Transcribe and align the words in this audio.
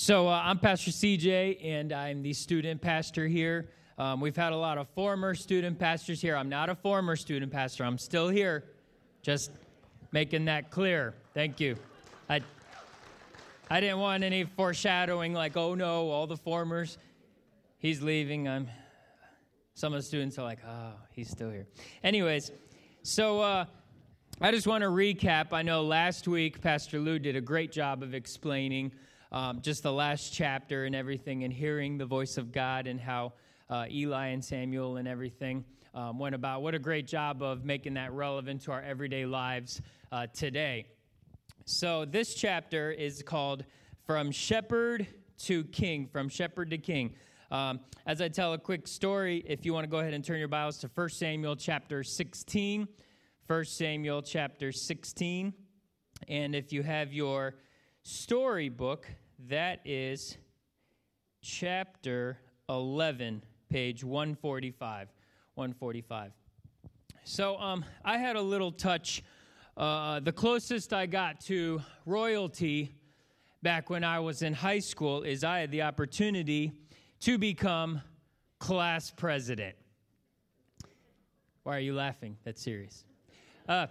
So 0.00 0.28
uh, 0.28 0.42
I'm 0.44 0.60
Pastor 0.60 0.92
CJ, 0.92 1.58
and 1.60 1.92
I'm 1.92 2.22
the 2.22 2.32
student 2.32 2.80
pastor 2.80 3.26
here. 3.26 3.68
Um, 3.98 4.20
we've 4.20 4.36
had 4.36 4.52
a 4.52 4.56
lot 4.56 4.78
of 4.78 4.88
former 4.90 5.34
student 5.34 5.76
pastors 5.76 6.20
here. 6.20 6.36
I'm 6.36 6.48
not 6.48 6.70
a 6.70 6.76
former 6.76 7.16
student 7.16 7.50
pastor. 7.50 7.82
I'm 7.82 7.98
still 7.98 8.28
here. 8.28 8.62
Just 9.22 9.50
making 10.12 10.44
that 10.44 10.70
clear. 10.70 11.16
Thank 11.34 11.58
you. 11.58 11.74
I, 12.30 12.42
I 13.68 13.80
didn't 13.80 13.98
want 13.98 14.22
any 14.22 14.44
foreshadowing 14.44 15.32
like, 15.32 15.56
oh 15.56 15.74
no, 15.74 16.08
all 16.10 16.28
the 16.28 16.36
formers. 16.36 16.96
He's 17.78 18.00
leaving. 18.00 18.46
I'm. 18.46 18.68
Some 19.74 19.92
of 19.92 19.98
the 19.98 20.06
students 20.06 20.38
are 20.38 20.44
like, 20.44 20.60
oh, 20.64 20.92
he's 21.10 21.28
still 21.28 21.50
here. 21.50 21.66
Anyways, 22.04 22.52
so 23.02 23.40
uh, 23.40 23.64
I 24.40 24.52
just 24.52 24.68
want 24.68 24.82
to 24.82 24.90
recap. 24.90 25.52
I 25.52 25.62
know 25.62 25.82
last 25.82 26.28
week 26.28 26.60
Pastor 26.60 27.00
Lou 27.00 27.18
did 27.18 27.34
a 27.34 27.40
great 27.40 27.72
job 27.72 28.04
of 28.04 28.14
explaining 28.14 28.92
um, 29.32 29.60
just 29.60 29.82
the 29.82 29.92
last 29.92 30.32
chapter 30.32 30.84
and 30.84 30.94
everything, 30.94 31.44
and 31.44 31.52
hearing 31.52 31.98
the 31.98 32.06
voice 32.06 32.38
of 32.38 32.52
God 32.52 32.86
and 32.86 33.00
how 33.00 33.32
uh, 33.68 33.86
Eli 33.90 34.28
and 34.28 34.44
Samuel 34.44 34.96
and 34.96 35.06
everything 35.06 35.64
um, 35.94 36.18
went 36.18 36.34
about. 36.34 36.62
What 36.62 36.74
a 36.74 36.78
great 36.78 37.06
job 37.06 37.42
of 37.42 37.64
making 37.64 37.94
that 37.94 38.12
relevant 38.12 38.62
to 38.62 38.72
our 38.72 38.82
everyday 38.82 39.26
lives 39.26 39.80
uh, 40.10 40.26
today. 40.32 40.86
So, 41.64 42.04
this 42.04 42.34
chapter 42.34 42.90
is 42.90 43.22
called 43.22 43.64
From 44.06 44.30
Shepherd 44.30 45.06
to 45.40 45.64
King, 45.64 46.08
From 46.10 46.28
Shepherd 46.28 46.70
to 46.70 46.78
King. 46.78 47.14
Um, 47.50 47.80
as 48.06 48.20
I 48.20 48.28
tell 48.28 48.52
a 48.52 48.58
quick 48.58 48.86
story, 48.86 49.42
if 49.46 49.64
you 49.64 49.72
want 49.72 49.84
to 49.84 49.90
go 49.90 49.98
ahead 49.98 50.14
and 50.14 50.24
turn 50.24 50.38
your 50.38 50.48
Bibles 50.48 50.78
to 50.78 50.90
1 50.94 51.08
Samuel 51.10 51.56
chapter 51.56 52.02
16, 52.02 52.88
1 53.46 53.64
Samuel 53.64 54.22
chapter 54.22 54.72
16. 54.72 55.54
And 56.28 56.54
if 56.54 56.72
you 56.72 56.82
have 56.82 57.12
your 57.12 57.54
storybook, 58.02 59.06
that 59.46 59.80
is 59.84 60.36
chapter 61.42 62.38
11, 62.68 63.42
page 63.70 64.02
145. 64.02 65.08
145. 65.54 66.32
So 67.24 67.56
um, 67.58 67.84
I 68.04 68.18
had 68.18 68.36
a 68.36 68.40
little 68.40 68.72
touch. 68.72 69.22
Uh, 69.76 70.20
the 70.20 70.32
closest 70.32 70.92
I 70.92 71.06
got 71.06 71.40
to 71.42 71.82
royalty 72.06 72.94
back 73.62 73.90
when 73.90 74.04
I 74.04 74.20
was 74.20 74.42
in 74.42 74.54
high 74.54 74.78
school 74.78 75.22
is 75.22 75.44
I 75.44 75.60
had 75.60 75.70
the 75.70 75.82
opportunity 75.82 76.72
to 77.20 77.38
become 77.38 78.00
class 78.58 79.10
president. 79.10 79.76
Why 81.64 81.76
are 81.76 81.80
you 81.80 81.94
laughing? 81.94 82.36
That's 82.44 82.62
serious. 82.62 83.04
Uh, 83.68 83.88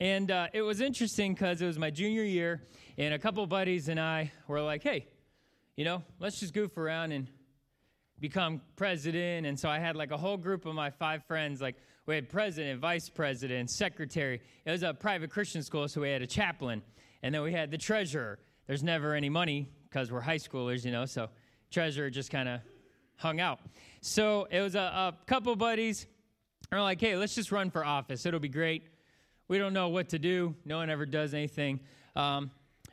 and 0.00 0.30
uh, 0.30 0.46
it 0.52 0.62
was 0.62 0.80
interesting 0.80 1.34
because 1.34 1.60
it 1.60 1.66
was 1.66 1.78
my 1.78 1.90
junior 1.90 2.22
year, 2.22 2.62
and 2.96 3.14
a 3.14 3.18
couple 3.18 3.44
buddies 3.46 3.88
and 3.88 3.98
I 3.98 4.30
were 4.46 4.62
like, 4.62 4.82
hey, 4.82 5.06
you 5.76 5.84
know, 5.84 6.02
let's 6.20 6.38
just 6.38 6.54
goof 6.54 6.76
around 6.76 7.12
and 7.12 7.28
become 8.20 8.60
president. 8.76 9.46
And 9.46 9.58
so 9.58 9.68
I 9.68 9.78
had 9.78 9.96
like 9.96 10.10
a 10.10 10.16
whole 10.16 10.36
group 10.36 10.66
of 10.66 10.74
my 10.74 10.90
five 10.90 11.24
friends. 11.24 11.60
Like 11.60 11.76
we 12.06 12.14
had 12.14 12.28
president, 12.28 12.80
vice 12.80 13.08
president, 13.08 13.70
secretary. 13.70 14.40
It 14.64 14.70
was 14.70 14.82
a 14.82 14.94
private 14.94 15.30
Christian 15.30 15.62
school, 15.62 15.88
so 15.88 16.00
we 16.00 16.10
had 16.10 16.22
a 16.22 16.26
chaplain. 16.26 16.82
And 17.22 17.34
then 17.34 17.42
we 17.42 17.52
had 17.52 17.70
the 17.70 17.78
treasurer. 17.78 18.38
There's 18.66 18.82
never 18.82 19.14
any 19.14 19.28
money 19.28 19.68
because 19.88 20.12
we're 20.12 20.20
high 20.20 20.36
schoolers, 20.36 20.84
you 20.84 20.92
know, 20.92 21.06
so 21.06 21.28
treasurer 21.70 22.10
just 22.10 22.30
kind 22.30 22.48
of 22.48 22.60
hung 23.16 23.40
out. 23.40 23.60
So 24.00 24.46
it 24.50 24.60
was 24.60 24.74
a, 24.74 24.80
a 24.80 25.14
couple 25.26 25.54
buddies. 25.56 26.06
We're 26.70 26.82
like, 26.82 27.00
hey, 27.00 27.16
let's 27.16 27.34
just 27.34 27.50
run 27.50 27.70
for 27.70 27.84
office. 27.84 28.26
It'll 28.26 28.40
be 28.40 28.48
great 28.48 28.84
we 29.48 29.56
don't 29.56 29.72
know 29.72 29.88
what 29.88 30.10
to 30.10 30.18
do. 30.18 30.54
No 30.66 30.76
one 30.76 30.90
ever 30.90 31.06
does 31.06 31.32
anything. 31.32 31.80
Um, 32.14 32.50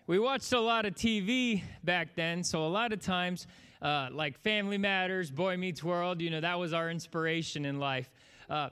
we 0.08 0.20
watched 0.20 0.54
a 0.54 0.60
lot 0.60 0.86
of 0.86 0.96
TV 0.96 1.62
back 1.84 2.16
then, 2.16 2.44
so 2.44 2.66
a 2.66 2.70
lot 2.70 2.94
of 2.94 3.02
times, 3.02 3.46
uh, 3.82 4.08
like 4.12 4.40
Family 4.40 4.78
Matters, 4.78 5.30
Boy 5.30 5.58
Meets 5.58 5.84
World, 5.84 6.22
you 6.22 6.30
know, 6.30 6.40
that 6.40 6.58
was 6.58 6.72
our 6.72 6.90
inspiration 6.90 7.66
in 7.66 7.80
life. 7.80 8.10
Uh, 8.50 8.70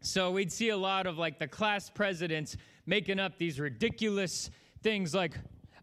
so 0.00 0.30
we'd 0.30 0.52
see 0.52 0.68
a 0.68 0.76
lot 0.76 1.06
of 1.06 1.18
like 1.18 1.40
the 1.40 1.48
class 1.48 1.90
presidents 1.90 2.56
making 2.86 3.18
up 3.18 3.36
these 3.36 3.58
ridiculous 3.58 4.50
things 4.82 5.12
like, 5.12 5.34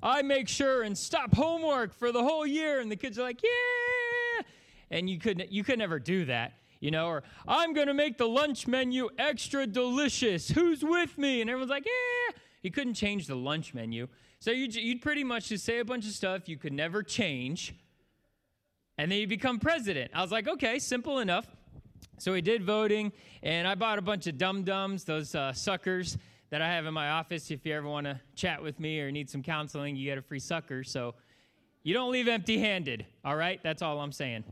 I 0.02 0.22
make 0.22 0.48
sure 0.48 0.84
and 0.84 0.98
stop 0.98 1.36
homework 1.36 1.94
for 1.94 2.12
the 2.14 2.24
whole 2.24 2.48
year. 2.48 2.80
And 2.80 2.90
the 2.90 2.96
kids 2.96 3.20
are 3.20 3.24
like, 3.24 3.42
yeah. 3.44 4.44
And 4.90 5.10
you 5.10 5.20
could, 5.20 5.48
you 5.50 5.64
could 5.64 5.80
never 5.80 6.00
do 6.00 6.26
that 6.26 6.54
you 6.86 6.92
know, 6.92 7.08
or 7.08 7.24
I'm 7.48 7.74
going 7.74 7.88
to 7.88 7.96
make 7.96 8.20
the 8.20 8.28
lunch 8.28 8.68
menu 8.68 9.10
extra 9.18 9.66
delicious. 9.66 10.50
Who's 10.50 10.84
with 10.84 11.18
me? 11.18 11.42
And 11.42 11.50
everyone's 11.50 11.72
like, 11.72 11.88
yeah. 11.88 12.38
He 12.62 12.70
couldn't 12.70 12.94
change 12.94 13.26
the 13.26 13.34
lunch 13.36 13.74
menu. 13.74 14.08
So 14.40 14.52
you'd, 14.52 14.76
you'd 14.76 15.02
pretty 15.02 15.24
much 15.24 15.50
just 15.50 15.66
say 15.66 15.80
a 15.80 15.86
bunch 15.86 16.06
of 16.06 16.12
stuff 16.12 16.48
you 16.48 16.58
could 16.58 16.74
never 16.74 17.02
change, 17.02 17.74
and 19.00 19.12
then 19.12 19.18
you 19.18 19.26
become 19.28 19.58
president. 19.58 20.12
I 20.14 20.22
was 20.22 20.32
like, 20.32 20.48
okay, 20.48 20.78
simple 20.78 21.18
enough. 21.18 21.48
So 22.20 22.34
we 22.34 22.42
did 22.42 22.64
voting, 22.64 23.12
and 23.42 23.68
I 23.68 23.74
bought 23.74 23.98
a 23.98 24.04
bunch 24.04 24.28
of 24.28 24.38
dum 24.38 24.62
dums, 24.62 25.06
those 25.06 25.34
uh, 25.34 25.54
suckers 25.54 26.20
that 26.52 26.62
I 26.62 26.68
have 26.68 26.86
in 26.86 26.94
my 26.94 27.10
office. 27.10 27.50
If 27.50 27.66
you 27.66 27.74
ever 27.74 27.88
want 27.88 28.06
to 28.06 28.20
chat 28.36 28.62
with 28.62 28.80
me 28.80 29.00
or 29.00 29.12
need 29.12 29.28
some 29.28 29.42
counseling, 29.42 29.96
you 29.96 30.06
get 30.06 30.20
a 30.20 30.22
free 30.22 30.40
sucker. 30.40 30.84
So 30.84 31.16
you 31.82 31.96
don't 31.96 32.12
leave 32.12 32.28
empty 32.28 32.60
handed, 32.60 33.08
all 33.24 33.36
right? 33.36 33.60
That's 33.64 33.82
all 33.82 34.00
I'm 34.00 34.12
saying. 34.12 34.44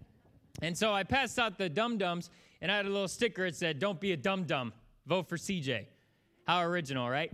And 0.61 0.77
so 0.77 0.93
I 0.93 1.03
passed 1.03 1.39
out 1.39 1.57
the 1.57 1.69
dum 1.69 1.97
dums, 1.97 2.29
and 2.61 2.71
I 2.71 2.77
had 2.77 2.85
a 2.85 2.89
little 2.89 3.07
sticker 3.07 3.49
that 3.49 3.55
said, 3.55 3.79
Don't 3.79 3.99
be 3.99 4.11
a 4.11 4.17
dum 4.17 4.43
dum, 4.43 4.73
vote 5.05 5.27
for 5.27 5.37
CJ. 5.37 5.87
How 6.45 6.61
original, 6.61 7.09
right? 7.09 7.31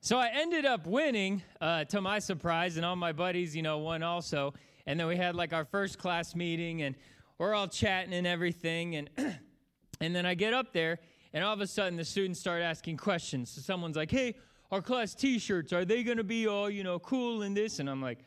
So 0.00 0.18
I 0.18 0.30
ended 0.34 0.64
up 0.64 0.86
winning, 0.86 1.42
uh, 1.60 1.84
to 1.84 2.00
my 2.00 2.18
surprise, 2.18 2.76
and 2.76 2.84
all 2.84 2.96
my 2.96 3.12
buddies, 3.12 3.54
you 3.54 3.62
know, 3.62 3.78
won 3.78 4.02
also. 4.02 4.52
And 4.86 4.98
then 4.98 5.06
we 5.06 5.16
had 5.16 5.36
like 5.36 5.52
our 5.52 5.64
first 5.64 5.98
class 5.98 6.34
meeting, 6.34 6.82
and 6.82 6.96
we're 7.38 7.54
all 7.54 7.68
chatting 7.68 8.12
and 8.12 8.26
everything. 8.26 8.96
And, 8.96 9.10
and 10.00 10.14
then 10.14 10.26
I 10.26 10.34
get 10.34 10.54
up 10.54 10.72
there, 10.72 10.98
and 11.32 11.44
all 11.44 11.54
of 11.54 11.60
a 11.60 11.66
sudden 11.66 11.96
the 11.96 12.04
students 12.04 12.40
start 12.40 12.62
asking 12.62 12.96
questions. 12.96 13.50
So 13.50 13.60
someone's 13.60 13.96
like, 13.96 14.10
Hey, 14.10 14.34
our 14.72 14.82
class 14.82 15.14
t 15.14 15.38
shirts, 15.38 15.72
are 15.72 15.84
they 15.84 16.02
going 16.02 16.16
to 16.18 16.24
be 16.24 16.48
all, 16.48 16.68
you 16.68 16.82
know, 16.82 16.98
cool 16.98 17.42
in 17.42 17.54
this? 17.54 17.78
And 17.78 17.88
I'm 17.88 18.02
like, 18.02 18.18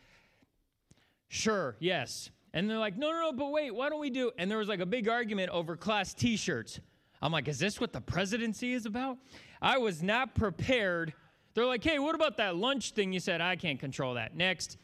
Sure, 1.28 1.76
yes. 1.80 2.30
And 2.56 2.70
they're 2.70 2.80
like, 2.80 2.98
no, 2.98 3.12
no, 3.12 3.20
no, 3.20 3.34
but 3.34 3.52
wait, 3.52 3.76
why 3.76 3.90
don't 3.90 4.00
we 4.00 4.10
do? 4.10 4.32
And 4.38 4.50
there 4.50 4.58
was 4.58 4.70
like 4.70 4.80
a 4.80 4.86
big 4.86 5.10
argument 5.10 5.52
over 5.52 5.76
class 5.76 6.14
t 6.14 6.38
shirts. 6.38 6.80
I'm 7.22 7.32
like, 7.32 7.50
is 7.50 7.60
this 7.60 7.82
what 7.82 7.92
the 7.92 8.00
presidency 8.00 8.74
is 8.74 8.86
about? 8.86 9.18
I 9.62 9.78
was 9.78 10.02
not 10.02 10.36
prepared. 10.36 11.14
They're 11.54 11.66
like, 11.66 11.84
hey, 11.84 12.00
what 12.00 12.16
about 12.16 12.38
that 12.38 12.56
lunch 12.56 12.92
thing 12.92 13.12
you 13.12 13.20
said? 13.20 13.42
I 13.42 13.58
can't 13.58 13.78
control 13.80 14.14
that. 14.14 14.38
Next. 14.38 14.78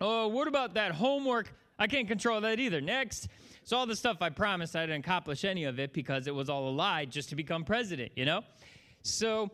Oh, 0.00 0.28
what 0.28 0.46
about 0.46 0.74
that 0.74 0.92
homework? 0.92 1.52
I 1.80 1.88
can't 1.88 2.06
control 2.06 2.40
that 2.42 2.60
either. 2.60 2.80
Next. 2.80 3.28
So, 3.64 3.76
all 3.76 3.86
the 3.86 3.96
stuff 3.96 4.18
I 4.20 4.30
promised, 4.30 4.76
I 4.76 4.86
didn't 4.86 5.04
accomplish 5.04 5.44
any 5.44 5.64
of 5.64 5.80
it 5.80 5.92
because 5.92 6.28
it 6.28 6.34
was 6.34 6.48
all 6.48 6.68
a 6.68 6.70
lie 6.70 7.06
just 7.06 7.28
to 7.30 7.36
become 7.36 7.64
president, 7.64 8.12
you 8.14 8.24
know? 8.24 8.42
So, 9.02 9.50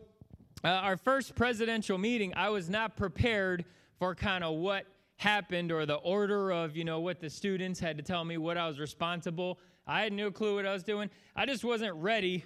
uh, 0.63 0.67
our 0.67 0.95
first 0.95 1.33
presidential 1.35 1.97
meeting, 1.97 2.33
I 2.35 2.49
was 2.49 2.69
not 2.69 2.95
prepared 2.95 3.65
for 3.97 4.13
kind 4.13 4.43
of 4.43 4.55
what 4.57 4.85
happened 5.17 5.71
or 5.71 5.85
the 5.85 5.95
order 5.95 6.51
of, 6.51 6.75
you 6.75 6.83
know, 6.83 6.99
what 6.99 7.19
the 7.19 7.29
students 7.29 7.79
had 7.79 7.97
to 7.97 8.03
tell 8.03 8.23
me 8.23 8.37
what 8.37 8.57
I 8.57 8.67
was 8.67 8.79
responsible. 8.79 9.59
I 9.85 10.01
had 10.01 10.13
no 10.13 10.31
clue 10.31 10.55
what 10.55 10.65
I 10.65 10.73
was 10.73 10.83
doing. 10.83 11.09
I 11.35 11.45
just 11.45 11.63
wasn't 11.63 11.95
ready 11.95 12.45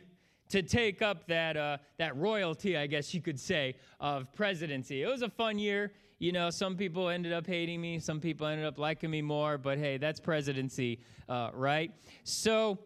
to 0.50 0.62
take 0.62 1.02
up 1.02 1.28
that, 1.28 1.56
uh, 1.56 1.78
that 1.98 2.16
royalty, 2.18 2.78
I 2.78 2.88
guess 2.88 3.14
you 3.14 3.22
could 3.22 3.40
say, 3.40 3.76
of 4.00 4.32
presidency. 4.34 5.02
It 5.02 5.08
was 5.08 5.22
a 5.22 5.30
fun 5.30 5.58
year. 5.60 5.94
You 6.20 6.32
know, 6.32 6.50
some 6.50 6.76
people 6.76 7.10
ended 7.10 7.34
up 7.34 7.48
hating 7.48 7.82
me, 7.82 7.98
some 8.00 8.20
people 8.20 8.46
ended 8.46 8.66
up 8.66 8.78
liking 8.78 9.10
me 9.10 9.22
more, 9.22 9.58
but 9.58 9.78
hey, 9.78 9.98
that's 9.98 10.20
presidency, 10.20 11.00
uh, 11.28 11.50
right? 11.54 11.92
So 12.26 12.78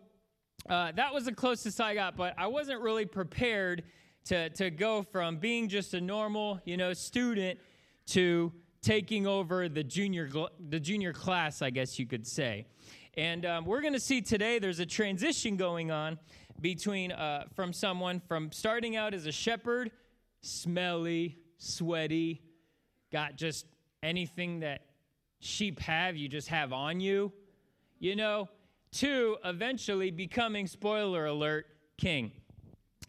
uh, 0.69 0.93
that 0.93 1.13
was 1.13 1.25
the 1.25 1.33
closest 1.33 1.81
I 1.81 1.95
got, 1.95 2.15
but 2.15 2.33
I 2.37 2.47
wasn't 2.47 2.81
really 2.81 3.05
prepared 3.05 3.83
to, 4.25 4.49
to 4.51 4.69
go 4.69 5.03
from 5.03 5.37
being 5.37 5.67
just 5.67 5.93
a 5.93 6.01
normal, 6.01 6.61
you 6.65 6.77
know, 6.77 6.93
student 6.93 7.59
to 8.07 8.53
taking 8.85 9.25
over 9.25 9.67
the 9.67 9.83
junior, 9.83 10.29
the 10.69 10.79
junior 10.79 11.11
class, 11.11 11.63
I 11.63 11.71
guess 11.71 11.97
you 11.97 12.05
could 12.05 12.25
say. 12.25 12.67
And 13.17 13.43
um, 13.43 13.65
we're 13.65 13.81
going 13.81 13.93
to 13.93 13.99
see 13.99 14.21
today 14.21 14.59
there's 14.59 14.79
a 14.79 14.85
transition 14.85 15.57
going 15.57 15.89
on 15.89 16.19
between 16.61 17.11
uh, 17.11 17.45
from 17.55 17.73
someone 17.73 18.21
from 18.27 18.51
starting 18.51 18.95
out 18.95 19.15
as 19.15 19.25
a 19.25 19.31
shepherd, 19.31 19.89
smelly, 20.41 21.39
sweaty, 21.57 22.43
got 23.11 23.35
just 23.35 23.65
anything 24.03 24.59
that 24.59 24.81
sheep 25.39 25.79
have, 25.79 26.15
you 26.15 26.29
just 26.29 26.49
have 26.49 26.71
on 26.71 26.99
you, 26.99 27.33
you 27.99 28.15
know, 28.15 28.47
to 28.91 29.37
eventually 29.43 30.11
becoming, 30.11 30.67
spoiler 30.67 31.25
alert, 31.25 31.65
king. 31.97 32.31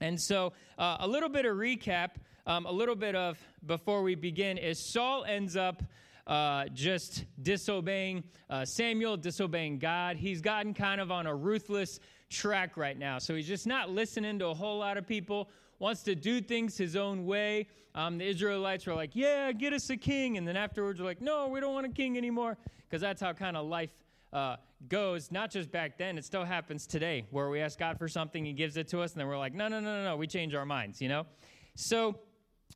And 0.01 0.19
so, 0.19 0.55
uh, 0.79 0.97
a 1.01 1.09
little 1.09 1.29
bit 1.29 1.45
of 1.45 1.57
recap 1.57 2.13
um, 2.47 2.65
a 2.67 2.73
little 2.73 2.95
bit 2.95 3.17
of 3.17 3.39
before 3.67 4.03
we 4.03 4.15
begin 4.15 4.57
is 4.57 4.79
Saul 4.93 5.25
ends 5.25 5.57
up 5.57 5.83
uh, 6.27 6.67
just 6.73 7.25
disobeying 7.43 8.25
uh, 8.49 8.65
Samuel, 8.65 9.17
disobeying 9.17 9.79
God. 9.79 10.17
He's 10.17 10.41
gotten 10.41 10.75
kind 10.75 11.01
of 11.01 11.11
on 11.11 11.27
a 11.27 11.35
ruthless 11.35 12.01
track 12.31 12.77
right 12.77 12.99
now. 12.99 13.19
So 13.19 13.35
he's 13.35 13.47
just 13.49 13.67
not 13.67 13.91
listening 13.91 14.39
to 14.41 14.47
a 14.47 14.55
whole 14.55 14.79
lot 14.79 14.97
of 14.97 15.07
people. 15.07 15.49
wants 15.79 16.03
to 16.05 16.15
do 16.15 16.41
things 16.41 16.77
his 16.77 16.97
own 16.97 17.27
way. 17.27 17.67
Um, 17.95 18.19
the 18.19 18.27
Israelites 18.27 18.87
were 18.87 18.95
like, 18.95 19.11
Yeah, 19.15 19.53
get 19.53 19.73
us 19.73 19.91
a 19.91 19.97
king. 19.97 20.37
And 20.37 20.47
then 20.47 20.57
afterwards, 20.57 21.01
we're 21.01 21.07
like, 21.07 21.21
No, 21.21 21.49
we 21.49 21.61
don't 21.61 21.75
want 21.75 21.87
a 21.87 21.91
king 21.91 22.17
anymore. 22.17 22.57
Because 22.89 23.01
that's 23.01 23.21
how 23.21 23.33
kind 23.33 23.57
of 23.57 23.67
life 23.67 23.91
uh, 24.33 24.57
goes, 24.89 25.33
not 25.33 25.51
just 25.51 25.73
back 25.73 25.99
then, 25.99 26.19
it 26.19 26.25
still 26.25 26.45
happens 26.45 26.87
today, 26.87 27.25
where 27.31 27.49
we 27.49 27.61
ask 27.61 27.79
God 27.79 27.99
for 27.99 28.07
something, 28.07 28.45
He 28.45 28.53
gives 28.53 28.77
it 28.77 28.89
to 28.89 29.01
us, 29.01 29.13
and 29.13 29.21
then 29.21 29.27
we're 29.27 29.39
like, 29.39 29.55
No, 29.55 29.67
no, 29.69 29.81
no, 29.81 29.99
no, 29.99 30.05
no. 30.05 30.17
We 30.17 30.27
change 30.27 30.55
our 30.55 30.67
minds, 30.67 31.01
you 31.01 31.09
know? 31.09 31.27
So 31.75 32.19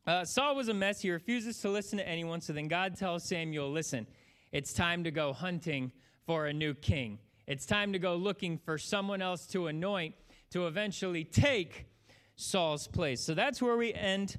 uh, 0.06 0.24
Saul 0.24 0.56
was 0.56 0.68
a 0.68 0.74
mess. 0.74 1.00
He 1.00 1.10
refuses 1.10 1.58
to 1.58 1.70
listen 1.70 1.98
to 1.98 2.08
anyone. 2.08 2.40
So 2.40 2.52
then 2.52 2.68
God 2.68 2.96
tells 2.96 3.24
Samuel, 3.24 3.70
Listen, 3.70 4.06
it's 4.52 4.72
time 4.72 5.04
to 5.04 5.10
go 5.10 5.32
hunting 5.32 5.92
for 6.26 6.46
a 6.46 6.52
new 6.52 6.74
king. 6.74 7.18
It's 7.46 7.66
time 7.66 7.92
to 7.92 7.98
go 7.98 8.14
looking 8.16 8.58
for 8.58 8.78
someone 8.78 9.20
else 9.20 9.46
to 9.48 9.66
anoint 9.66 10.14
to 10.50 10.66
eventually 10.66 11.24
take 11.24 11.86
Saul's 12.36 12.86
place. 12.86 13.20
So 13.20 13.34
that's 13.34 13.60
where 13.60 13.76
we 13.76 13.92
end 13.92 14.38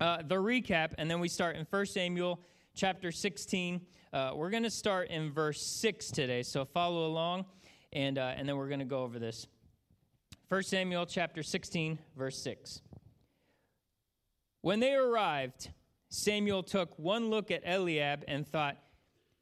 uh, 0.00 0.22
the 0.26 0.36
recap, 0.36 0.94
and 0.98 1.10
then 1.10 1.20
we 1.20 1.28
start 1.28 1.56
in 1.56 1.66
1 1.68 1.86
Samuel 1.86 2.40
chapter 2.74 3.12
16. 3.12 3.80
Uh, 4.12 4.32
we're 4.34 4.50
going 4.50 4.62
to 4.62 4.70
start 4.70 5.08
in 5.08 5.32
verse 5.32 5.60
6 5.62 6.10
today, 6.10 6.42
so 6.42 6.64
follow 6.64 7.06
along, 7.06 7.44
and, 7.92 8.18
uh, 8.18 8.32
and 8.36 8.48
then 8.48 8.56
we're 8.56 8.68
going 8.68 8.80
to 8.80 8.86
go 8.86 9.02
over 9.02 9.18
this. 9.18 9.46
1 10.48 10.62
Samuel 10.62 11.06
chapter 11.06 11.42
16, 11.42 11.98
verse 12.16 12.42
6. 12.42 12.80
When 14.62 14.80
they 14.80 14.94
arrived, 14.94 15.70
Samuel 16.08 16.62
took 16.62 16.98
one 16.98 17.30
look 17.30 17.50
at 17.50 17.62
Eliab 17.64 18.24
and 18.28 18.46
thought, 18.46 18.76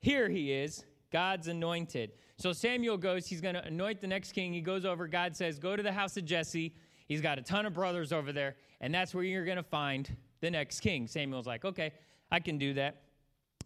Here 0.00 0.28
he 0.28 0.52
is, 0.52 0.84
God's 1.12 1.48
anointed. 1.48 2.12
So 2.36 2.52
Samuel 2.52 2.98
goes, 2.98 3.26
he's 3.26 3.40
going 3.40 3.56
to 3.56 3.64
anoint 3.64 4.00
the 4.00 4.06
next 4.06 4.32
king. 4.32 4.52
He 4.52 4.60
goes 4.60 4.84
over, 4.84 5.08
God 5.08 5.36
says, 5.36 5.58
Go 5.58 5.74
to 5.74 5.82
the 5.82 5.92
house 5.92 6.16
of 6.16 6.24
Jesse. 6.24 6.74
He's 7.06 7.20
got 7.20 7.38
a 7.38 7.42
ton 7.42 7.66
of 7.66 7.74
brothers 7.74 8.12
over 8.12 8.32
there, 8.32 8.56
and 8.80 8.94
that's 8.94 9.14
where 9.14 9.24
you're 9.24 9.44
going 9.44 9.56
to 9.56 9.62
find 9.62 10.14
the 10.40 10.50
next 10.50 10.80
king. 10.80 11.06
Samuel's 11.06 11.46
like, 11.46 11.64
Okay, 11.64 11.92
I 12.30 12.40
can 12.40 12.58
do 12.58 12.74
that. 12.74 13.02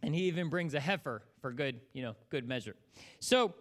And 0.03 0.15
he 0.15 0.23
even 0.23 0.49
brings 0.49 0.75
a 0.75 0.81
heifer 0.81 1.23
for 1.41 1.53
good, 1.53 1.81
you 1.93 2.03
know, 2.03 2.17
good 2.31 2.47
measure. 2.47 2.75
So 3.21 3.55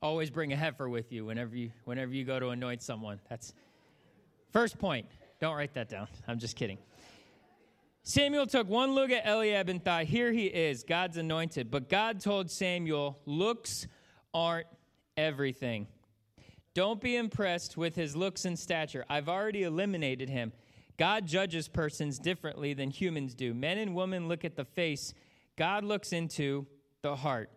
always 0.00 0.30
bring 0.30 0.52
a 0.52 0.56
heifer 0.56 0.88
with 0.88 1.12
you 1.12 1.24
whenever 1.24 1.56
you 1.56 1.70
whenever 1.84 2.12
you 2.12 2.24
go 2.24 2.38
to 2.38 2.48
anoint 2.48 2.82
someone. 2.82 3.20
That's 3.28 3.52
first 4.52 4.78
point. 4.78 5.06
Don't 5.40 5.56
write 5.56 5.74
that 5.74 5.88
down. 5.88 6.08
I'm 6.26 6.38
just 6.38 6.56
kidding. 6.56 6.78
Samuel 8.08 8.46
took 8.46 8.70
one 8.70 8.94
look 8.94 9.10
at 9.10 9.26
Eliab 9.26 9.68
and 9.68 9.84
thought, 9.84 10.04
Here 10.04 10.32
he 10.32 10.46
is, 10.46 10.82
God's 10.82 11.18
anointed. 11.18 11.70
But 11.70 11.90
God 11.90 12.22
told 12.22 12.50
Samuel, 12.50 13.20
Looks 13.26 13.86
aren't 14.32 14.66
everything. 15.18 15.86
Don't 16.72 17.02
be 17.02 17.16
impressed 17.16 17.76
with 17.76 17.96
his 17.96 18.16
looks 18.16 18.46
and 18.46 18.58
stature. 18.58 19.04
I've 19.10 19.28
already 19.28 19.64
eliminated 19.64 20.30
him. 20.30 20.54
God 20.96 21.26
judges 21.26 21.68
persons 21.68 22.18
differently 22.18 22.72
than 22.72 22.88
humans 22.88 23.34
do. 23.34 23.52
Men 23.52 23.76
and 23.76 23.94
women 23.94 24.26
look 24.26 24.42
at 24.42 24.56
the 24.56 24.64
face, 24.64 25.12
God 25.58 25.84
looks 25.84 26.14
into 26.14 26.66
the 27.02 27.14
heart. 27.14 27.50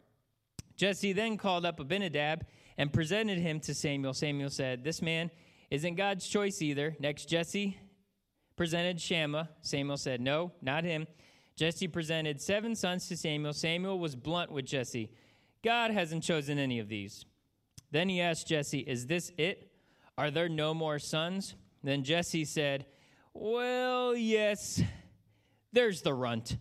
Jesse 0.76 1.14
then 1.14 1.38
called 1.38 1.66
up 1.66 1.80
Abinadab 1.80 2.46
and 2.78 2.92
presented 2.92 3.38
him 3.38 3.62
to 3.62 3.74
Samuel. 3.74 4.14
Samuel 4.14 4.50
said, 4.50 4.84
This 4.84 5.02
man 5.02 5.32
isn't 5.70 5.96
God's 5.96 6.28
choice 6.28 6.62
either. 6.62 6.98
Next, 7.00 7.30
Jesse 7.30 7.78
presented 8.62 9.02
Shammah. 9.02 9.50
Samuel 9.64 9.98
said, 9.98 10.22
No, 10.22 10.52
not 10.62 10.84
him. 10.84 11.08
Jesse 11.56 11.88
presented 11.88 12.40
seven 12.40 12.76
sons 12.76 13.08
to 13.08 13.18
Samuel. 13.18 13.54
Samuel 13.54 13.98
was 13.98 14.16
blunt 14.16 14.52
with 14.52 14.66
Jesse. 14.66 15.10
God 15.64 15.90
hasn't 15.90 16.22
chosen 16.22 16.60
any 16.60 16.78
of 16.78 16.88
these. 16.88 17.26
Then 17.90 18.08
he 18.08 18.22
asked 18.22 18.46
Jesse, 18.46 18.82
Is 18.82 19.08
this 19.08 19.32
it? 19.36 19.72
Are 20.16 20.30
there 20.30 20.48
no 20.48 20.76
more 20.76 21.00
sons? 21.00 21.56
Then 21.84 22.04
Jesse 22.04 22.46
said, 22.46 22.86
Well, 23.34 24.16
yes, 24.16 24.80
there's 25.74 26.04
the 26.04 26.14
runt, 26.14 26.58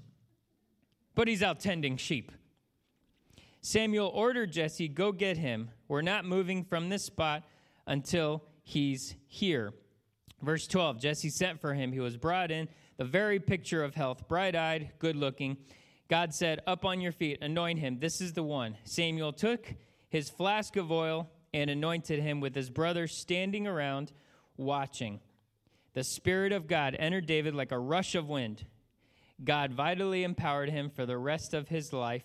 but 1.15 1.29
he's 1.29 1.43
out 1.43 1.61
tending 1.61 1.99
sheep. 1.99 2.33
Samuel 3.61 4.09
ordered 4.09 4.53
Jesse, 4.53 4.89
Go 4.89 5.13
get 5.13 5.37
him. 5.37 5.69
We're 5.87 6.01
not 6.01 6.25
moving 6.25 6.65
from 6.65 6.89
this 6.89 7.05
spot 7.05 7.43
until 7.87 8.43
he's 8.63 9.17
here. 9.27 9.75
Verse 10.43 10.67
12 10.67 11.01
Jesse 11.01 11.31
sent 11.31 11.61
for 11.61 11.75
him. 11.75 11.93
He 11.93 12.01
was 12.01 12.17
brought 12.17 12.51
in, 12.51 12.69
the 12.97 13.05
very 13.05 13.39
picture 13.39 13.83
of 13.85 13.95
health, 13.95 14.29
bright 14.29 14.55
eyed, 14.57 14.93
good 14.99 15.17
looking. 15.17 15.57
God 16.09 16.35
said, 16.35 16.61
Up 16.67 16.85
on 16.85 17.01
your 17.01 17.13
feet, 17.13 17.39
anoint 17.41 17.79
him. 17.79 17.99
This 18.01 18.21
is 18.21 18.33
the 18.33 18.43
one. 18.43 18.77
Samuel 18.85 19.33
took 19.33 19.75
his 20.09 20.29
flask 20.29 20.77
of 20.77 20.91
oil 20.91 21.31
and 21.55 21.71
anointed 21.71 22.21
him 22.21 22.41
with 22.41 22.55
his 22.55 22.71
brothers 22.71 23.17
standing 23.17 23.67
around 23.67 24.13
watching. 24.57 25.21
The 25.95 26.05
Spirit 26.05 26.53
of 26.53 26.67
God 26.67 26.97
entered 26.99 27.27
David 27.27 27.55
like 27.55 27.73
a 27.73 27.79
rush 27.79 28.15
of 28.15 28.29
wind. 28.29 28.65
God 29.43 29.73
vitally 29.73 30.23
empowered 30.23 30.69
him 30.69 30.91
for 30.91 31.07
the 31.07 31.19
rest 31.19 31.55
of 31.55 31.69
his 31.69 31.93
life. 31.93 32.25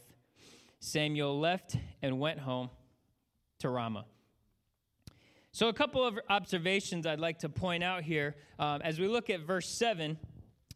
Samuel 0.79 1.39
left 1.39 1.77
and 2.01 2.19
went 2.19 2.39
home 2.39 2.69
to 3.59 3.69
Ramah. 3.69 4.05
So, 5.55 5.69
a 5.69 5.73
couple 5.73 6.03
of 6.03 6.19
observations 6.29 7.07
I'd 7.07 7.21
like 7.21 7.39
to 7.39 7.47
point 7.47 7.81
out 7.81 8.03
here 8.03 8.35
um, 8.59 8.81
as 8.81 8.99
we 8.99 9.07
look 9.07 9.29
at 9.29 9.39
verse 9.39 9.69
7. 9.69 10.17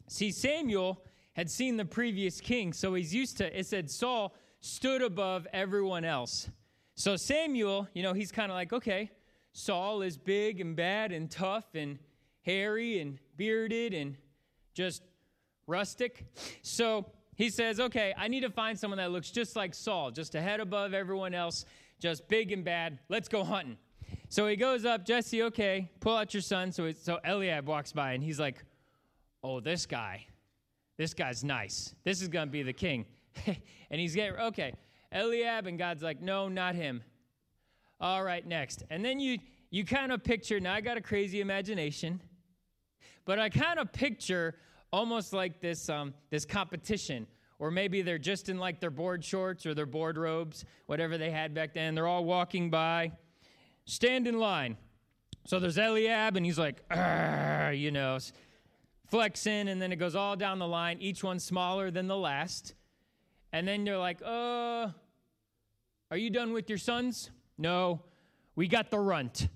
See, 0.07 0.31
Samuel 0.31 1.03
had 1.33 1.51
seen 1.51 1.75
the 1.75 1.83
previous 1.83 2.39
king, 2.39 2.71
so 2.71 2.93
he's 2.93 3.13
used 3.13 3.35
to, 3.39 3.59
it 3.59 3.65
said 3.65 3.91
Saul 3.91 4.33
stood 4.61 5.01
above 5.01 5.45
everyone 5.51 6.05
else. 6.05 6.49
So, 6.95 7.17
Samuel, 7.17 7.89
you 7.93 8.03
know, 8.03 8.13
he's 8.13 8.31
kind 8.31 8.49
of 8.49 8.55
like, 8.55 8.71
okay, 8.71 9.11
Saul 9.51 10.01
is 10.01 10.17
big 10.17 10.61
and 10.61 10.77
bad 10.77 11.11
and 11.11 11.29
tough 11.29 11.65
and 11.75 11.99
hairy 12.43 13.01
and 13.01 13.19
bearded 13.35 13.93
and 13.93 14.15
just 14.73 15.03
rustic. 15.67 16.25
So, 16.61 17.05
he 17.35 17.49
says, 17.49 17.81
okay, 17.81 18.13
I 18.17 18.29
need 18.29 18.43
to 18.43 18.49
find 18.49 18.79
someone 18.79 18.99
that 18.99 19.11
looks 19.11 19.29
just 19.29 19.57
like 19.57 19.75
Saul, 19.75 20.11
just 20.11 20.35
a 20.35 20.41
head 20.41 20.61
above 20.61 20.93
everyone 20.93 21.33
else, 21.33 21.65
just 21.99 22.29
big 22.29 22.53
and 22.53 22.63
bad. 22.63 22.99
Let's 23.09 23.27
go 23.27 23.43
hunting. 23.43 23.77
So 24.31 24.47
he 24.47 24.55
goes 24.55 24.85
up, 24.85 25.05
Jesse, 25.05 25.41
okay, 25.43 25.89
pull 25.99 26.15
out 26.15 26.35
your 26.35 26.41
son. 26.41 26.71
So, 26.71 26.91
so 26.91 27.19
Eliab 27.25 27.67
walks 27.67 27.91
by 27.91 28.13
and 28.13 28.23
he's 28.23 28.39
like, 28.39 28.63
oh, 29.43 29.59
this 29.59 29.87
guy, 29.87 30.27
this 30.97 31.15
guy's 31.15 31.43
nice. 31.43 31.95
This 32.03 32.21
is 32.21 32.27
going 32.27 32.47
to 32.47 32.51
be 32.51 32.61
the 32.61 32.73
king. 32.73 33.07
and 33.47 33.99
he's 33.99 34.13
getting, 34.13 34.39
okay, 34.39 34.75
Eliab, 35.11 35.65
and 35.65 35.79
God's 35.79 36.03
like, 36.03 36.21
no, 36.21 36.47
not 36.47 36.75
him. 36.75 37.01
All 37.99 38.23
right, 38.23 38.45
next. 38.45 38.83
And 38.91 39.03
then 39.03 39.19
you, 39.19 39.39
you 39.71 39.83
kind 39.83 40.11
of 40.11 40.23
picture, 40.23 40.59
now 40.59 40.75
I 40.75 40.81
got 40.81 40.95
a 40.95 41.01
crazy 41.01 41.41
imagination, 41.41 42.21
but 43.25 43.39
I 43.39 43.49
kind 43.49 43.79
of 43.79 43.91
picture 43.91 44.57
almost 44.93 45.33
like 45.33 45.59
this, 45.59 45.89
um, 45.89 46.13
this 46.29 46.45
competition 46.45 47.25
or 47.57 47.71
maybe 47.71 48.03
they're 48.03 48.17
just 48.17 48.47
in 48.47 48.57
like 48.57 48.79
their 48.79 48.91
board 48.91 49.25
shorts 49.25 49.65
or 49.65 49.73
their 49.73 49.85
board 49.87 50.17
robes, 50.17 50.65
whatever 50.85 51.17
they 51.17 51.29
had 51.29 51.53
back 51.53 51.73
then. 51.73 51.93
They're 51.93 52.07
all 52.07 52.23
walking 52.23 52.69
by 52.69 53.11
stand 53.89 54.27
in 54.27 54.39
line. 54.39 54.77
So 55.45 55.59
there's 55.59 55.77
Eliab, 55.77 56.37
and 56.37 56.45
he's 56.45 56.59
like, 56.59 56.83
you 57.75 57.91
know, 57.91 58.19
flexing, 59.07 59.67
and 59.67 59.81
then 59.81 59.91
it 59.91 59.95
goes 59.95 60.15
all 60.15 60.35
down 60.35 60.59
the 60.59 60.67
line, 60.67 60.97
each 61.01 61.23
one 61.23 61.39
smaller 61.39 61.89
than 61.89 62.07
the 62.07 62.17
last. 62.17 62.75
And 63.51 63.67
then 63.67 63.83
they're 63.83 63.97
like, 63.97 64.21
uh, 64.23 64.89
are 66.11 66.17
you 66.17 66.29
done 66.29 66.53
with 66.53 66.69
your 66.69 66.77
sons? 66.77 67.31
No, 67.57 68.01
we 68.55 68.67
got 68.67 68.91
the 68.91 68.99
runt. 68.99 69.47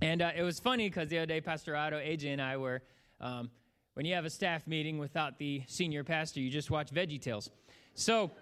And 0.00 0.22
uh, 0.22 0.32
it 0.34 0.42
was 0.42 0.58
funny 0.58 0.88
because 0.88 1.08
the 1.08 1.18
other 1.18 1.26
day, 1.26 1.40
Pastor 1.40 1.76
Otto, 1.76 1.98
AJ, 1.98 2.32
and 2.32 2.42
I 2.42 2.56
were, 2.56 2.82
um, 3.20 3.50
when 3.94 4.06
you 4.06 4.14
have 4.14 4.24
a 4.24 4.30
staff 4.30 4.66
meeting 4.66 4.98
without 4.98 5.38
the 5.38 5.62
senior 5.68 6.02
pastor, 6.02 6.40
you 6.40 6.50
just 6.50 6.70
watch 6.70 6.90
Veggie 6.90 7.20
Tales. 7.20 7.48
So 7.94 8.32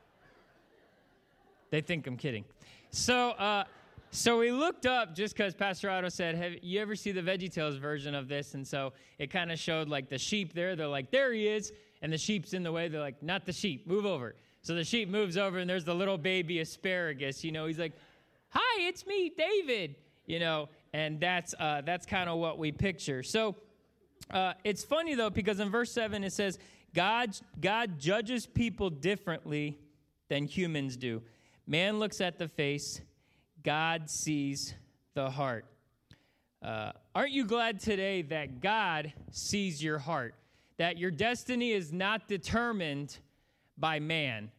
they 1.70 1.80
think 1.80 2.06
I'm 2.06 2.18
kidding. 2.18 2.44
So, 2.90 3.30
uh, 3.30 3.64
so 4.10 4.38
we 4.38 4.50
looked 4.50 4.86
up 4.86 5.14
just 5.14 5.36
because 5.36 5.54
Pastor 5.54 5.90
Otto 5.90 6.08
said, 6.08 6.34
Have 6.34 6.52
you 6.62 6.80
ever 6.80 6.96
see 6.96 7.12
the 7.12 7.20
VeggieTales 7.20 7.78
version 7.78 8.14
of 8.14 8.28
this? 8.28 8.54
And 8.54 8.66
so 8.66 8.92
it 9.18 9.30
kind 9.30 9.52
of 9.52 9.58
showed 9.58 9.88
like 9.88 10.08
the 10.08 10.18
sheep 10.18 10.54
there. 10.54 10.76
They're 10.76 10.86
like, 10.86 11.10
There 11.10 11.32
he 11.32 11.46
is. 11.46 11.72
And 12.00 12.12
the 12.12 12.18
sheep's 12.18 12.52
in 12.52 12.62
the 12.62 12.72
way. 12.72 12.88
They're 12.88 13.00
like, 13.00 13.22
Not 13.22 13.44
the 13.44 13.52
sheep, 13.52 13.86
move 13.86 14.06
over. 14.06 14.34
So 14.62 14.74
the 14.74 14.84
sheep 14.84 15.08
moves 15.08 15.36
over, 15.36 15.58
and 15.58 15.68
there's 15.68 15.84
the 15.84 15.94
little 15.94 16.18
baby 16.18 16.60
asparagus. 16.60 17.44
You 17.44 17.52
know, 17.52 17.66
he's 17.66 17.78
like, 17.78 17.92
Hi, 18.50 18.82
it's 18.82 19.06
me, 19.06 19.32
David. 19.36 19.96
You 20.26 20.38
know, 20.40 20.68
and 20.92 21.20
that's, 21.20 21.54
uh, 21.58 21.82
that's 21.84 22.06
kind 22.06 22.28
of 22.28 22.38
what 22.38 22.58
we 22.58 22.72
picture. 22.72 23.22
So 23.22 23.56
uh, 24.30 24.54
it's 24.64 24.84
funny 24.84 25.14
though, 25.14 25.30
because 25.30 25.60
in 25.60 25.70
verse 25.70 25.92
7 25.92 26.24
it 26.24 26.32
says, 26.32 26.58
God, 26.94 27.36
God 27.60 27.98
judges 27.98 28.46
people 28.46 28.90
differently 28.90 29.78
than 30.28 30.44
humans 30.44 30.96
do. 30.96 31.22
Man 31.66 31.98
looks 31.98 32.20
at 32.20 32.38
the 32.38 32.48
face, 32.48 33.00
God 33.68 34.08
sees 34.08 34.72
the 35.12 35.28
heart. 35.28 35.66
Uh, 36.62 36.92
aren't 37.14 37.32
you 37.32 37.44
glad 37.44 37.80
today 37.80 38.22
that 38.22 38.62
God 38.62 39.12
sees 39.30 39.84
your 39.84 39.98
heart? 39.98 40.34
That 40.78 40.96
your 40.96 41.10
destiny 41.10 41.72
is 41.72 41.92
not 41.92 42.28
determined 42.28 43.18
by 43.76 43.98
man. 43.98 44.50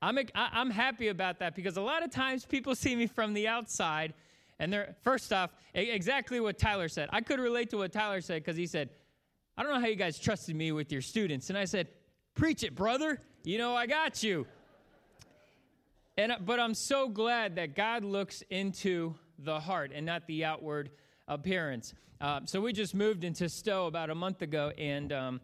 I'm, 0.00 0.16
I'm 0.32 0.70
happy 0.70 1.08
about 1.08 1.40
that 1.40 1.56
because 1.56 1.76
a 1.76 1.80
lot 1.80 2.04
of 2.04 2.12
times 2.12 2.44
people 2.44 2.74
see 2.76 2.94
me 2.94 3.08
from 3.08 3.34
the 3.34 3.48
outside 3.48 4.14
And 4.60 4.72
they're, 4.72 4.94
first 5.02 5.32
off, 5.32 5.50
exactly 5.74 6.38
what 6.38 6.56
Tyler 6.56 6.88
said. 6.88 7.08
I 7.12 7.20
could 7.20 7.40
relate 7.40 7.68
to 7.70 7.78
what 7.78 7.90
Tyler 7.90 8.20
said 8.20 8.44
because 8.44 8.56
he 8.56 8.68
said, 8.68 8.90
I 9.56 9.64
don't 9.64 9.74
know 9.74 9.80
how 9.80 9.88
you 9.88 9.96
guys 9.96 10.20
trusted 10.20 10.54
me 10.54 10.70
with 10.70 10.92
your 10.92 11.02
students. 11.02 11.48
And 11.48 11.58
I 11.58 11.64
said, 11.64 11.88
Preach 12.36 12.62
it, 12.62 12.76
brother. 12.76 13.20
You 13.42 13.58
know, 13.58 13.74
I 13.74 13.88
got 13.88 14.22
you. 14.22 14.46
And, 16.16 16.32
but 16.40 16.60
I'm 16.60 16.74
so 16.74 17.08
glad 17.08 17.56
that 17.56 17.74
God 17.74 18.04
looks 18.04 18.42
into 18.48 19.16
the 19.38 19.58
heart 19.58 19.90
and 19.92 20.06
not 20.06 20.26
the 20.28 20.44
outward 20.44 20.90
appearance. 21.26 21.92
Uh, 22.20 22.40
so 22.44 22.60
we 22.60 22.72
just 22.72 22.94
moved 22.94 23.24
into 23.24 23.48
Stow 23.48 23.86
about 23.86 24.10
a 24.10 24.14
month 24.14 24.40
ago, 24.40 24.72
and 24.78 25.12
um, 25.12 25.40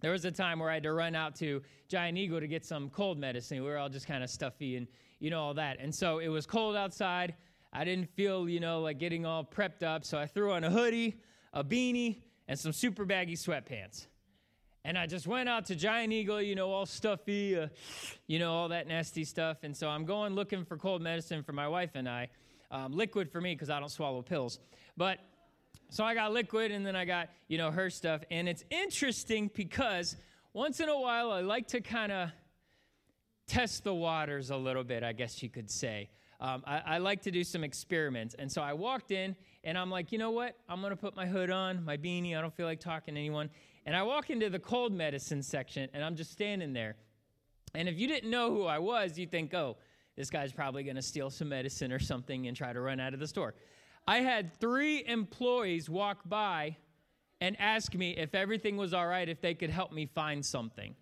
there 0.00 0.12
was 0.12 0.24
a 0.24 0.30
time 0.30 0.58
where 0.58 0.70
I 0.70 0.74
had 0.74 0.84
to 0.84 0.92
run 0.92 1.14
out 1.14 1.36
to 1.36 1.62
Giant 1.88 2.16
Eagle 2.16 2.40
to 2.40 2.46
get 2.46 2.64
some 2.64 2.88
cold 2.88 3.18
medicine. 3.18 3.62
We 3.62 3.68
were 3.68 3.76
all 3.76 3.90
just 3.90 4.06
kind 4.06 4.24
of 4.24 4.30
stuffy 4.30 4.76
and 4.76 4.86
you 5.20 5.30
know 5.30 5.40
all 5.40 5.54
that. 5.54 5.78
And 5.80 5.94
so 5.94 6.18
it 6.18 6.28
was 6.28 6.46
cold 6.46 6.76
outside. 6.76 7.34
I 7.72 7.84
didn't 7.84 8.08
feel 8.16 8.48
you 8.48 8.60
know 8.60 8.80
like 8.80 8.98
getting 8.98 9.26
all 9.26 9.44
prepped 9.44 9.82
up, 9.82 10.04
so 10.04 10.18
I 10.18 10.26
threw 10.26 10.52
on 10.52 10.64
a 10.64 10.70
hoodie, 10.70 11.20
a 11.52 11.62
beanie, 11.62 12.22
and 12.48 12.58
some 12.58 12.72
super 12.72 13.04
baggy 13.04 13.36
sweatpants. 13.36 14.06
And 14.86 14.96
I 14.96 15.06
just 15.06 15.26
went 15.26 15.48
out 15.48 15.64
to 15.64 15.74
Giant 15.74 16.12
Eagle, 16.12 16.40
you 16.40 16.54
know, 16.54 16.70
all 16.70 16.86
stuffy, 16.86 17.58
uh, 17.58 17.66
you 18.28 18.38
know, 18.38 18.52
all 18.52 18.68
that 18.68 18.86
nasty 18.86 19.24
stuff. 19.24 19.64
And 19.64 19.76
so 19.76 19.88
I'm 19.88 20.04
going 20.04 20.36
looking 20.36 20.64
for 20.64 20.76
cold 20.76 21.02
medicine 21.02 21.42
for 21.42 21.52
my 21.52 21.66
wife 21.66 21.90
and 21.96 22.08
I. 22.08 22.28
Um, 22.70 22.92
liquid 22.92 23.32
for 23.32 23.40
me 23.40 23.52
because 23.52 23.68
I 23.68 23.80
don't 23.80 23.90
swallow 23.90 24.22
pills. 24.22 24.60
But 24.96 25.18
so 25.90 26.04
I 26.04 26.14
got 26.14 26.32
liquid 26.32 26.70
and 26.70 26.86
then 26.86 26.94
I 26.94 27.04
got, 27.04 27.30
you 27.48 27.58
know, 27.58 27.72
her 27.72 27.90
stuff. 27.90 28.22
And 28.30 28.48
it's 28.48 28.62
interesting 28.70 29.50
because 29.52 30.16
once 30.52 30.78
in 30.78 30.88
a 30.88 31.00
while 31.00 31.32
I 31.32 31.40
like 31.40 31.66
to 31.68 31.80
kind 31.80 32.12
of 32.12 32.30
test 33.48 33.82
the 33.82 33.94
waters 33.94 34.50
a 34.50 34.56
little 34.56 34.84
bit, 34.84 35.02
I 35.02 35.12
guess 35.12 35.42
you 35.42 35.48
could 35.48 35.68
say. 35.68 36.10
Um, 36.38 36.62
I, 36.64 36.82
I, 36.86 36.98
like 36.98 37.22
to 37.22 37.30
do 37.30 37.42
some 37.42 37.64
experiments. 37.64 38.36
And 38.38 38.52
so 38.52 38.62
I 38.62 38.74
walked 38.74 39.10
in 39.10 39.34
and 39.64 39.78
I'm 39.78 39.90
like, 39.90 40.12
you 40.12 40.18
know 40.18 40.32
what? 40.32 40.54
I'm 40.68 40.80
going 40.80 40.90
to 40.90 40.96
put 40.96 41.16
my 41.16 41.26
hood 41.26 41.50
on, 41.50 41.82
my 41.84 41.96
beanie. 41.96 42.36
I 42.36 42.42
don't 42.42 42.54
feel 42.54 42.66
like 42.66 42.78
talking 42.78 43.14
to 43.14 43.20
anyone. 43.20 43.48
And 43.86 43.96
I 43.96 44.02
walk 44.02 44.30
into 44.30 44.50
the 44.50 44.58
cold 44.58 44.92
medicine 44.92 45.42
section 45.42 45.88
and 45.94 46.04
I'm 46.04 46.16
just 46.16 46.32
standing 46.32 46.72
there. 46.72 46.96
And 47.74 47.88
if 47.88 47.98
you 47.98 48.08
didn't 48.08 48.30
know 48.30 48.52
who 48.52 48.64
I 48.64 48.78
was, 48.78 49.16
you'd 49.16 49.30
think, 49.30 49.54
oh, 49.54 49.76
this 50.16 50.28
guy's 50.28 50.52
probably 50.52 50.82
going 50.82 50.96
to 50.96 51.02
steal 51.02 51.30
some 51.30 51.50
medicine 51.50 51.92
or 51.92 51.98
something 52.00 52.48
and 52.48 52.56
try 52.56 52.72
to 52.72 52.80
run 52.80 53.00
out 53.00 53.14
of 53.14 53.20
the 53.20 53.26
store. 53.28 53.54
I 54.08 54.18
had 54.18 54.58
three 54.58 55.04
employees 55.06 55.88
walk 55.88 56.18
by 56.28 56.76
and 57.40 57.56
ask 57.60 57.94
me 57.94 58.16
if 58.16 58.34
everything 58.34 58.76
was 58.76 58.92
all 58.92 59.06
right, 59.06 59.28
if 59.28 59.40
they 59.40 59.54
could 59.54 59.70
help 59.70 59.92
me 59.92 60.06
find 60.06 60.44
something. 60.44 60.94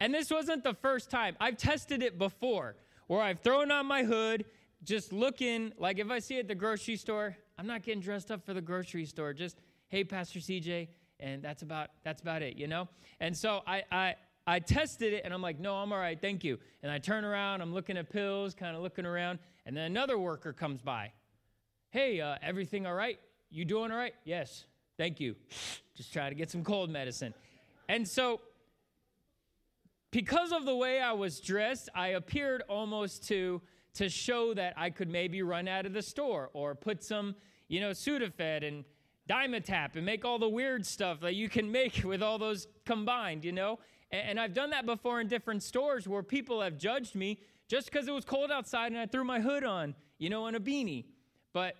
And 0.00 0.14
this 0.14 0.30
wasn't 0.30 0.64
the 0.64 0.74
first 0.74 1.10
time. 1.10 1.36
I've 1.40 1.56
tested 1.56 2.02
it 2.02 2.18
before 2.18 2.76
where 3.06 3.20
I've 3.20 3.40
thrown 3.40 3.70
on 3.70 3.86
my 3.86 4.04
hood, 4.04 4.44
just 4.84 5.12
looking, 5.12 5.72
like 5.76 5.98
if 5.98 6.10
I 6.10 6.20
see 6.20 6.38
at 6.38 6.46
the 6.46 6.54
grocery 6.54 6.96
store, 6.96 7.36
I'm 7.58 7.66
not 7.66 7.82
getting 7.82 8.00
dressed 8.00 8.30
up 8.30 8.44
for 8.46 8.54
the 8.54 8.60
grocery 8.60 9.04
store. 9.04 9.32
Just, 9.32 9.60
hey, 9.88 10.04
Pastor 10.04 10.38
CJ, 10.38 10.88
and 11.20 11.42
that's 11.42 11.62
about 11.62 11.90
that's 12.04 12.22
about 12.22 12.42
it, 12.42 12.56
you 12.56 12.66
know? 12.66 12.88
And 13.20 13.36
so 13.36 13.62
I 13.66 13.82
I 13.90 14.14
I 14.46 14.58
tested 14.58 15.12
it 15.12 15.22
and 15.24 15.32
I'm 15.32 15.42
like, 15.42 15.60
no, 15.60 15.76
I'm 15.76 15.92
all 15.92 15.98
right, 15.98 16.20
thank 16.20 16.42
you. 16.44 16.58
And 16.82 16.90
I 16.90 16.98
turn 16.98 17.24
around, 17.24 17.60
I'm 17.60 17.72
looking 17.72 17.96
at 17.96 18.10
pills, 18.10 18.54
kind 18.54 18.76
of 18.76 18.82
looking 18.82 19.06
around, 19.06 19.38
and 19.66 19.76
then 19.76 19.84
another 19.84 20.18
worker 20.18 20.52
comes 20.52 20.80
by. 20.82 21.12
Hey, 21.90 22.20
uh, 22.20 22.36
everything 22.42 22.86
all 22.86 22.94
right? 22.94 23.18
You 23.50 23.64
doing 23.64 23.90
all 23.90 23.96
right? 23.96 24.14
Yes, 24.24 24.64
thank 24.96 25.20
you. 25.20 25.36
Just 25.96 26.12
try 26.12 26.28
to 26.28 26.34
get 26.34 26.50
some 26.50 26.64
cold 26.64 26.90
medicine. 26.90 27.34
And 27.88 28.08
so 28.08 28.40
because 30.10 30.50
of 30.52 30.64
the 30.64 30.74
way 30.74 31.00
I 31.00 31.12
was 31.12 31.40
dressed, 31.40 31.88
I 31.94 32.08
appeared 32.08 32.62
almost 32.68 33.26
to 33.28 33.60
to 33.94 34.08
show 34.08 34.54
that 34.54 34.74
I 34.76 34.90
could 34.90 35.08
maybe 35.08 35.42
run 35.42 35.68
out 35.68 35.86
of 35.86 35.92
the 35.92 36.02
store 36.02 36.50
or 36.52 36.74
put 36.74 37.02
some, 37.02 37.34
you 37.68 37.80
know, 37.80 37.90
Sudafed 37.90 38.66
and 38.66 38.84
Dimetapp 39.30 39.94
and 39.94 40.04
make 40.04 40.24
all 40.24 40.38
the 40.38 40.48
weird 40.48 40.84
stuff 40.84 41.20
that 41.20 41.34
you 41.34 41.48
can 41.48 41.70
make 41.70 42.02
with 42.04 42.22
all 42.22 42.38
those 42.38 42.66
combined, 42.84 43.44
you 43.44 43.52
know? 43.52 43.78
And, 44.10 44.30
and 44.30 44.40
I've 44.40 44.54
done 44.54 44.70
that 44.70 44.86
before 44.86 45.20
in 45.20 45.28
different 45.28 45.62
stores 45.62 46.08
where 46.08 46.22
people 46.22 46.60
have 46.60 46.76
judged 46.76 47.14
me 47.14 47.38
just 47.68 47.90
because 47.90 48.08
it 48.08 48.12
was 48.12 48.24
cold 48.24 48.50
outside 48.50 48.90
and 48.90 49.00
I 49.00 49.06
threw 49.06 49.22
my 49.22 49.40
hood 49.40 49.62
on, 49.62 49.94
you 50.18 50.28
know, 50.28 50.46
and 50.46 50.56
a 50.56 50.60
beanie. 50.60 51.04
But 51.52 51.76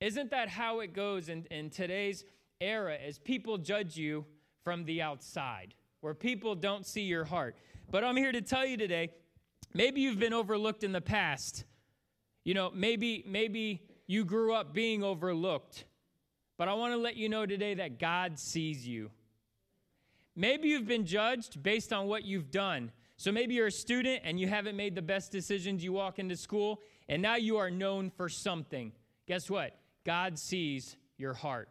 isn't 0.00 0.30
that 0.30 0.48
how 0.48 0.80
it 0.80 0.94
goes 0.94 1.28
in, 1.28 1.44
in 1.50 1.70
today's 1.70 2.24
era 2.60 2.96
as 2.96 3.18
people 3.18 3.58
judge 3.58 3.96
you 3.96 4.24
from 4.62 4.84
the 4.84 5.02
outside, 5.02 5.74
where 6.00 6.14
people 6.14 6.54
don't 6.54 6.86
see 6.86 7.02
your 7.02 7.24
heart? 7.24 7.56
But 7.90 8.04
I'm 8.04 8.16
here 8.16 8.32
to 8.32 8.40
tell 8.40 8.64
you 8.64 8.76
today 8.76 9.10
maybe 9.74 10.00
you've 10.00 10.20
been 10.20 10.32
overlooked 10.32 10.84
in 10.84 10.92
the 10.92 11.00
past. 11.00 11.64
You 12.44 12.54
know, 12.54 12.70
maybe, 12.74 13.24
maybe 13.26 13.82
you 14.06 14.24
grew 14.24 14.54
up 14.54 14.72
being 14.72 15.02
overlooked. 15.02 15.84
But 16.62 16.68
I 16.68 16.74
want 16.74 16.92
to 16.92 16.96
let 16.96 17.16
you 17.16 17.28
know 17.28 17.44
today 17.44 17.74
that 17.74 17.98
God 17.98 18.38
sees 18.38 18.86
you. 18.86 19.10
Maybe 20.36 20.68
you've 20.68 20.86
been 20.86 21.04
judged 21.04 21.60
based 21.60 21.92
on 21.92 22.06
what 22.06 22.24
you've 22.24 22.52
done. 22.52 22.92
So 23.16 23.32
maybe 23.32 23.54
you're 23.54 23.66
a 23.66 23.72
student 23.72 24.20
and 24.22 24.38
you 24.38 24.46
haven't 24.46 24.76
made 24.76 24.94
the 24.94 25.02
best 25.02 25.32
decisions. 25.32 25.82
You 25.82 25.92
walk 25.92 26.20
into 26.20 26.36
school 26.36 26.80
and 27.08 27.20
now 27.20 27.34
you 27.34 27.56
are 27.56 27.68
known 27.68 28.10
for 28.10 28.28
something. 28.28 28.92
Guess 29.26 29.50
what? 29.50 29.76
God 30.04 30.38
sees 30.38 30.94
your 31.18 31.34
heart. 31.34 31.68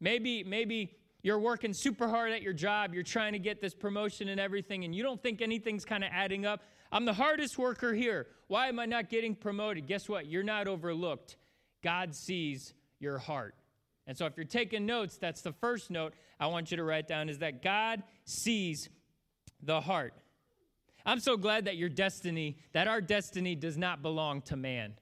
Maybe, 0.00 0.44
maybe 0.44 0.98
you're 1.22 1.38
working 1.38 1.72
super 1.72 2.06
hard 2.06 2.30
at 2.30 2.42
your 2.42 2.52
job, 2.52 2.92
you're 2.92 3.04
trying 3.04 3.32
to 3.32 3.38
get 3.38 3.62
this 3.62 3.74
promotion 3.74 4.28
and 4.28 4.38
everything, 4.38 4.84
and 4.84 4.94
you 4.94 5.02
don't 5.02 5.22
think 5.22 5.40
anything's 5.40 5.86
kind 5.86 6.04
of 6.04 6.10
adding 6.12 6.44
up. 6.44 6.62
I'm 6.92 7.06
the 7.06 7.14
hardest 7.14 7.56
worker 7.56 7.94
here. 7.94 8.26
Why 8.48 8.68
am 8.68 8.78
I 8.78 8.84
not 8.84 9.08
getting 9.08 9.34
promoted? 9.34 9.86
Guess 9.86 10.10
what? 10.10 10.26
You're 10.26 10.42
not 10.42 10.68
overlooked. 10.68 11.38
God 11.82 12.14
sees 12.14 12.74
your 13.00 13.16
heart. 13.16 13.54
And 14.06 14.16
so 14.16 14.26
if 14.26 14.36
you're 14.36 14.44
taking 14.44 14.86
notes, 14.86 15.16
that's 15.16 15.40
the 15.40 15.52
first 15.52 15.90
note 15.90 16.14
I 16.38 16.46
want 16.46 16.70
you 16.70 16.76
to 16.76 16.84
write 16.84 17.08
down 17.08 17.28
is 17.28 17.38
that 17.38 17.62
God 17.62 18.02
sees 18.24 18.88
the 19.62 19.80
heart. 19.80 20.14
I'm 21.06 21.20
so 21.20 21.36
glad 21.36 21.66
that 21.66 21.76
your 21.76 21.88
destiny, 21.88 22.58
that 22.72 22.88
our 22.88 23.00
destiny 23.00 23.54
does 23.54 23.76
not 23.76 24.02
belong 24.02 24.42
to 24.42 24.56
man. 24.56 24.94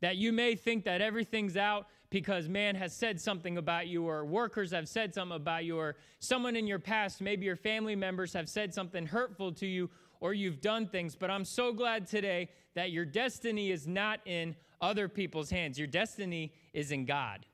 That 0.00 0.16
you 0.16 0.32
may 0.32 0.54
think 0.54 0.84
that 0.84 1.02
everything's 1.02 1.56
out 1.56 1.86
because 2.08 2.48
man 2.48 2.74
has 2.74 2.94
said 2.94 3.20
something 3.20 3.56
about 3.56 3.86
you, 3.86 4.08
or 4.08 4.24
workers 4.24 4.72
have 4.72 4.88
said 4.88 5.14
something 5.14 5.36
about 5.36 5.64
you, 5.64 5.78
or 5.78 5.96
someone 6.18 6.56
in 6.56 6.66
your 6.66 6.78
past, 6.80 7.20
maybe 7.20 7.46
your 7.46 7.54
family 7.54 7.94
members 7.94 8.32
have 8.32 8.48
said 8.48 8.74
something 8.74 9.06
hurtful 9.06 9.52
to 9.52 9.66
you, 9.66 9.88
or 10.20 10.34
you've 10.34 10.60
done 10.60 10.88
things. 10.88 11.14
But 11.14 11.30
I'm 11.30 11.44
so 11.44 11.72
glad 11.72 12.06
today 12.06 12.48
that 12.74 12.90
your 12.90 13.04
destiny 13.04 13.70
is 13.70 13.86
not 13.86 14.20
in 14.26 14.56
other 14.80 15.08
people's 15.08 15.50
hands. 15.50 15.78
Your 15.78 15.86
destiny 15.86 16.52
is 16.72 16.90
in 16.90 17.04
God. 17.04 17.46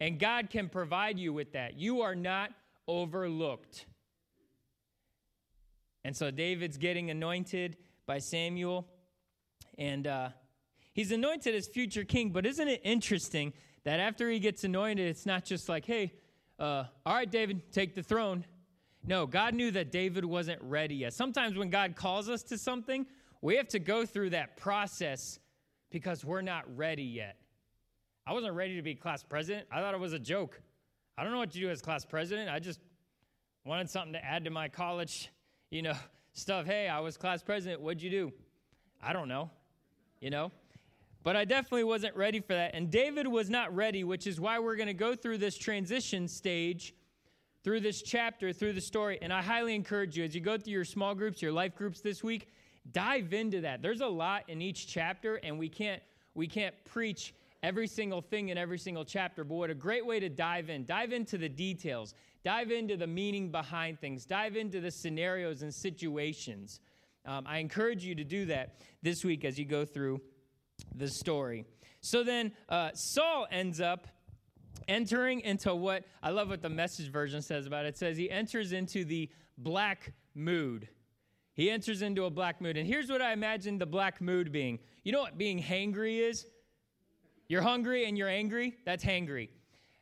And 0.00 0.18
God 0.18 0.50
can 0.50 0.68
provide 0.68 1.18
you 1.18 1.32
with 1.32 1.52
that. 1.52 1.78
You 1.78 2.02
are 2.02 2.14
not 2.14 2.50
overlooked. 2.86 3.86
And 6.04 6.16
so 6.16 6.30
David's 6.30 6.76
getting 6.76 7.10
anointed 7.10 7.76
by 8.06 8.18
Samuel. 8.18 8.86
And 9.78 10.06
uh, 10.06 10.28
he's 10.92 11.12
anointed 11.12 11.54
as 11.54 11.66
future 11.66 12.04
king. 12.04 12.30
But 12.30 12.46
isn't 12.46 12.68
it 12.68 12.80
interesting 12.84 13.52
that 13.84 14.00
after 14.00 14.30
he 14.30 14.38
gets 14.38 14.64
anointed, 14.64 15.06
it's 15.06 15.26
not 15.26 15.44
just 15.44 15.68
like, 15.68 15.84
hey, 15.84 16.12
uh, 16.58 16.84
all 17.04 17.14
right, 17.14 17.30
David, 17.30 17.72
take 17.72 17.94
the 17.94 18.02
throne. 18.02 18.44
No, 19.06 19.26
God 19.26 19.54
knew 19.54 19.70
that 19.70 19.92
David 19.92 20.24
wasn't 20.24 20.60
ready 20.62 20.96
yet. 20.96 21.14
Sometimes 21.14 21.56
when 21.56 21.70
God 21.70 21.96
calls 21.96 22.28
us 22.28 22.42
to 22.44 22.58
something, 22.58 23.06
we 23.40 23.56
have 23.56 23.68
to 23.68 23.78
go 23.78 24.04
through 24.04 24.30
that 24.30 24.56
process 24.56 25.38
because 25.90 26.24
we're 26.24 26.40
not 26.42 26.64
ready 26.76 27.04
yet. 27.04 27.36
I 28.26 28.32
wasn't 28.32 28.54
ready 28.54 28.74
to 28.74 28.82
be 28.82 28.96
class 28.96 29.22
president. 29.22 29.68
I 29.70 29.80
thought 29.80 29.94
it 29.94 30.00
was 30.00 30.12
a 30.12 30.18
joke. 30.18 30.60
I 31.16 31.22
don't 31.22 31.32
know 31.32 31.38
what 31.38 31.52
to 31.52 31.60
do 31.60 31.70
as 31.70 31.80
class 31.80 32.04
president. 32.04 32.50
I 32.50 32.58
just 32.58 32.80
wanted 33.64 33.88
something 33.88 34.14
to 34.14 34.24
add 34.24 34.44
to 34.44 34.50
my 34.50 34.68
college, 34.68 35.30
you 35.70 35.82
know, 35.82 35.94
stuff. 36.32 36.66
Hey, 36.66 36.88
I 36.88 36.98
was 36.98 37.16
class 37.16 37.44
president. 37.44 37.80
What'd 37.80 38.02
you 38.02 38.10
do? 38.10 38.32
I 39.00 39.12
don't 39.12 39.28
know, 39.28 39.50
you 40.20 40.30
know? 40.30 40.50
But 41.22 41.36
I 41.36 41.44
definitely 41.44 41.84
wasn't 41.84 42.16
ready 42.16 42.40
for 42.40 42.54
that. 42.54 42.74
And 42.74 42.90
David 42.90 43.28
was 43.28 43.48
not 43.48 43.74
ready, 43.74 44.02
which 44.02 44.26
is 44.26 44.40
why 44.40 44.58
we're 44.58 44.76
going 44.76 44.88
to 44.88 44.94
go 44.94 45.14
through 45.14 45.38
this 45.38 45.56
transition 45.56 46.26
stage, 46.26 46.94
through 47.62 47.80
this 47.80 48.02
chapter, 48.02 48.52
through 48.52 48.72
the 48.72 48.80
story. 48.80 49.18
And 49.22 49.32
I 49.32 49.40
highly 49.40 49.74
encourage 49.76 50.16
you, 50.16 50.24
as 50.24 50.34
you 50.34 50.40
go 50.40 50.58
through 50.58 50.72
your 50.72 50.84
small 50.84 51.14
groups, 51.14 51.40
your 51.40 51.52
life 51.52 51.76
groups 51.76 52.00
this 52.00 52.24
week, 52.24 52.48
dive 52.92 53.32
into 53.32 53.60
that. 53.60 53.82
There's 53.82 54.00
a 54.00 54.06
lot 54.06 54.44
in 54.48 54.60
each 54.60 54.88
chapter, 54.88 55.36
and 55.36 55.58
we 55.58 55.68
can't 55.68 56.02
we 56.34 56.46
can't 56.46 56.74
preach 56.84 57.32
every 57.66 57.88
single 57.88 58.22
thing 58.22 58.50
in 58.50 58.56
every 58.56 58.78
single 58.78 59.04
chapter, 59.04 59.42
but 59.42 59.56
what 59.56 59.70
a 59.70 59.74
great 59.74 60.06
way 60.06 60.20
to 60.20 60.28
dive 60.28 60.70
in. 60.70 60.84
Dive 60.84 61.12
into 61.12 61.36
the 61.36 61.48
details, 61.48 62.14
dive 62.44 62.70
into 62.70 62.96
the 62.96 63.08
meaning 63.08 63.50
behind 63.50 64.00
things, 64.00 64.24
dive 64.24 64.54
into 64.54 64.80
the 64.80 64.90
scenarios 64.90 65.62
and 65.62 65.74
situations. 65.74 66.78
Um, 67.24 67.44
I 67.44 67.58
encourage 67.58 68.04
you 68.04 68.14
to 68.14 68.22
do 68.22 68.46
that 68.46 68.80
this 69.02 69.24
week 69.24 69.44
as 69.44 69.58
you 69.58 69.64
go 69.64 69.84
through 69.84 70.20
the 70.94 71.08
story. 71.08 71.64
So 72.02 72.22
then 72.22 72.52
uh, 72.68 72.90
Saul 72.94 73.48
ends 73.50 73.80
up 73.80 74.06
entering 74.86 75.40
into 75.40 75.74
what 75.74 76.04
I 76.22 76.30
love 76.30 76.48
what 76.48 76.62
the 76.62 76.68
message 76.68 77.10
version 77.10 77.42
says 77.42 77.66
about 77.66 77.84
it. 77.84 77.88
It 77.88 77.98
says 77.98 78.16
he 78.16 78.30
enters 78.30 78.72
into 78.72 79.04
the 79.04 79.28
black 79.58 80.12
mood. 80.36 80.88
He 81.54 81.68
enters 81.68 82.00
into 82.00 82.26
a 82.26 82.30
black 82.30 82.60
mood. 82.60 82.76
And 82.76 82.86
here's 82.86 83.10
what 83.10 83.20
I 83.20 83.32
imagine 83.32 83.78
the 83.78 83.86
black 83.86 84.20
mood 84.20 84.52
being. 84.52 84.78
You 85.02 85.10
know 85.10 85.22
what 85.22 85.36
being 85.36 85.60
hangry 85.60 86.20
is? 86.20 86.46
You're 87.48 87.62
hungry 87.62 88.06
and 88.06 88.16
you're 88.16 88.28
angry. 88.28 88.76
That's 88.84 89.04
hangry. 89.04 89.48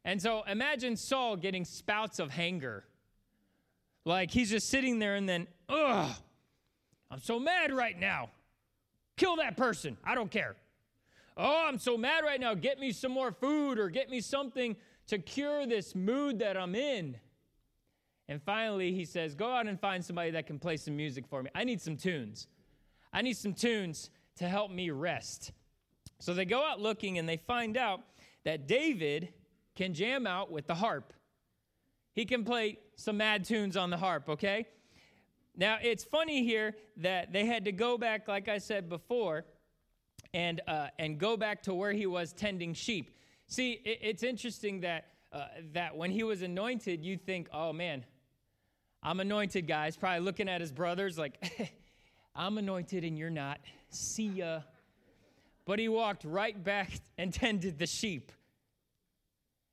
And 0.05 0.21
so 0.21 0.43
imagine 0.47 0.97
Saul 0.97 1.37
getting 1.37 1.65
spouts 1.65 2.19
of 2.19 2.31
hanger. 2.31 2.85
Like 4.05 4.31
he's 4.31 4.51
just 4.51 4.69
sitting 4.69 4.99
there 4.99 5.15
and 5.17 5.29
then, 5.29 5.47
ugh, 5.69 6.15
I'm 7.11 7.21
so 7.21 7.39
mad 7.39 7.73
right 7.73 7.99
now. 7.99 8.31
Kill 9.17 9.37
that 9.37 9.57
person. 9.57 9.97
I 10.05 10.15
don't 10.15 10.31
care. 10.31 10.57
Oh, 11.37 11.65
I'm 11.67 11.79
so 11.79 11.97
mad 11.97 12.25
right 12.25 12.41
now. 12.41 12.55
Get 12.55 12.79
me 12.79 12.93
some 12.93 13.13
more 13.13 13.33
food 13.33 13.79
or 13.79 13.89
get 13.89 14.11
me 14.11 14.21
something 14.21 14.77
to 15.09 15.19
cure 15.19 15.67
this 15.67 15.95
mood 15.95 16.39
that 16.41 16.57
I'm 16.57 16.75
in. 16.75 17.17
And 18.29 18.43
finally, 18.43 18.93
he 18.93 19.05
says, 19.05 19.35
Go 19.35 19.53
out 19.53 19.67
and 19.67 19.79
find 19.79 20.05
somebody 20.05 20.31
that 20.33 20.47
can 20.47 20.59
play 20.59 20.77
some 20.77 20.97
music 20.97 21.27
for 21.27 21.43
me. 21.43 21.51
I 21.55 21.65
need 21.65 21.81
some 21.81 21.97
tunes. 21.97 22.47
I 23.13 23.23
need 23.23 23.37
some 23.37 23.53
tunes 23.53 24.11
to 24.37 24.49
help 24.49 24.71
me 24.71 24.91
rest. 24.91 25.53
So 26.19 26.35
they 26.35 26.45
go 26.45 26.65
out 26.65 26.81
looking 26.81 27.19
and 27.19 27.29
they 27.29 27.37
find 27.37 27.77
out 27.77 28.01
that 28.45 28.67
David 28.67 29.29
can 29.75 29.95
jam 29.95 30.27
out 30.27 30.51
with 30.51 30.67
the 30.67 30.75
harp. 30.75 31.13
He 32.15 32.25
can 32.25 32.45
play 32.45 32.79
some 32.97 33.17
mad 33.17 33.45
tunes 33.45 33.77
on 33.77 33.91
the 33.91 33.97
harp, 33.97 34.29
okay? 34.29 34.67
Now, 35.57 35.79
it's 35.83 36.05
funny 36.05 36.45
here 36.45 36.77
that 36.99 37.33
they 37.33 37.45
had 37.45 37.65
to 37.65 37.73
go 37.73 37.99
back, 37.99 38.29
like 38.29 38.49
I 38.49 38.59
said 38.59 38.89
before, 38.89 39.45
and, 40.33 40.61
uh, 40.67 40.89
and 40.99 41.19
go 41.19 41.37
back 41.37 41.63
to 41.65 41.75
where 41.75 41.93
he 41.93 42.07
was 42.07 42.33
tending 42.33 42.75
sheep. 42.75 43.17
See, 43.47 43.73
it, 43.85 43.99
it's 44.03 44.23
interesting 44.23 44.81
that, 44.81 45.07
uh, 45.33 45.47
that 45.73 45.97
when 45.97 46.11
he 46.11 46.23
was 46.23 46.43
anointed, 46.43 47.05
you 47.05 47.17
think, 47.17 47.49
oh 47.53 47.73
man, 47.73 48.05
I'm 49.03 49.21
anointed, 49.21 49.67
guys. 49.67 49.97
Probably 49.97 50.21
looking 50.21 50.49
at 50.49 50.61
his 50.61 50.73
brothers 50.73 51.19
like, 51.19 51.73
I'm 52.35 52.59
anointed 52.59 53.05
and 53.05 53.19
you're 53.19 53.31
not. 53.31 53.61
See 53.91 54.27
ya. 54.27 54.61
But 55.67 55.79
he 55.79 55.89
walked 55.89 56.25
right 56.25 56.63
back 56.63 56.91
and 57.19 57.33
tended 57.33 57.79
the 57.79 57.87
sheep. 57.87 58.33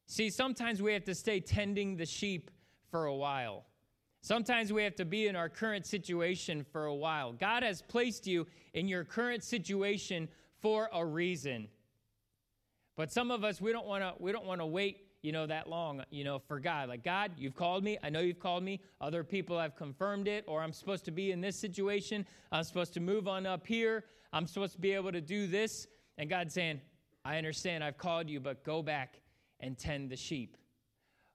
See, 0.08 0.30
sometimes 0.30 0.82
we 0.82 0.94
have 0.94 1.06
to 1.06 1.16
stay 1.16 1.40
tending 1.40 1.96
the 1.96 2.06
sheep 2.06 2.52
for 2.90 3.06
a 3.06 3.16
while. 3.16 3.66
Sometimes 4.22 4.72
we 4.72 4.84
have 4.84 4.96
to 4.98 5.06
be 5.06 5.28
in 5.28 5.36
our 5.36 5.50
current 5.50 5.86
situation 5.86 6.64
for 6.72 6.86
a 6.86 6.94
while. 6.94 7.34
God 7.34 7.64
has 7.64 7.82
placed 7.82 8.28
you 8.28 8.46
in 8.74 8.88
your 8.88 9.04
current 9.04 9.44
situation 9.44 10.28
for 10.62 10.90
a 10.94 11.04
reason. 11.04 11.68
But 12.96 13.12
some 13.12 13.32
of 13.32 13.44
us 13.44 13.60
we 13.60 13.72
don't 13.72 13.88
want 13.88 14.04
to 14.04 14.14
we 14.20 14.32
don't 14.32 14.46
want 14.46 14.62
to 14.62 14.66
wait, 14.66 15.08
you 15.24 15.32
know, 15.32 15.48
that 15.48 15.68
long, 15.68 16.04
you 16.12 16.24
know, 16.24 16.38
for 16.38 16.60
God. 16.60 16.90
Like 16.90 17.04
God, 17.04 17.32
you've 17.36 17.56
called 17.56 17.84
me. 17.84 17.98
I 18.04 18.12
know 18.12 18.20
you've 18.20 18.40
called 18.40 18.64
me. 18.64 18.80
Other 19.00 19.24
people 19.24 19.60
have 19.60 19.76
confirmed 19.76 20.28
it 20.28 20.44
or 20.48 20.62
I'm 20.62 20.74
supposed 20.74 21.06
to 21.06 21.12
be 21.12 21.32
in 21.32 21.42
this 21.42 21.56
situation. 21.56 22.26
I'm 22.52 22.64
supposed 22.64 22.94
to 22.94 23.00
move 23.00 23.28
on 23.28 23.48
up 23.48 23.66
here. 23.66 24.04
I'm 24.34 24.48
supposed 24.48 24.74
to 24.74 24.80
be 24.80 24.94
able 24.94 25.12
to 25.12 25.22
do 25.22 25.48
this. 25.48 25.88
And 26.18 26.30
God's 26.30 26.54
saying, 26.54 26.82
"I 27.26 27.38
understand. 27.38 27.84
I've 27.84 27.98
called 27.98 28.30
you, 28.30 28.40
but 28.40 28.64
go 28.64 28.82
back 28.82 29.22
and 29.60 29.78
tend 29.78 30.10
the 30.10 30.16
sheep." 30.16 30.58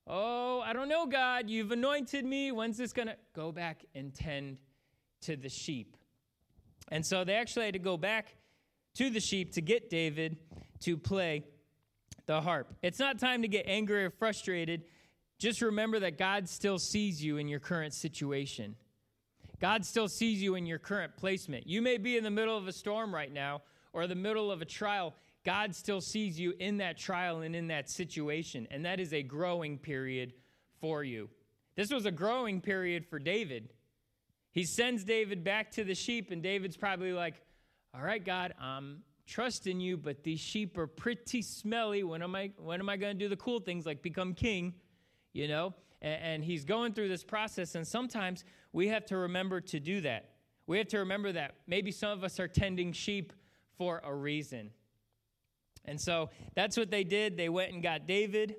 Oh, 0.06 0.60
I 0.60 0.72
don't 0.72 0.88
know, 0.88 1.06
God. 1.06 1.50
You've 1.50 1.72
anointed 1.72 2.24
me. 2.24 2.52
When's 2.52 2.76
this 2.78 2.92
going 2.92 3.08
to 3.08 3.16
go 3.34 3.50
back 3.50 3.84
and 3.94 4.14
tend 4.14 4.58
to 5.22 5.36
the 5.36 5.48
sheep? 5.48 5.96
And 6.92 7.04
so 7.04 7.24
they 7.24 7.34
actually 7.34 7.64
had 7.64 7.74
to 7.74 7.80
go 7.80 7.96
back 7.96 8.36
to 8.94 9.10
the 9.10 9.18
sheep 9.20 9.52
to 9.54 9.60
get 9.60 9.90
David 9.90 10.38
to 10.80 10.96
play 10.96 11.44
the 12.26 12.40
harp. 12.40 12.72
It's 12.82 13.00
not 13.00 13.18
time 13.18 13.42
to 13.42 13.48
get 13.48 13.64
angry 13.66 14.04
or 14.04 14.10
frustrated. 14.10 14.84
Just 15.38 15.60
remember 15.60 15.98
that 16.00 16.18
God 16.18 16.48
still 16.48 16.78
sees 16.78 17.22
you 17.22 17.36
in 17.36 17.48
your 17.48 17.60
current 17.60 17.92
situation. 17.92 18.76
God 19.60 19.84
still 19.84 20.08
sees 20.08 20.42
you 20.42 20.54
in 20.54 20.66
your 20.66 20.78
current 20.78 21.16
placement. 21.16 21.66
You 21.66 21.80
may 21.80 21.96
be 21.96 22.16
in 22.16 22.24
the 22.24 22.30
middle 22.30 22.56
of 22.56 22.68
a 22.68 22.72
storm 22.72 23.14
right 23.14 23.32
now 23.32 23.62
or 23.92 24.06
the 24.06 24.14
middle 24.14 24.50
of 24.50 24.60
a 24.60 24.66
trial. 24.66 25.14
God 25.44 25.74
still 25.74 26.00
sees 26.00 26.38
you 26.38 26.54
in 26.58 26.78
that 26.78 26.98
trial 26.98 27.40
and 27.40 27.56
in 27.56 27.68
that 27.68 27.88
situation, 27.88 28.66
and 28.70 28.84
that 28.84 29.00
is 29.00 29.12
a 29.12 29.22
growing 29.22 29.78
period 29.78 30.34
for 30.80 31.04
you. 31.04 31.30
This 31.76 31.90
was 31.90 32.04
a 32.04 32.10
growing 32.10 32.60
period 32.60 33.06
for 33.06 33.18
David. 33.18 33.70
He 34.50 34.64
sends 34.64 35.04
David 35.04 35.44
back 35.44 35.70
to 35.72 35.84
the 35.84 35.94
sheep, 35.94 36.30
and 36.30 36.42
David's 36.42 36.76
probably 36.76 37.12
like, 37.12 37.40
all 37.94 38.02
right, 38.02 38.24
God, 38.24 38.54
I'm 38.60 39.02
trusting 39.26 39.80
you, 39.80 39.96
but 39.96 40.22
these 40.22 40.40
sheep 40.40 40.76
are 40.78 40.86
pretty 40.86 41.42
smelly. 41.42 42.02
When 42.02 42.22
am 42.22 42.34
I, 42.34 42.52
when 42.58 42.80
am 42.80 42.88
I 42.88 42.96
going 42.96 43.16
to 43.16 43.24
do 43.24 43.28
the 43.28 43.36
cool 43.36 43.60
things 43.60 43.86
like 43.86 44.02
become 44.02 44.34
king? 44.34 44.74
You 45.32 45.48
know? 45.48 45.74
And, 46.06 46.44
he's 46.44 46.64
going 46.64 46.92
through 46.92 47.08
this 47.08 47.24
process, 47.24 47.74
and 47.74 47.86
sometimes 47.86 48.44
we 48.72 48.88
have 48.88 49.04
to 49.06 49.16
remember 49.16 49.60
to 49.62 49.80
do 49.80 50.00
that. 50.02 50.30
We 50.68 50.78
have 50.78 50.86
to 50.88 50.98
remember 50.98 51.32
that 51.32 51.54
maybe 51.66 51.90
some 51.90 52.10
of 52.10 52.22
us 52.22 52.38
are 52.38 52.46
tending 52.46 52.92
sheep 52.92 53.32
for 53.76 54.00
a 54.04 54.14
reason. 54.14 54.70
And 55.84 56.00
so 56.00 56.30
that's 56.54 56.76
what 56.76 56.92
they 56.92 57.02
did. 57.02 57.36
They 57.36 57.48
went 57.48 57.72
and 57.72 57.82
got 57.82 58.06
David, 58.06 58.54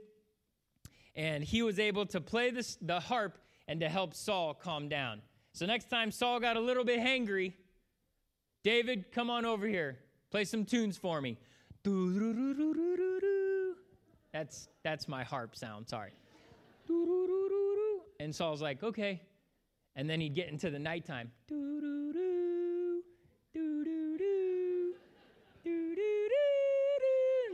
and 1.15 1.41
he 1.41 1.62
was 1.62 1.79
able 1.79 2.05
to 2.07 2.19
play 2.19 2.51
this, 2.51 2.77
the 2.81 2.99
harp 2.99 3.38
and 3.67 3.79
to 3.79 3.88
help 3.88 4.13
Saul 4.13 4.53
calm 4.53 4.89
down. 4.89 5.21
So 5.53 5.65
next 5.65 5.89
time 5.89 6.12
Saul 6.12 6.41
got 6.41 6.57
a 6.57 6.62
little 6.62 6.83
bit 6.83 6.99
hangry, 6.99 7.53
David, 8.63 9.12
come 9.12 9.29
on 9.29 9.45
over 9.45 9.67
here. 9.67 9.99
Play 10.31 10.43
some 10.43 10.65
tunes 10.65 10.97
for 10.97 11.21
me. 11.21 11.38
That's 14.33 14.67
that's 14.83 15.07
my 15.07 15.23
harp 15.23 15.55
sound, 15.55 15.88
sorry. 15.88 16.12
And 18.19 18.34
Saul's 18.36 18.62
like, 18.62 18.84
okay. 18.84 19.21
And 19.95 20.10
then 20.10 20.19
he'd 20.19 20.36
get 20.36 20.50
into 20.50 20.69
the 20.69 20.80
nighttime. 20.80 21.32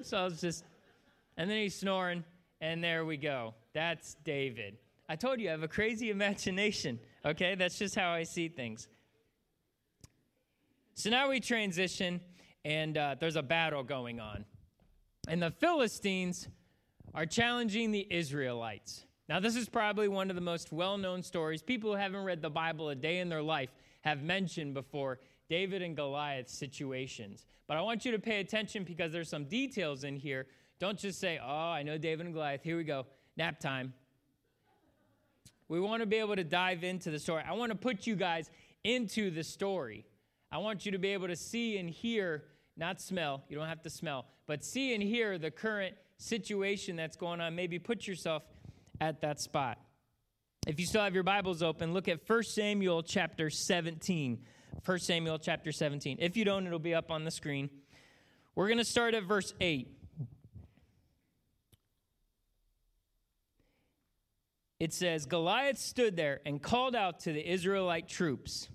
So 0.02 0.26
it's 0.26 0.42
just, 0.42 0.66
and 1.38 1.50
then 1.50 1.58
he's 1.58 1.76
snoring, 1.76 2.24
and 2.60 2.84
there 2.84 3.06
we 3.06 3.18
go. 3.18 3.54
That's 3.74 4.16
David. 4.26 4.78
I 5.08 5.16
told 5.16 5.40
you 5.40 5.48
I 5.48 5.52
have 5.52 5.64
a 5.64 5.68
crazy 5.68 6.10
imagination, 6.10 7.00
okay? 7.26 7.56
That's 7.56 7.80
just 7.80 7.96
how 7.96 8.12
I 8.12 8.24
see 8.24 8.50
things. 8.50 8.88
So 10.94 11.10
now 11.10 11.30
we 11.30 11.40
transition, 11.40 12.22
and 12.66 12.98
uh, 12.98 13.16
there's 13.20 13.38
a 13.38 13.42
battle 13.42 13.84
going 13.84 14.20
on. 14.20 14.46
And 15.28 15.42
the 15.42 15.52
Philistines 15.52 16.48
are 17.16 17.26
challenging 17.26 17.92
the 17.92 18.06
Israelites. 18.10 19.06
Now, 19.34 19.40
this 19.40 19.56
is 19.56 19.68
probably 19.68 20.08
one 20.08 20.30
of 20.30 20.36
the 20.36 20.44
most 20.44 20.72
well 20.72 20.96
known 20.96 21.24
stories. 21.24 21.64
People 21.64 21.90
who 21.90 21.98
haven't 21.98 22.24
read 22.24 22.44
the 22.44 22.52
Bible 22.52 22.90
a 22.90 22.96
day 22.96 23.18
in 23.18 23.30
their 23.30 23.42
life 23.42 23.72
have 24.02 24.22
mentioned 24.22 24.76
before 24.76 25.18
David 25.50 25.82
and 25.82 25.96
Goliath 25.96 26.48
situations. 26.48 27.48
But 27.66 27.78
I 27.78 27.82
want 27.82 28.06
you 28.06 28.12
to 28.12 28.20
pay 28.20 28.42
attention 28.42 28.84
because 28.84 29.12
there's 29.12 29.30
some 29.30 29.46
details 29.46 30.04
in 30.04 30.18
here. 30.18 30.46
Don't 30.78 31.00
just 31.00 31.20
say, 31.20 31.40
oh, 31.44 31.48
I 31.48 31.82
know 31.82 31.98
David 31.98 32.28
and 32.28 32.36
Goliath. 32.36 32.62
Here 32.62 32.78
we 32.78 32.84
go. 32.84 33.08
Nap 33.36 33.60
time. 33.60 33.96
We 35.68 35.80
want 35.80 36.04
to 36.04 36.06
be 36.06 36.18
able 36.18 36.36
to 36.36 36.44
dive 36.44 36.84
into 36.84 37.10
the 37.10 37.18
story. 37.18 37.42
I 37.44 37.54
want 37.54 37.72
to 37.72 37.76
put 37.76 38.06
you 38.06 38.16
guys 38.16 38.52
into 38.84 39.32
the 39.32 39.44
story. 39.44 40.06
I 40.52 40.60
want 40.60 40.86
you 40.86 40.92
to 40.92 41.00
be 41.00 41.10
able 41.10 41.28
to 41.30 41.36
see 41.36 41.80
and 41.80 41.90
hear, 41.90 42.44
not 42.78 43.02
smell, 43.02 43.42
you 43.50 43.58
don't 43.58 43.68
have 43.68 43.82
to 43.82 43.90
smell, 43.90 44.28
but 44.46 44.64
see 44.64 44.94
and 44.94 45.02
hear 45.02 45.40
the 45.40 45.50
current 45.50 45.96
situation 46.18 46.96
that's 46.96 47.18
going 47.18 47.42
on. 47.42 47.56
Maybe 47.56 47.80
put 47.80 48.06
yourself 48.06 48.44
at 49.00 49.22
that 49.22 49.40
spot. 49.40 49.80
If 50.66 50.80
you 50.80 50.86
still 50.86 51.04
have 51.04 51.14
your 51.14 51.24
Bibles 51.24 51.62
open, 51.62 51.94
look 51.94 52.08
at 52.08 52.22
1 52.28 52.44
Samuel 52.44 53.04
chapter 53.04 53.50
17. 53.50 54.40
1 54.86 55.00
Samuel 55.00 55.40
chapter 55.40 55.72
17. 55.72 56.18
If 56.20 56.38
you 56.38 56.46
don't, 56.46 56.66
it'll 56.66 56.80
be 56.80 56.96
up 56.96 57.12
on 57.12 57.26
the 57.26 57.32
screen. 57.32 57.70
We're 58.56 58.68
going 58.68 58.78
to 58.78 58.86
start 58.86 59.14
at 59.14 59.24
verse 59.24 59.54
8. 59.60 59.90
It 64.80 64.94
says 64.94 65.26
Goliath 65.26 65.78
stood 65.78 66.16
there 66.16 66.42
and 66.46 66.62
called 66.62 66.96
out 66.96 67.22
to 67.22 67.34
the 67.34 67.50
Israelite 67.50 68.08
troops. 68.08 68.68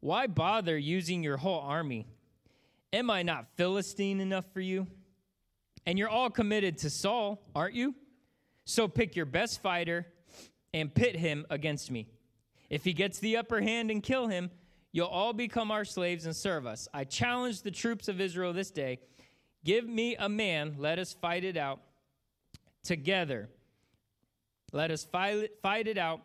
Why 0.00 0.26
bother 0.26 0.76
using 0.76 1.22
your 1.22 1.38
whole 1.38 1.60
army? 1.60 2.06
Am 2.92 3.10
I 3.10 3.22
not 3.22 3.46
Philistine 3.56 4.20
enough 4.20 4.44
for 4.52 4.60
you? 4.60 4.86
And 5.86 5.98
you're 5.98 6.08
all 6.08 6.30
committed 6.30 6.78
to 6.78 6.90
Saul, 6.90 7.42
aren't 7.54 7.74
you? 7.74 7.94
So 8.64 8.88
pick 8.88 9.16
your 9.16 9.26
best 9.26 9.62
fighter 9.62 10.06
and 10.72 10.92
pit 10.94 11.16
him 11.16 11.46
against 11.50 11.90
me. 11.90 12.08
If 12.70 12.84
he 12.84 12.92
gets 12.92 13.18
the 13.18 13.36
upper 13.36 13.60
hand 13.60 13.90
and 13.90 14.02
kill 14.02 14.26
him, 14.26 14.50
you'll 14.92 15.06
all 15.06 15.32
become 15.32 15.70
our 15.70 15.84
slaves 15.84 16.24
and 16.26 16.34
serve 16.34 16.66
us. 16.66 16.88
I 16.92 17.04
challenge 17.04 17.62
the 17.62 17.70
troops 17.70 18.08
of 18.08 18.20
Israel 18.20 18.52
this 18.52 18.70
day 18.70 18.98
give 19.64 19.88
me 19.88 20.14
a 20.16 20.28
man, 20.28 20.76
let 20.78 20.98
us 20.98 21.14
fight 21.14 21.42
it 21.42 21.56
out 21.56 21.80
together. 22.82 23.48
Let 24.72 24.90
us 24.90 25.04
fight 25.04 25.48
it 25.86 25.98
out 25.98 26.20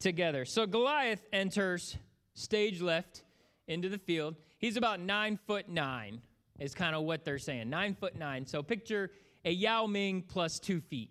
together. 0.00 0.44
So 0.44 0.66
Goliath 0.66 1.24
enters 1.32 1.96
stage 2.34 2.80
left 2.80 3.22
into 3.68 3.88
the 3.88 3.98
field. 3.98 4.36
He's 4.58 4.76
about 4.76 5.00
nine 5.00 5.38
foot 5.46 5.68
nine, 5.68 6.20
is 6.58 6.74
kind 6.74 6.96
of 6.96 7.02
what 7.02 7.24
they're 7.24 7.38
saying. 7.38 7.70
Nine 7.70 7.94
foot 7.94 8.16
nine. 8.16 8.46
So 8.46 8.62
picture 8.62 9.10
a 9.44 9.50
Yao 9.50 9.86
Ming 9.86 10.22
plus 10.22 10.58
two 10.58 10.80
feet. 10.80 11.10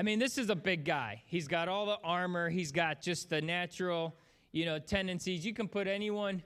I 0.00 0.02
mean, 0.02 0.18
this 0.18 0.38
is 0.38 0.48
a 0.48 0.56
big 0.56 0.86
guy. 0.86 1.20
He's 1.26 1.46
got 1.46 1.68
all 1.68 1.84
the 1.84 1.98
armor, 2.02 2.48
he's 2.48 2.72
got 2.72 3.02
just 3.02 3.28
the 3.28 3.42
natural, 3.42 4.16
you 4.50 4.64
know, 4.64 4.78
tendencies. 4.78 5.44
You 5.44 5.52
can 5.52 5.68
put 5.68 5.86
anyone 5.86 6.42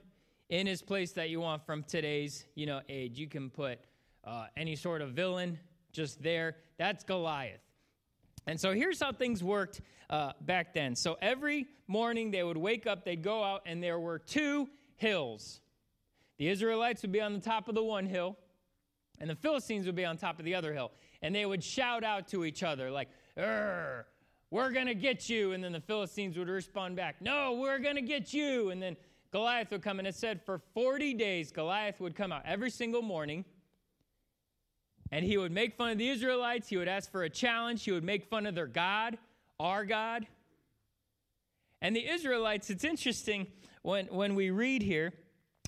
in 0.49 0.67
his 0.67 0.81
place 0.81 1.13
that 1.13 1.29
you 1.29 1.39
want 1.39 1.65
from 1.65 1.81
today's, 1.83 2.43
you 2.55 2.65
know, 2.65 2.81
age. 2.89 3.17
You 3.17 3.29
can 3.29 3.49
put 3.49 3.79
uh, 4.25 4.47
any 4.57 4.75
sort 4.75 5.01
of 5.01 5.11
villain 5.11 5.57
just 5.93 6.21
there. 6.21 6.57
That's 6.77 7.05
Goliath. 7.05 7.61
And 8.45 8.59
so 8.59 8.73
here's 8.73 8.99
how 8.99 9.13
things 9.13 9.41
worked 9.41 9.79
uh, 10.09 10.33
back 10.41 10.73
then. 10.73 10.93
So 10.93 11.15
every 11.21 11.67
morning 11.87 12.31
they 12.31 12.43
would 12.43 12.57
wake 12.57 12.85
up, 12.85 13.05
they'd 13.05 13.23
go 13.23 13.41
out, 13.41 13.61
and 13.65 13.81
there 13.81 14.01
were 14.01 14.19
two 14.19 14.67
hills. 14.97 15.61
The 16.39 16.49
Israelites 16.49 17.03
would 17.03 17.13
be 17.13 17.21
on 17.21 17.31
the 17.31 17.39
top 17.39 17.69
of 17.69 17.75
the 17.75 17.83
one 17.83 18.05
hill, 18.05 18.35
and 19.21 19.29
the 19.29 19.35
Philistines 19.35 19.85
would 19.85 19.95
be 19.95 20.03
on 20.03 20.17
top 20.17 20.39
of 20.39 20.45
the 20.45 20.55
other 20.55 20.73
hill. 20.73 20.91
And 21.21 21.33
they 21.33 21.45
would 21.45 21.63
shout 21.63 22.03
out 22.03 22.27
to 22.27 22.43
each 22.43 22.61
other, 22.61 22.91
like, 22.91 23.07
we're 23.37 24.71
going 24.71 24.87
to 24.87 24.95
get 24.95 25.29
you. 25.29 25.53
And 25.53 25.63
then 25.63 25.71
the 25.71 25.81
Philistines 25.81 26.37
would 26.37 26.49
respond 26.49 26.95
back, 26.95 27.21
no, 27.21 27.53
we're 27.53 27.79
going 27.79 27.95
to 27.95 28.01
get 28.01 28.33
you. 28.33 28.69
And 28.69 28.81
then 28.81 28.95
Goliath 29.31 29.71
would 29.71 29.81
come, 29.81 29.99
and 29.99 30.07
it 30.07 30.15
said 30.15 30.41
for 30.41 30.59
40 30.73 31.13
days, 31.13 31.51
Goliath 31.51 31.99
would 31.99 32.15
come 32.15 32.31
out 32.31 32.43
every 32.45 32.69
single 32.69 33.01
morning 33.01 33.43
and 35.11 35.23
he 35.23 35.37
would 35.37 35.51
make 35.51 35.75
fun 35.75 35.91
of 35.91 35.97
the 35.97 36.09
Israelites. 36.09 36.67
He 36.69 36.77
would 36.77 36.87
ask 36.87 37.11
for 37.11 37.23
a 37.23 37.29
challenge. 37.29 37.83
He 37.83 37.91
would 37.91 38.03
make 38.03 38.25
fun 38.25 38.45
of 38.45 38.55
their 38.55 38.67
God, 38.67 39.17
our 39.59 39.85
God. 39.85 40.25
And 41.81 41.95
the 41.95 42.07
Israelites, 42.07 42.69
it's 42.69 42.83
interesting 42.83 43.47
when, 43.81 44.07
when 44.07 44.35
we 44.35 44.49
read 44.49 44.81
here, 44.81 45.13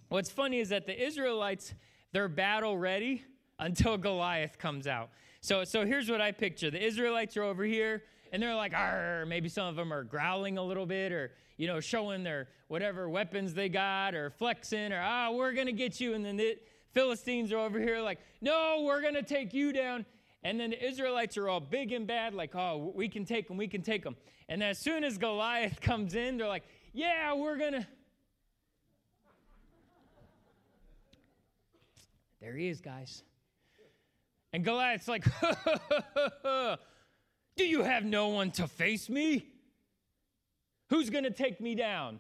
what's 0.09 0.29
funny 0.29 0.59
is 0.59 0.69
that 0.69 0.87
the 0.87 1.01
Israelites, 1.01 1.73
they're 2.11 2.27
battle 2.27 2.77
ready 2.77 3.23
until 3.59 3.97
Goliath 3.97 4.57
comes 4.57 4.87
out. 4.87 5.09
So, 5.41 5.63
so 5.63 5.85
here's 5.85 6.09
what 6.09 6.21
I 6.21 6.31
picture 6.31 6.69
the 6.71 6.83
Israelites 6.83 7.37
are 7.37 7.43
over 7.43 7.63
here, 7.63 8.03
and 8.31 8.41
they're 8.41 8.55
like, 8.55 8.73
maybe 9.27 9.49
some 9.49 9.67
of 9.67 9.75
them 9.75 9.93
are 9.93 10.03
growling 10.03 10.57
a 10.57 10.63
little 10.63 10.85
bit 10.85 11.11
or, 11.11 11.31
you 11.57 11.67
know, 11.67 11.79
showing 11.79 12.23
their 12.23 12.49
whatever 12.67 13.09
weapons 13.09 13.53
they 13.53 13.69
got 13.69 14.13
or 14.13 14.29
flexing 14.29 14.91
or, 14.91 15.01
ah, 15.01 15.31
we're 15.31 15.53
going 15.53 15.67
to 15.67 15.73
get 15.73 15.99
you. 15.99 16.13
And 16.13 16.25
then 16.25 16.37
the, 16.37 16.57
Philistines 16.97 17.51
are 17.51 17.59
over 17.59 17.79
here 17.79 18.01
like, 18.01 18.17
no, 18.41 18.81
we're 18.83 19.01
going 19.01 19.13
to 19.13 19.21
take 19.21 19.53
you 19.53 19.71
down. 19.71 20.03
And 20.43 20.59
then 20.59 20.71
the 20.71 20.83
Israelites 20.83 21.37
are 21.37 21.47
all 21.47 21.59
big 21.59 21.91
and 21.91 22.07
bad, 22.07 22.33
like, 22.33 22.55
oh, 22.55 22.91
we 22.95 23.07
can 23.07 23.23
take 23.23 23.47
them, 23.47 23.55
we 23.55 23.67
can 23.67 23.83
take 23.83 24.03
them. 24.03 24.15
And 24.49 24.63
as 24.63 24.79
soon 24.79 25.03
as 25.03 25.19
Goliath 25.19 25.79
comes 25.81 26.15
in, 26.15 26.37
they're 26.37 26.47
like, 26.47 26.63
yeah, 26.93 27.35
we're 27.35 27.57
going 27.57 27.73
to. 27.73 27.87
There 32.41 32.55
he 32.55 32.67
is, 32.67 32.81
guys. 32.81 33.21
And 34.57 34.65
Goliath's 34.65 35.07
like, 35.07 35.23
do 37.55 37.63
you 37.63 37.83
have 37.83 38.03
no 38.03 38.29
one 38.29 38.49
to 38.53 38.67
face 38.67 39.07
me? 39.07 39.45
Who's 40.89 41.11
going 41.11 41.25
to 41.25 41.29
take 41.29 41.61
me 41.61 41.75
down? 41.75 42.19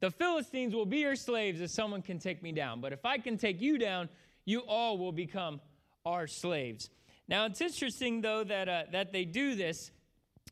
The 0.00 0.10
Philistines 0.10 0.74
will 0.74 0.84
be 0.84 0.98
your 0.98 1.16
slaves 1.16 1.62
if 1.62 1.70
someone 1.70 2.02
can 2.02 2.18
take 2.18 2.42
me 2.42 2.52
down. 2.52 2.82
But 2.82 2.92
if 2.92 3.06
I 3.06 3.16
can 3.16 3.38
take 3.38 3.62
you 3.62 3.78
down, 3.78 4.10
you 4.44 4.60
all 4.68 4.98
will 4.98 5.10
become 5.10 5.58
our 6.04 6.26
slaves. 6.26 6.90
Now, 7.28 7.46
it's 7.46 7.62
interesting, 7.62 8.20
though, 8.20 8.44
that, 8.44 8.68
uh, 8.68 8.82
that 8.92 9.10
they 9.10 9.24
do 9.24 9.54
this. 9.54 9.90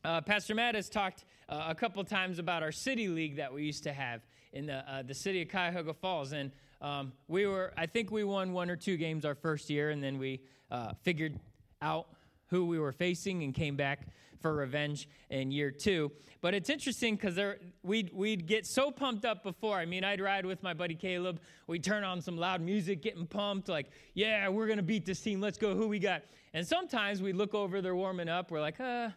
Uh, 0.03 0.23
Pastor 0.23 0.55
Matt 0.55 0.77
has 0.77 0.89
talked 0.89 1.27
uh, 1.51 1.67
a 1.69 1.75
couple 1.75 2.03
times 2.05 2.39
about 2.39 2.63
our 2.63 2.73
city 2.73 3.09
league 3.09 3.37
that 3.37 3.53
we 3.53 3.65
used 3.65 3.83
to 3.83 3.93
have 3.93 4.23
in 4.55 4.65
the, 4.65 4.77
uh, 4.91 5.03
the 5.03 5.13
city 5.13 5.43
of 5.43 5.51
Cuyahoga 5.51 5.93
Falls. 5.93 6.33
And 6.33 6.53
um, 6.81 7.13
we 7.29 7.47
were, 7.47 7.73
I 7.77 7.87
think 7.87 8.11
we 8.11 8.25
won 8.25 8.53
one 8.53 8.71
or 8.71 8.77
two 8.77 8.97
games 8.97 9.25
our 9.25 9.35
first 9.35 9.71
year, 9.71 9.91
and 9.91 10.03
then 10.03 10.19
we 10.19 10.41
uh, 10.71 10.93
figured 11.03 11.39
out 11.83 12.07
who 12.47 12.67
we 12.67 12.79
were 12.79 12.93
facing 12.93 13.43
and 13.43 13.55
came 13.55 13.77
back 13.77 14.09
for 14.41 14.55
revenge 14.55 15.09
in 15.29 15.51
year 15.51 15.71
two. 15.71 16.11
But 16.41 16.55
it's 16.55 16.71
interesting 16.71 17.17
because 17.17 17.39
we'd, 17.83 18.11
we'd 18.15 18.47
get 18.47 18.67
so 18.67 18.91
pumped 18.91 19.27
up 19.27 19.43
before. 19.43 19.77
I 19.77 19.85
mean, 19.85 20.05
I'd 20.05 20.21
ride 20.21 20.47
with 20.47 20.63
my 20.63 20.73
buddy 20.73 20.95
Caleb. 20.95 21.41
We'd 21.67 21.85
turn 21.85 22.03
on 22.03 22.23
some 22.23 22.39
loud 22.39 22.63
music, 22.63 23.03
getting 23.03 23.27
pumped, 23.27 23.69
like, 23.69 23.91
yeah, 24.15 24.49
we're 24.49 24.67
going 24.67 24.79
to 24.79 24.83
beat 24.83 25.05
this 25.05 25.21
team. 25.21 25.41
Let's 25.41 25.59
go. 25.59 25.75
Who 25.75 25.89
we 25.89 25.99
got? 25.99 26.23
And 26.55 26.67
sometimes 26.67 27.21
we'd 27.21 27.37
look 27.37 27.55
over, 27.55 27.83
they're 27.83 27.95
warming 27.95 28.29
up. 28.29 28.51
We're 28.51 28.63
like, 28.63 28.81
uh, 28.81 29.11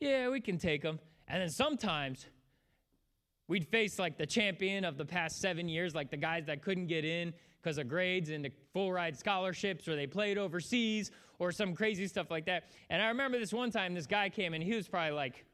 yeah, 0.00 0.28
we 0.28 0.40
can 0.40 0.58
take 0.58 0.82
them. 0.82 0.98
And 1.28 1.42
then 1.42 1.50
sometimes 1.50 2.26
we'd 3.48 3.66
face 3.66 3.98
like 3.98 4.16
the 4.16 4.26
champion 4.26 4.84
of 4.84 4.96
the 4.96 5.04
past 5.04 5.40
seven 5.40 5.68
years, 5.68 5.94
like 5.94 6.10
the 6.10 6.16
guys 6.16 6.46
that 6.46 6.62
couldn't 6.62 6.86
get 6.86 7.04
in 7.04 7.32
because 7.60 7.78
of 7.78 7.88
grades 7.88 8.30
into 8.30 8.50
full 8.72 8.92
ride 8.92 9.18
scholarships 9.18 9.88
or 9.88 9.96
they 9.96 10.06
played 10.06 10.38
overseas 10.38 11.10
or 11.38 11.50
some 11.50 11.74
crazy 11.74 12.06
stuff 12.06 12.30
like 12.30 12.46
that. 12.46 12.64
And 12.90 13.02
I 13.02 13.08
remember 13.08 13.38
this 13.38 13.52
one 13.52 13.70
time 13.70 13.94
this 13.94 14.06
guy 14.06 14.28
came 14.28 14.54
and 14.54 14.62
he 14.62 14.74
was 14.74 14.88
probably 14.88 15.12
like, 15.12 15.44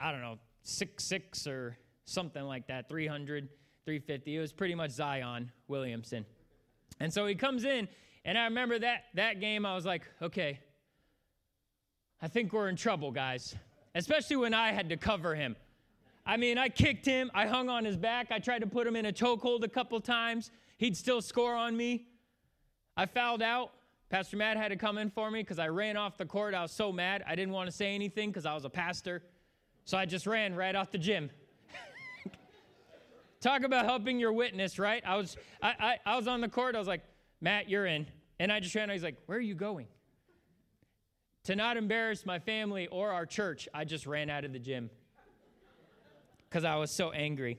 I 0.00 0.12
don't 0.12 0.20
know, 0.20 0.38
six 0.62 1.04
six 1.04 1.46
or 1.46 1.78
something 2.04 2.42
like 2.42 2.66
that, 2.68 2.88
300, 2.88 3.48
350. 3.84 4.36
It 4.36 4.40
was 4.40 4.52
pretty 4.52 4.74
much 4.74 4.90
Zion 4.90 5.50
Williamson. 5.68 6.24
And 7.00 7.12
so 7.12 7.26
he 7.26 7.34
comes 7.34 7.64
in, 7.64 7.86
and 8.24 8.36
I 8.36 8.44
remember 8.44 8.78
that 8.78 9.04
that 9.14 9.40
game, 9.40 9.64
I 9.64 9.74
was 9.74 9.84
like, 9.84 10.02
okay, 10.20 10.58
I 12.20 12.28
think 12.28 12.52
we're 12.52 12.68
in 12.68 12.76
trouble, 12.76 13.12
guys. 13.12 13.54
Especially 13.94 14.36
when 14.36 14.54
I 14.54 14.72
had 14.72 14.88
to 14.88 14.96
cover 14.96 15.34
him. 15.34 15.56
I 16.28 16.36
mean, 16.36 16.58
I 16.58 16.68
kicked 16.68 17.06
him, 17.06 17.30
I 17.34 17.46
hung 17.46 17.70
on 17.70 17.86
his 17.86 17.96
back, 17.96 18.26
I 18.30 18.38
tried 18.38 18.58
to 18.58 18.66
put 18.66 18.86
him 18.86 18.96
in 18.96 19.06
a 19.06 19.12
chokehold 19.12 19.64
a 19.64 19.68
couple 19.68 19.98
times. 19.98 20.50
He'd 20.76 20.94
still 20.94 21.22
score 21.22 21.54
on 21.54 21.74
me. 21.74 22.06
I 22.98 23.06
fouled 23.06 23.40
out. 23.40 23.72
Pastor 24.10 24.36
Matt 24.36 24.58
had 24.58 24.68
to 24.68 24.76
come 24.76 24.98
in 24.98 25.08
for 25.08 25.30
me 25.30 25.40
because 25.40 25.58
I 25.58 25.68
ran 25.68 25.96
off 25.96 26.18
the 26.18 26.26
court. 26.26 26.52
I 26.52 26.60
was 26.60 26.70
so 26.70 26.92
mad. 26.92 27.24
I 27.26 27.34
didn't 27.34 27.54
want 27.54 27.70
to 27.70 27.74
say 27.74 27.94
anything 27.94 28.28
because 28.28 28.44
I 28.44 28.52
was 28.52 28.66
a 28.66 28.70
pastor. 28.70 29.22
So 29.86 29.96
I 29.96 30.04
just 30.04 30.26
ran 30.26 30.54
right 30.54 30.76
off 30.76 30.90
the 30.90 30.98
gym. 30.98 31.30
Talk 33.40 33.62
about 33.62 33.86
helping 33.86 34.20
your 34.20 34.34
witness, 34.34 34.78
right? 34.78 35.02
I 35.06 35.16
was, 35.16 35.38
I, 35.62 35.74
I, 35.80 36.12
I, 36.12 36.16
was 36.16 36.28
on 36.28 36.42
the 36.42 36.48
court. 36.48 36.76
I 36.76 36.78
was 36.78 36.88
like, 36.88 37.04
Matt, 37.40 37.70
you're 37.70 37.86
in. 37.86 38.06
And 38.38 38.52
I 38.52 38.60
just 38.60 38.74
ran. 38.74 38.90
He's 38.90 39.02
like, 39.02 39.16
where 39.24 39.38
are 39.38 39.40
you 39.40 39.54
going? 39.54 39.86
To 41.44 41.56
not 41.56 41.78
embarrass 41.78 42.26
my 42.26 42.38
family 42.38 42.86
or 42.88 43.12
our 43.12 43.24
church, 43.24 43.66
I 43.72 43.84
just 43.86 44.06
ran 44.06 44.28
out 44.28 44.44
of 44.44 44.52
the 44.52 44.58
gym 44.58 44.90
because 46.48 46.64
I 46.64 46.76
was 46.76 46.90
so 46.90 47.10
angry. 47.12 47.58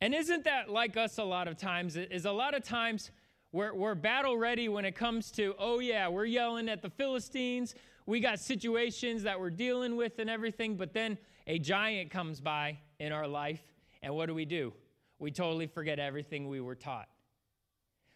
And 0.00 0.14
isn't 0.14 0.44
that 0.44 0.70
like 0.70 0.96
us 0.96 1.18
a 1.18 1.24
lot 1.24 1.48
of 1.48 1.56
times? 1.56 1.96
Is 1.96 2.24
a 2.24 2.32
lot 2.32 2.54
of 2.54 2.64
times 2.64 3.10
we're, 3.52 3.74
we're 3.74 3.94
battle 3.94 4.36
ready 4.36 4.68
when 4.68 4.84
it 4.84 4.94
comes 4.94 5.30
to, 5.32 5.54
oh, 5.58 5.80
yeah, 5.80 6.08
we're 6.08 6.24
yelling 6.24 6.68
at 6.68 6.82
the 6.82 6.90
Philistines. 6.90 7.74
We 8.06 8.20
got 8.20 8.40
situations 8.40 9.22
that 9.24 9.38
we're 9.38 9.50
dealing 9.50 9.96
with 9.96 10.18
and 10.18 10.30
everything, 10.30 10.76
but 10.76 10.94
then 10.94 11.18
a 11.46 11.58
giant 11.58 12.10
comes 12.10 12.40
by 12.40 12.78
in 12.98 13.12
our 13.12 13.26
life, 13.26 13.60
and 14.02 14.14
what 14.14 14.26
do 14.26 14.34
we 14.34 14.44
do? 14.44 14.72
We 15.18 15.30
totally 15.30 15.66
forget 15.66 15.98
everything 15.98 16.48
we 16.48 16.60
were 16.60 16.74
taught. 16.74 17.08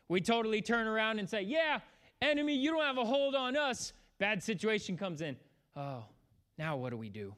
We 0.08 0.20
totally 0.20 0.62
turn 0.62 0.86
around 0.86 1.18
and 1.18 1.28
say, 1.28 1.42
yeah, 1.42 1.80
enemy, 2.22 2.54
you 2.54 2.70
don't 2.70 2.82
have 2.82 2.98
a 2.98 3.04
hold 3.04 3.34
on 3.34 3.56
us. 3.56 3.92
Bad 4.18 4.42
situation 4.42 4.96
comes 4.96 5.20
in. 5.20 5.36
Oh, 5.76 6.04
now 6.58 6.76
what 6.76 6.90
do 6.90 6.96
we 6.96 7.08
do? 7.08 7.34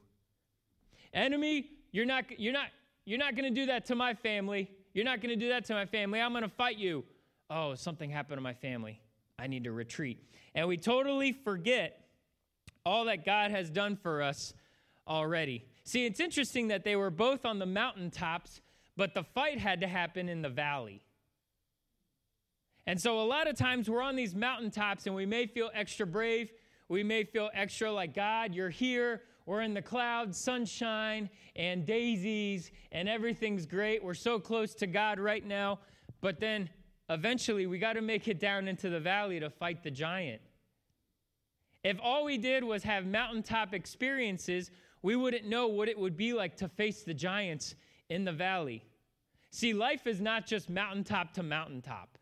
Enemy, 1.13 1.69
you're 1.91 2.05
not, 2.05 2.25
you're 2.37 2.53
not, 2.53 2.67
you're 3.05 3.19
not 3.19 3.35
going 3.35 3.53
to 3.53 3.61
do 3.61 3.67
that 3.67 3.85
to 3.85 3.95
my 3.95 4.13
family. 4.13 4.69
You're 4.93 5.05
not 5.05 5.21
going 5.21 5.29
to 5.29 5.35
do 5.35 5.49
that 5.49 5.65
to 5.65 5.73
my 5.73 5.85
family. 5.85 6.19
I'm 6.19 6.31
going 6.31 6.43
to 6.43 6.49
fight 6.49 6.77
you. 6.77 7.03
Oh, 7.49 7.75
something 7.75 8.09
happened 8.09 8.37
to 8.37 8.41
my 8.41 8.53
family. 8.53 8.99
I 9.39 9.47
need 9.47 9.63
to 9.65 9.71
retreat. 9.71 10.23
And 10.55 10.67
we 10.67 10.77
totally 10.77 11.31
forget 11.31 12.07
all 12.85 13.05
that 13.05 13.25
God 13.25 13.51
has 13.51 13.69
done 13.69 13.95
for 13.95 14.21
us 14.21 14.53
already. 15.07 15.65
See, 15.83 16.05
it's 16.05 16.19
interesting 16.19 16.69
that 16.69 16.83
they 16.83 16.95
were 16.95 17.09
both 17.09 17.45
on 17.45 17.59
the 17.59 17.65
mountaintops, 17.65 18.61
but 18.95 19.13
the 19.13 19.23
fight 19.23 19.59
had 19.59 19.81
to 19.81 19.87
happen 19.87 20.27
in 20.27 20.41
the 20.41 20.49
valley. 20.49 21.01
And 22.85 22.99
so, 22.99 23.19
a 23.19 23.23
lot 23.23 23.47
of 23.47 23.57
times 23.57 23.89
we're 23.89 24.01
on 24.01 24.15
these 24.15 24.33
mountaintops 24.33 25.05
and 25.05 25.15
we 25.15 25.25
may 25.25 25.45
feel 25.45 25.69
extra 25.73 26.07
brave. 26.07 26.49
We 26.89 27.03
may 27.03 27.25
feel 27.25 27.49
extra 27.53 27.91
like, 27.91 28.15
God, 28.15 28.55
you're 28.55 28.69
here. 28.69 29.21
We're 29.47 29.61
in 29.61 29.73
the 29.73 29.81
clouds, 29.81 30.37
sunshine, 30.37 31.29
and 31.55 31.85
daisies, 31.85 32.69
and 32.91 33.07
everything's 33.07 33.65
great. 33.65 34.03
We're 34.03 34.13
so 34.13 34.39
close 34.39 34.75
to 34.75 34.87
God 34.87 35.21
right 35.21 35.45
now. 35.45 35.79
But 36.19 36.41
then 36.41 36.69
eventually 37.09 37.65
we 37.65 37.79
got 37.79 37.93
to 37.93 38.01
make 38.01 38.27
it 38.27 38.41
down 38.41 38.67
into 38.67 38.89
the 38.89 38.99
valley 38.99 39.39
to 39.39 39.49
fight 39.49 39.83
the 39.83 39.89
giant. 39.89 40.41
If 41.85 41.97
all 42.03 42.25
we 42.25 42.37
did 42.37 42.61
was 42.61 42.83
have 42.83 43.05
mountaintop 43.05 43.73
experiences, 43.73 44.69
we 45.01 45.15
wouldn't 45.15 45.45
know 45.45 45.67
what 45.67 45.87
it 45.87 45.97
would 45.97 46.17
be 46.17 46.33
like 46.33 46.57
to 46.57 46.67
face 46.67 47.03
the 47.03 47.13
giants 47.13 47.75
in 48.09 48.25
the 48.25 48.33
valley. 48.33 48.83
See, 49.51 49.73
life 49.73 50.07
is 50.07 50.19
not 50.19 50.45
just 50.45 50.69
mountaintop 50.69 51.33
to 51.35 51.43
mountaintop. 51.43 52.17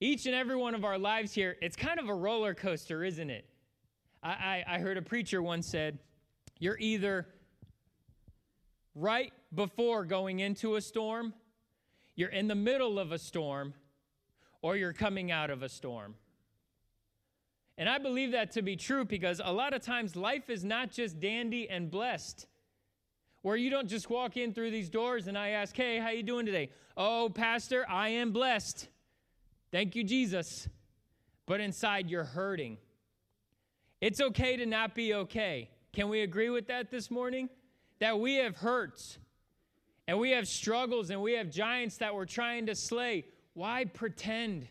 Each 0.00 0.26
and 0.26 0.34
every 0.34 0.56
one 0.56 0.74
of 0.74 0.84
our 0.84 0.98
lives 0.98 1.32
here, 1.32 1.56
it's 1.62 1.76
kind 1.76 2.00
of 2.00 2.08
a 2.08 2.14
roller 2.14 2.54
coaster, 2.54 3.04
isn't 3.04 3.30
it? 3.30 3.46
I, 4.22 4.30
I, 4.30 4.64
I 4.76 4.78
heard 4.78 4.96
a 4.96 5.02
preacher 5.02 5.42
once 5.42 5.66
said, 5.66 5.98
You're 6.58 6.78
either 6.78 7.26
right 8.94 9.32
before 9.54 10.04
going 10.04 10.40
into 10.40 10.76
a 10.76 10.80
storm, 10.80 11.34
you're 12.14 12.28
in 12.28 12.46
the 12.48 12.54
middle 12.54 12.98
of 12.98 13.12
a 13.12 13.18
storm, 13.18 13.74
or 14.60 14.76
you're 14.76 14.92
coming 14.92 15.30
out 15.30 15.50
of 15.50 15.62
a 15.62 15.68
storm. 15.68 16.14
And 17.78 17.88
I 17.88 17.98
believe 17.98 18.32
that 18.32 18.52
to 18.52 18.62
be 18.62 18.76
true 18.76 19.04
because 19.04 19.40
a 19.42 19.52
lot 19.52 19.72
of 19.72 19.82
times 19.82 20.14
life 20.14 20.50
is 20.50 20.62
not 20.62 20.90
just 20.90 21.20
dandy 21.20 21.68
and 21.68 21.90
blessed. 21.90 22.46
where 23.40 23.56
you 23.56 23.70
don't 23.70 23.88
just 23.88 24.08
walk 24.08 24.36
in 24.36 24.54
through 24.54 24.70
these 24.70 24.88
doors 24.88 25.26
and 25.26 25.36
I 25.36 25.48
ask, 25.48 25.76
"Hey, 25.76 25.98
how 25.98 26.10
you 26.10 26.22
doing 26.22 26.46
today?" 26.46 26.70
"Oh, 26.96 27.28
pastor, 27.28 27.84
I 27.88 28.10
am 28.10 28.30
blessed." 28.30 28.88
Thank 29.72 29.96
you, 29.96 30.04
Jesus. 30.04 30.68
But 31.46 31.60
inside 31.60 32.08
you're 32.08 32.22
hurting. 32.22 32.78
It's 34.02 34.20
okay 34.20 34.56
to 34.56 34.66
not 34.66 34.96
be 34.96 35.14
okay. 35.14 35.70
Can 35.92 36.08
we 36.08 36.22
agree 36.22 36.50
with 36.50 36.66
that 36.66 36.90
this 36.90 37.08
morning? 37.08 37.48
That 38.00 38.18
we 38.18 38.34
have 38.34 38.56
hurts 38.56 39.16
and 40.08 40.18
we 40.18 40.32
have 40.32 40.48
struggles 40.48 41.10
and 41.10 41.22
we 41.22 41.34
have 41.34 41.48
giants 41.48 41.98
that 41.98 42.12
we're 42.12 42.24
trying 42.24 42.66
to 42.66 42.74
slay. 42.74 43.26
Why 43.54 43.84
pretend 43.84 44.66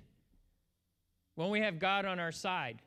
when 1.36 1.50
we 1.50 1.62
have 1.62 1.80
God 1.80 2.06
on 2.06 2.20
our 2.20 2.34
side? 2.34 2.82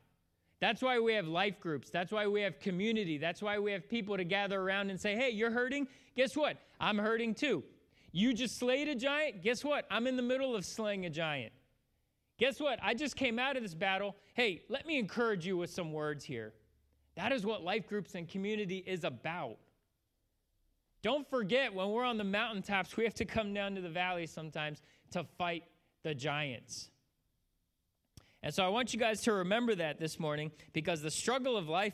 That's 0.61 0.83
why 0.83 0.99
we 0.99 1.15
have 1.15 1.27
life 1.27 1.59
groups. 1.59 1.89
That's 1.89 2.11
why 2.11 2.27
we 2.27 2.41
have 2.41 2.59
community. 2.59 3.17
That's 3.17 3.41
why 3.41 3.57
we 3.57 3.71
have 3.71 3.89
people 3.89 4.15
to 4.15 4.23
gather 4.23 4.61
around 4.61 4.91
and 4.91 5.01
say, 5.01 5.15
hey, 5.15 5.31
you're 5.31 5.49
hurting? 5.49 5.87
Guess 6.15 6.37
what? 6.37 6.57
I'm 6.79 6.99
hurting 6.99 7.33
too. 7.33 7.63
You 8.11 8.35
just 8.35 8.59
slayed 8.59 8.87
a 8.87 8.95
giant? 8.95 9.41
Guess 9.41 9.65
what? 9.65 9.87
I'm 9.89 10.05
in 10.05 10.15
the 10.15 10.21
middle 10.21 10.55
of 10.55 10.63
slaying 10.63 11.07
a 11.07 11.09
giant. 11.09 11.53
Guess 12.37 12.59
what? 12.59 12.79
I 12.81 12.93
just 12.93 13.15
came 13.15 13.39
out 13.39 13.55
of 13.55 13.63
this 13.63 13.73
battle. 13.73 14.15
Hey, 14.33 14.63
let 14.69 14.85
me 14.85 14.99
encourage 14.99 15.45
you 15.45 15.57
with 15.57 15.69
some 15.69 15.93
words 15.93 16.25
here. 16.25 16.53
That 17.15 17.31
is 17.31 17.45
what 17.45 17.63
life 17.63 17.87
groups 17.87 18.15
and 18.15 18.27
community 18.27 18.83
is 18.85 19.03
about. 19.03 19.57
Don't 21.01 21.29
forget 21.29 21.73
when 21.73 21.89
we're 21.91 22.03
on 22.03 22.17
the 22.17 22.23
mountaintops, 22.23 22.97
we 22.97 23.03
have 23.03 23.13
to 23.15 23.25
come 23.25 23.53
down 23.53 23.75
to 23.75 23.81
the 23.81 23.89
valley 23.89 24.25
sometimes 24.25 24.81
to 25.11 25.23
fight 25.37 25.63
the 26.03 26.13
giants. 26.13 26.89
And 28.43 28.53
so 28.53 28.65
I 28.65 28.69
want 28.69 28.93
you 28.93 28.99
guys 28.99 29.21
to 29.21 29.33
remember 29.33 29.75
that 29.75 29.99
this 29.99 30.19
morning 30.19 30.51
because 30.73 31.01
the 31.01 31.11
struggle 31.11 31.57
of 31.57 31.69
life, 31.69 31.93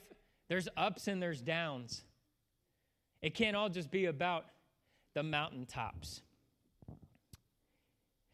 there's 0.50 0.68
ups 0.76 1.08
and 1.08 1.22
there's 1.22 1.42
downs. 1.42 2.04
It 3.22 3.36
can't 3.36 3.56
all 3.56 3.70
just 3.70 3.92
be 3.92 4.06
about 4.06 4.46
the 5.14 5.24
mountaintops. 5.24 6.24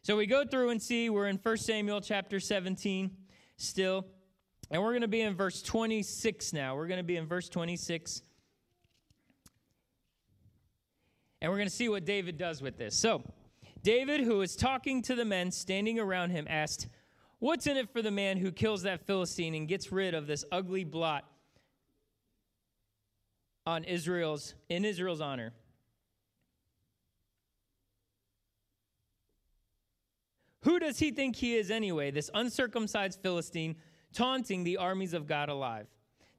So 0.08 0.16
we 0.16 0.24
go 0.24 0.42
through 0.42 0.70
and 0.70 0.80
see 0.80 1.10
we're 1.10 1.26
in 1.26 1.36
1 1.36 1.56
Samuel 1.58 2.00
chapter 2.00 2.40
17 2.40 3.10
still. 3.58 4.06
And 4.70 4.82
we're 4.82 4.92
going 4.92 5.02
to 5.02 5.06
be 5.06 5.20
in 5.20 5.34
verse 5.34 5.60
26 5.60 6.54
now. 6.54 6.76
We're 6.76 6.86
going 6.86 6.96
to 6.96 7.04
be 7.04 7.18
in 7.18 7.26
verse 7.26 7.50
26. 7.50 8.22
And 11.42 11.52
we're 11.52 11.58
going 11.58 11.68
to 11.68 11.74
see 11.74 11.90
what 11.90 12.06
David 12.06 12.38
does 12.38 12.62
with 12.62 12.78
this. 12.78 12.98
So, 12.98 13.22
David, 13.82 14.22
who 14.22 14.38
was 14.38 14.56
talking 14.56 15.02
to 15.02 15.14
the 15.14 15.26
men 15.26 15.50
standing 15.50 15.98
around 15.98 16.30
him, 16.30 16.46
asked, 16.48 16.88
What's 17.38 17.66
in 17.66 17.76
it 17.76 17.92
for 17.92 18.00
the 18.00 18.10
man 18.10 18.38
who 18.38 18.50
kills 18.50 18.84
that 18.84 19.06
Philistine 19.06 19.54
and 19.54 19.68
gets 19.68 19.92
rid 19.92 20.14
of 20.14 20.26
this 20.26 20.42
ugly 20.50 20.84
blot 20.84 21.26
on 23.66 23.84
Israel's 23.84 24.54
in 24.70 24.86
Israel's 24.86 25.20
honor? 25.20 25.52
Who 30.68 30.78
does 30.78 30.98
he 30.98 31.12
think 31.12 31.34
he 31.34 31.56
is 31.56 31.70
anyway, 31.70 32.10
this 32.10 32.28
uncircumcised 32.34 33.20
Philistine 33.22 33.76
taunting 34.12 34.64
the 34.64 34.76
armies 34.76 35.14
of 35.14 35.26
God 35.26 35.48
alive? 35.48 35.86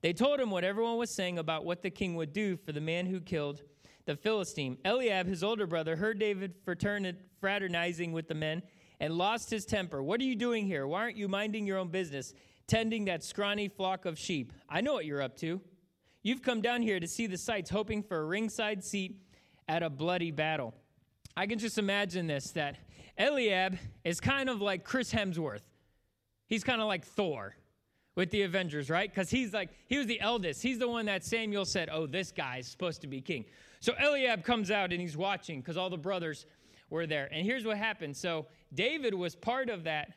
They 0.02 0.14
told 0.14 0.40
him 0.40 0.52
what 0.52 0.64
everyone 0.64 0.98
was 0.98 1.10
saying 1.10 1.40
about 1.40 1.66
what 1.66 1.82
the 1.82 1.90
king 1.90 2.14
would 2.14 2.32
do 2.32 2.56
for 2.56 2.72
the 2.72 2.80
man 2.80 3.08
who 3.08 3.22
killed 3.22 3.64
the 4.06 4.16
Philistine. 4.16 4.78
Eliab, 4.86 5.26
his 5.26 5.44
older 5.44 5.66
brother, 5.66 5.96
heard 5.96 6.20
David 6.20 6.54
fraternizing 6.64 8.12
with 8.12 8.28
the 8.28 8.36
men 8.36 8.62
and 9.00 9.16
lost 9.16 9.50
his 9.50 9.66
temper. 9.66 10.04
What 10.04 10.22
are 10.22 10.26
you 10.26 10.36
doing 10.36 10.68
here? 10.68 10.86
Why 10.86 11.00
aren't 11.00 11.18
you 11.18 11.28
minding 11.28 11.66
your 11.66 11.80
own 11.80 11.88
business, 11.88 12.36
tending 12.68 13.06
that 13.06 13.24
scrawny 13.24 13.68
flock 13.68 14.06
of 14.06 14.20
sheep? 14.20 14.54
I 14.70 14.82
know 14.82 14.94
what 14.94 15.08
you're 15.08 15.24
up 15.24 15.38
to. 15.38 15.60
You've 16.22 16.44
come 16.44 16.62
down 16.62 16.84
here 16.84 17.00
to 17.00 17.08
see 17.08 17.26
the 17.26 17.36
sights, 17.36 17.72
hoping 17.72 18.04
for 18.04 18.20
a 18.20 18.26
ringside 18.26 18.84
seat 18.84 19.24
at 19.68 19.82
a 19.82 19.90
bloody 19.90 20.30
battle. 20.30 20.76
I 21.36 21.48
can 21.48 21.58
just 21.58 21.80
imagine 21.80 22.28
this 22.28 22.52
that 22.52 22.76
Eliab 23.20 23.78
is 24.04 24.20
kind 24.20 24.50
of 24.50 24.62
like 24.62 24.84
Chris 24.84 25.14
Hemsworth. 25.14 25.62
He's 26.48 26.64
kind 26.64 26.82
of 26.82 26.88
like 26.88 27.06
Thor 27.06 27.56
with 28.16 28.32
the 28.32 28.42
Avengers, 28.42 28.90
right? 28.90 29.10
Because 29.10 29.30
he's 29.30 29.54
like, 29.54 29.70
he 29.88 29.98
was 29.98 30.08
the 30.08 30.20
eldest. 30.20 30.64
He's 30.64 30.80
the 30.80 30.88
one 30.88 31.06
that 31.06 31.24
Samuel 31.24 31.66
said, 31.66 31.90
oh, 31.92 32.08
this 32.08 32.32
guy 32.32 32.58
is 32.58 32.68
supposed 32.68 33.02
to 33.02 33.08
be 33.08 33.22
king. 33.22 33.46
So 33.82 33.94
Eliab 34.00 34.44
comes 34.44 34.72
out 34.72 34.92
and 34.92 35.00
he's 35.00 35.16
watching 35.16 35.60
because 35.60 35.78
all 35.78 35.90
the 35.90 35.98
brothers 35.98 36.46
were 36.90 37.06
there. 37.06 37.30
And 37.32 37.46
here's 37.46 37.66
what 37.66 37.78
happened. 37.78 38.18
So 38.18 38.48
David 38.74 39.14
was 39.14 39.36
part 39.36 39.70
of 39.70 39.84
that, 39.84 40.12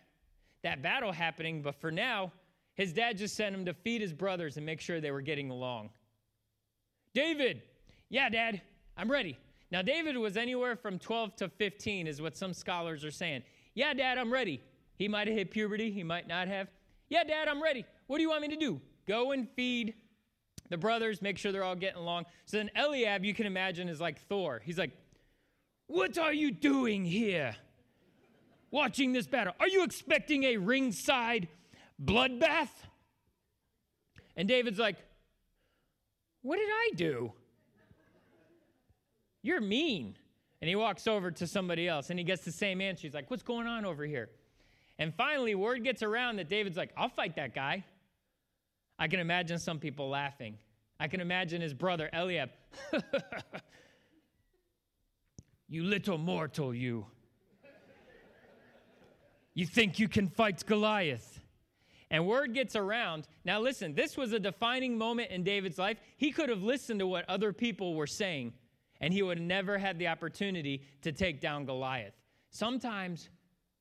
that 0.63 0.83
battle 0.83 1.13
happening, 1.13 1.61
but 1.61 1.75
for 1.81 1.91
now, 1.91 2.33
his 2.75 2.93
dad 2.93 3.19
just 3.19 3.37
sent 3.37 3.55
him 3.55 3.65
to 3.67 3.75
feed 3.75 4.01
his 4.01 4.13
brothers 4.13 4.57
and 4.57 4.65
make 4.65 4.81
sure 4.81 5.01
they 5.01 5.11
were 5.11 5.21
getting 5.21 5.51
along. 5.51 5.91
David, 7.15 7.63
yeah, 8.09 8.31
dad, 8.31 8.63
I'm 8.97 9.11
ready. 9.11 9.37
Now, 9.73 9.83
David 9.83 10.17
was 10.17 10.37
anywhere 10.37 10.77
from 10.77 10.99
12 10.99 11.35
to 11.37 11.49
15, 11.49 12.07
is 12.07 12.23
what 12.23 12.37
some 12.37 12.53
scholars 12.53 13.05
are 13.05 13.11
saying. 13.11 13.43
Yeah, 13.75 13.95
dad, 13.95 14.19
I'm 14.19 14.33
ready. 14.33 14.63
He 14.97 15.09
might 15.09 15.27
have 15.27 15.37
hit 15.37 15.51
puberty, 15.51 15.91
he 15.91 16.05
might 16.05 16.29
not 16.29 16.47
have. 16.47 16.69
Yeah, 17.09 17.25
dad, 17.25 17.49
I'm 17.49 17.61
ready. 17.61 17.85
What 18.07 18.19
do 18.19 18.23
you 18.23 18.29
want 18.29 18.43
me 18.43 18.49
to 18.49 18.57
do? 18.57 18.81
Go 19.09 19.33
and 19.33 19.49
feed 19.57 19.95
the 20.69 20.77
brothers, 20.77 21.23
make 21.23 21.39
sure 21.39 21.51
they're 21.51 21.65
all 21.65 21.75
getting 21.75 22.01
along. 22.01 22.27
So 22.45 22.59
then 22.59 22.71
Eliab, 22.77 23.25
you 23.25 23.35
can 23.35 23.47
imagine, 23.47 23.89
is 23.89 24.01
like 24.01 24.21
Thor. 24.29 24.61
He's 24.63 24.79
like, 24.79 24.93
What 25.87 26.19
are 26.19 26.33
you 26.33 26.51
doing 26.51 27.05
here? 27.05 27.57
watching 28.73 29.13
this 29.13 29.29
battle? 29.29 29.55
Are 29.61 29.69
you 29.69 29.85
expecting 29.85 30.45
a 30.45 30.57
ringside 30.57 31.47
bloodbath? 32.03 32.71
And 34.37 34.49
David's 34.49 34.79
like, 34.79 34.97
What 36.41 36.57
did 36.57 36.69
I 36.69 36.91
do? 36.97 37.33
You're 39.43 39.61
mean. 39.61 40.17
And 40.61 40.69
he 40.69 40.77
walks 40.77 41.07
over 41.07 41.31
to 41.33 41.47
somebody 41.47 41.89
else 41.89 42.11
and 42.11 42.19
he 42.19 42.25
gets 42.25 42.45
the 42.45 42.53
same 42.53 42.81
answer. 42.81 43.03
He's 43.03 43.15
like, 43.15 43.31
What's 43.31 43.43
going 43.43 43.67
on 43.67 43.85
over 43.85 44.05
here? 44.05 44.31
And 44.99 45.13
finally, 45.15 45.55
word 45.55 45.83
gets 45.83 46.03
around 46.03 46.37
that 46.37 46.49
David's 46.49 46.77
like, 46.77 46.93
I'll 46.97 47.09
fight 47.09 47.37
that 47.37 47.55
guy. 47.55 47.85
I 48.99 49.09
can 49.09 49.19
imagine 49.19 49.59
some 49.59 49.81
people 49.81 50.09
laughing. 50.09 50.59
I 51.01 51.09
can 51.09 51.21
imagine 51.21 51.61
his 51.61 51.75
brother 51.75 52.09
Eliab. 52.13 52.51
you 55.69 55.83
little 55.83 56.19
mortal, 56.19 56.73
you. 56.73 57.07
You 59.55 59.67
think 59.67 59.99
you 59.99 60.09
can 60.09 60.29
fight 60.29 60.65
Goliath? 60.65 61.41
And 62.11 62.27
word 62.27 62.55
gets 62.55 62.77
around. 62.77 63.27
Now, 63.45 63.61
listen, 63.61 63.95
this 63.95 64.17
was 64.17 64.33
a 64.33 64.39
defining 64.39 64.97
moment 64.97 65.31
in 65.31 65.43
David's 65.43 65.79
life. 65.79 65.99
He 66.17 66.31
could 66.31 66.49
have 66.49 66.63
listened 66.63 67.01
to 67.01 67.07
what 67.07 67.29
other 67.29 67.53
people 67.53 67.95
were 67.95 68.07
saying, 68.07 68.53
and 69.03 69.13
he 69.13 69.23
would 69.23 69.41
never 69.41 69.77
had 69.77 69.99
the 69.99 70.07
opportunity 70.07 70.83
to 71.03 71.13
take 71.13 71.41
down 71.41 71.67
Goliath. 71.67 72.15
Sometimes 72.51 73.29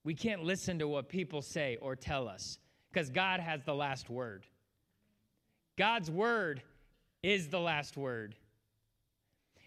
we 0.03 0.15
can't 0.15 0.43
listen 0.43 0.79
to 0.79 0.87
what 0.87 1.07
people 1.07 1.43
say 1.43 1.77
or 1.79 1.95
tell 1.95 2.27
us 2.27 2.57
because 2.91 3.09
God 3.09 3.39
has 3.39 3.61
the 3.63 3.75
last 3.75 4.09
word. 4.09 4.47
God's 5.77 6.09
word 6.09 6.63
is 7.21 7.49
the 7.49 7.59
last 7.59 7.95
word. 7.95 8.35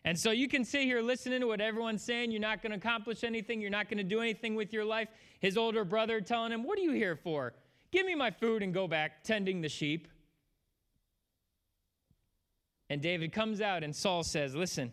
And 0.04 0.18
so 0.18 0.32
you 0.32 0.48
can 0.48 0.64
sit 0.64 0.82
here 0.82 1.00
listening 1.00 1.40
to 1.40 1.46
what 1.46 1.60
everyone's 1.60 2.02
saying. 2.02 2.32
You're 2.32 2.40
not 2.40 2.60
going 2.60 2.72
to 2.72 2.76
accomplish 2.76 3.24
anything. 3.24 3.60
You're 3.60 3.70
not 3.70 3.88
going 3.88 3.98
to 3.98 4.04
do 4.04 4.20
anything 4.20 4.54
with 4.54 4.72
your 4.72 4.84
life. 4.84 5.08
His 5.38 5.56
older 5.56 5.84
brother 5.84 6.20
telling 6.20 6.52
him, 6.52 6.64
What 6.64 6.78
are 6.78 6.82
you 6.82 6.92
here 6.92 7.16
for? 7.16 7.54
Give 7.90 8.04
me 8.04 8.14
my 8.14 8.30
food 8.30 8.62
and 8.62 8.74
go 8.74 8.86
back 8.86 9.22
tending 9.22 9.62
the 9.62 9.68
sheep. 9.68 10.08
And 12.90 13.00
David 13.00 13.32
comes 13.32 13.62
out, 13.62 13.82
and 13.82 13.96
Saul 13.96 14.24
says, 14.24 14.54
Listen, 14.54 14.92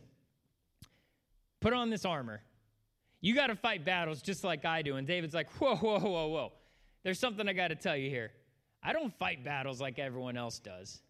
put 1.62 1.74
on 1.74 1.90
this 1.90 2.04
armor. 2.04 2.42
You 3.22 3.36
got 3.36 3.48
to 3.48 3.56
fight 3.56 3.86
battles 3.86 4.22
just 4.22 4.44
like 4.44 4.66
I 4.66 4.82
do. 4.82 4.98
And 4.98 5.08
David's 5.08 5.34
like, 5.34 5.50
Whoa, 5.60 5.76
whoa, 5.76 6.00
whoa, 6.00 6.28
whoa. 6.28 6.52
There's 7.04 7.20
something 7.20 7.48
I 7.48 7.54
got 7.54 7.70
to 7.70 7.76
tell 7.76 7.96
you 7.96 8.10
here. 8.10 8.32
I 8.84 8.94
don't 8.94 9.18
fight 9.18 9.44
battles 9.46 9.80
like 9.80 10.00
everyone 10.00 10.38
else 10.38 10.60
does 10.60 11.02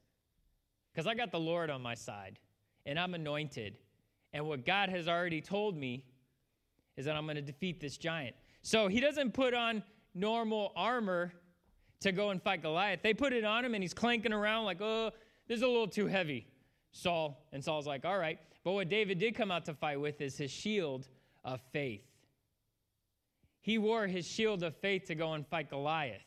because 0.92 1.08
I 1.08 1.16
got 1.16 1.32
the 1.32 1.40
Lord 1.40 1.70
on 1.70 1.82
my 1.82 1.96
side 1.96 2.38
and 2.86 3.00
I'm 3.00 3.14
anointed 3.14 3.78
and 4.34 4.46
what 4.48 4.66
God 4.66 4.90
has 4.90 5.08
already 5.08 5.42
told 5.42 5.76
me 5.76 6.04
is 6.98 7.06
that 7.06 7.16
I'm 7.16 7.26
going 7.26 7.36
to 7.36 7.42
defeat 7.42 7.80
this 7.80 7.98
giant. 7.98 8.36
So 8.62 8.88
he 8.88 9.00
doesn't 9.00 9.34
put 9.34 9.54
on 9.54 9.84
normal 10.14 10.72
armor 10.76 11.34
to 12.02 12.12
go 12.12 12.30
and 12.30 12.42
fight 12.42 12.62
Goliath. 12.62 13.02
They 13.04 13.14
put 13.14 13.34
it 13.34 13.44
on 13.44 13.64
him 13.66 13.74
and 13.74 13.84
he's 13.84 13.94
clanking 13.94 14.34
around 14.34 14.66
like, 14.66 14.82
oh, 14.82 15.12
this 15.48 15.58
is 15.58 15.64
a 15.64 15.68
little 15.68 15.88
too 15.88 16.08
heavy. 16.08 16.48
Saul. 16.92 17.46
And 17.54 17.64
Saul's 17.64 17.88
like, 17.88 18.06
all 18.06 18.18
right. 18.18 18.40
But 18.64 18.74
what 18.74 18.90
David 18.90 19.20
did 19.20 19.36
come 19.36 19.52
out 19.52 19.66
to 19.66 19.74
fight 19.74 20.00
with 20.00 20.22
is 20.22 20.38
his 20.38 20.52
shield 20.52 21.08
of 21.44 21.62
faith. 21.72 22.06
He 23.62 23.78
wore 23.78 24.08
his 24.08 24.28
shield 24.28 24.64
of 24.64 24.76
faith 24.78 25.06
to 25.06 25.16
go 25.16 25.34
and 25.34 25.46
fight 25.48 25.70
Goliath. 25.70 26.22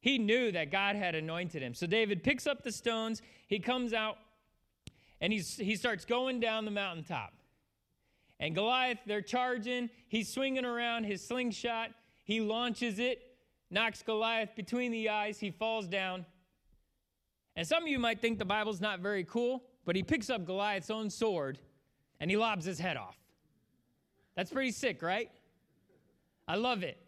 He 0.00 0.18
knew 0.18 0.50
that 0.52 0.72
God 0.72 0.96
had 0.96 1.14
anointed 1.14 1.62
him. 1.62 1.74
So 1.74 1.86
David 1.86 2.24
picks 2.24 2.46
up 2.46 2.62
the 2.62 2.72
stones. 2.72 3.22
He 3.46 3.60
comes 3.60 3.92
out 3.92 4.18
and 5.20 5.32
he's, 5.32 5.56
he 5.56 5.76
starts 5.76 6.04
going 6.04 6.40
down 6.40 6.64
the 6.64 6.72
mountaintop. 6.72 7.32
And 8.40 8.56
Goliath, 8.56 8.98
they're 9.06 9.22
charging. 9.22 9.88
He's 10.08 10.28
swinging 10.28 10.64
around 10.64 11.04
his 11.04 11.24
slingshot. 11.24 11.90
He 12.24 12.40
launches 12.40 12.98
it, 12.98 13.22
knocks 13.70 14.02
Goliath 14.02 14.56
between 14.56 14.90
the 14.90 15.08
eyes. 15.08 15.38
He 15.38 15.52
falls 15.52 15.86
down. 15.86 16.26
And 17.54 17.66
some 17.66 17.84
of 17.84 17.88
you 17.88 18.00
might 18.00 18.20
think 18.20 18.40
the 18.40 18.44
Bible's 18.44 18.80
not 18.80 18.98
very 18.98 19.22
cool, 19.22 19.62
but 19.84 19.96
he 19.96 20.02
picks 20.02 20.30
up 20.30 20.44
Goliath's 20.44 20.90
own 20.90 21.10
sword 21.10 21.58
and 22.20 22.30
he 22.30 22.36
lobs 22.36 22.64
his 22.64 22.78
head 22.78 22.96
off. 22.96 23.16
That's 24.36 24.50
pretty 24.50 24.70
sick, 24.70 25.02
right? 25.02 25.30
I 26.48 26.56
love 26.56 26.82
it. 26.82 26.98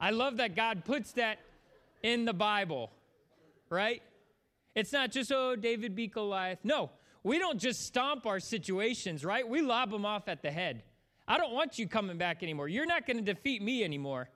I 0.00 0.10
love 0.10 0.38
that 0.38 0.56
God 0.56 0.84
puts 0.84 1.12
that 1.12 1.38
in 2.02 2.24
the 2.24 2.32
Bible, 2.32 2.90
right? 3.70 4.02
It's 4.74 4.92
not 4.92 5.12
just, 5.12 5.30
oh, 5.32 5.54
David 5.54 5.94
beat 5.94 6.14
Goliath. 6.14 6.58
No, 6.64 6.90
we 7.22 7.38
don't 7.38 7.58
just 7.58 7.86
stomp 7.86 8.26
our 8.26 8.40
situations, 8.40 9.24
right? 9.24 9.46
We 9.48 9.60
lob 9.60 9.90
them 9.90 10.04
off 10.04 10.28
at 10.28 10.42
the 10.42 10.50
head. 10.50 10.82
I 11.28 11.38
don't 11.38 11.52
want 11.52 11.78
you 11.78 11.86
coming 11.86 12.18
back 12.18 12.42
anymore. 12.42 12.68
You're 12.68 12.86
not 12.86 13.06
going 13.06 13.18
to 13.18 13.22
defeat 13.22 13.62
me 13.62 13.84
anymore. 13.84 14.28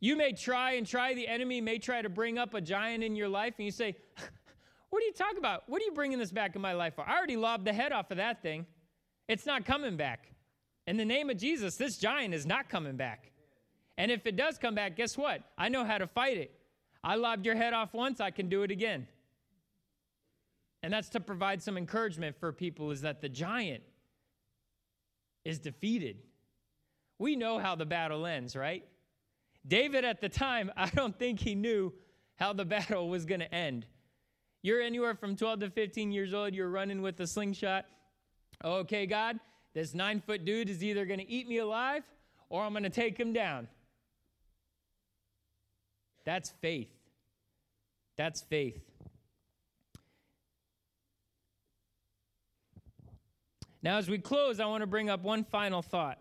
You 0.00 0.16
may 0.16 0.32
try 0.32 0.72
and 0.72 0.86
try, 0.86 1.14
the 1.14 1.26
enemy 1.26 1.60
may 1.62 1.78
try 1.78 2.02
to 2.02 2.10
bring 2.10 2.36
up 2.36 2.52
a 2.52 2.60
giant 2.60 3.02
in 3.02 3.16
your 3.16 3.28
life, 3.28 3.54
and 3.56 3.64
you 3.64 3.70
say, 3.70 3.96
What 4.90 5.02
are 5.02 5.06
you 5.06 5.12
talking 5.12 5.38
about? 5.38 5.64
What 5.68 5.82
are 5.82 5.84
you 5.84 5.92
bringing 5.92 6.18
this 6.18 6.30
back 6.30 6.56
in 6.56 6.62
my 6.62 6.72
life 6.72 6.94
for? 6.94 7.06
I 7.06 7.16
already 7.16 7.36
lobbed 7.36 7.64
the 7.64 7.72
head 7.72 7.92
off 7.92 8.10
of 8.10 8.16
that 8.18 8.42
thing. 8.42 8.66
It's 9.28 9.46
not 9.46 9.64
coming 9.64 9.96
back. 9.96 10.30
In 10.86 10.96
the 10.96 11.04
name 11.04 11.30
of 11.30 11.36
Jesus, 11.36 11.76
this 11.76 11.98
giant 11.98 12.32
is 12.32 12.46
not 12.46 12.68
coming 12.68 12.96
back. 12.96 13.32
And 13.98 14.10
if 14.10 14.26
it 14.26 14.36
does 14.36 14.58
come 14.58 14.74
back, 14.74 14.96
guess 14.96 15.16
what? 15.18 15.42
I 15.58 15.68
know 15.68 15.84
how 15.84 15.98
to 15.98 16.06
fight 16.06 16.36
it. 16.36 16.52
I 17.02 17.16
lobbed 17.16 17.44
your 17.44 17.56
head 17.56 17.72
off 17.72 17.94
once, 17.94 18.20
I 18.20 18.30
can 18.30 18.48
do 18.48 18.62
it 18.62 18.70
again. 18.70 19.06
And 20.82 20.92
that's 20.92 21.08
to 21.10 21.20
provide 21.20 21.62
some 21.62 21.76
encouragement 21.76 22.36
for 22.38 22.52
people 22.52 22.90
is 22.90 23.00
that 23.00 23.20
the 23.20 23.28
giant 23.28 23.82
is 25.44 25.58
defeated. 25.58 26.18
We 27.18 27.36
know 27.36 27.58
how 27.58 27.74
the 27.74 27.86
battle 27.86 28.26
ends, 28.26 28.54
right? 28.54 28.84
David 29.66 30.04
at 30.04 30.20
the 30.20 30.28
time, 30.28 30.70
I 30.76 30.90
don't 30.90 31.18
think 31.18 31.40
he 31.40 31.54
knew 31.54 31.92
how 32.36 32.52
the 32.52 32.64
battle 32.64 33.08
was 33.08 33.24
going 33.24 33.40
to 33.40 33.52
end. 33.52 33.86
You're 34.62 34.80
anywhere 34.80 35.14
from 35.14 35.36
12 35.36 35.60
to 35.60 35.70
15 35.70 36.12
years 36.12 36.34
old, 36.34 36.54
you're 36.54 36.68
running 36.68 37.02
with 37.02 37.20
a 37.20 37.26
slingshot. 37.26 37.86
Okay, 38.64 39.06
God, 39.06 39.38
this 39.74 39.94
nine 39.94 40.20
foot 40.20 40.44
dude 40.44 40.68
is 40.68 40.82
either 40.82 41.04
going 41.04 41.20
to 41.20 41.30
eat 41.30 41.46
me 41.46 41.58
alive 41.58 42.02
or 42.48 42.64
I'm 42.64 42.72
going 42.72 42.82
to 42.84 42.90
take 42.90 43.18
him 43.18 43.32
down. 43.32 43.68
That's 46.24 46.50
faith. 46.60 46.90
That's 48.16 48.42
faith. 48.42 48.80
Now, 53.82 53.98
as 53.98 54.08
we 54.08 54.18
close, 54.18 54.58
I 54.58 54.66
want 54.66 54.80
to 54.80 54.86
bring 54.86 55.10
up 55.10 55.22
one 55.22 55.44
final 55.44 55.82
thought. 55.82 56.18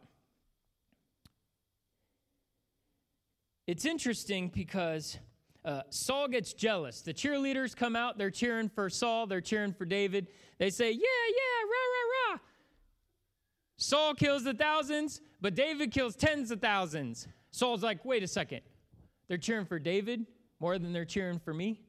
It's 3.66 3.86
interesting 3.86 4.50
because 4.50 5.18
uh, 5.66 5.82
Saul 5.90 6.28
gets 6.28 6.54
jealous. 6.54 7.02
The 7.02 7.14
cheerleaders 7.14 7.76
come 7.76 7.96
out, 7.96 8.18
they're 8.18 8.30
cheering 8.30 8.70
for 8.70 8.90
Saul, 8.90 9.28
they're 9.28 9.42
cheering 9.42 9.74
for 9.74 9.86
David. 9.86 10.28
They 10.60 10.70
say, 10.70 10.92
Yeah, 10.92 11.00
yeah, 11.00 11.62
rah, 11.64 12.32
rah, 12.32 12.34
rah. 12.34 12.40
Saul 13.78 14.14
kills 14.14 14.44
the 14.44 14.54
thousands, 14.54 15.22
but 15.42 15.56
David 15.56 15.92
kills 15.92 16.16
tens 16.16 16.52
of 16.52 16.62
thousands. 16.62 17.28
Saul's 17.52 17.84
like, 17.84 18.06
Wait 18.06 18.24
a 18.24 18.28
second. 18.28 18.62
They're 19.28 19.38
cheering 19.38 19.66
for 19.66 19.80
David 19.80 20.28
more 20.60 20.78
than 20.78 20.94
they're 20.94 21.06
cheering 21.06 21.40
for 21.40 21.54
me? 21.54 21.80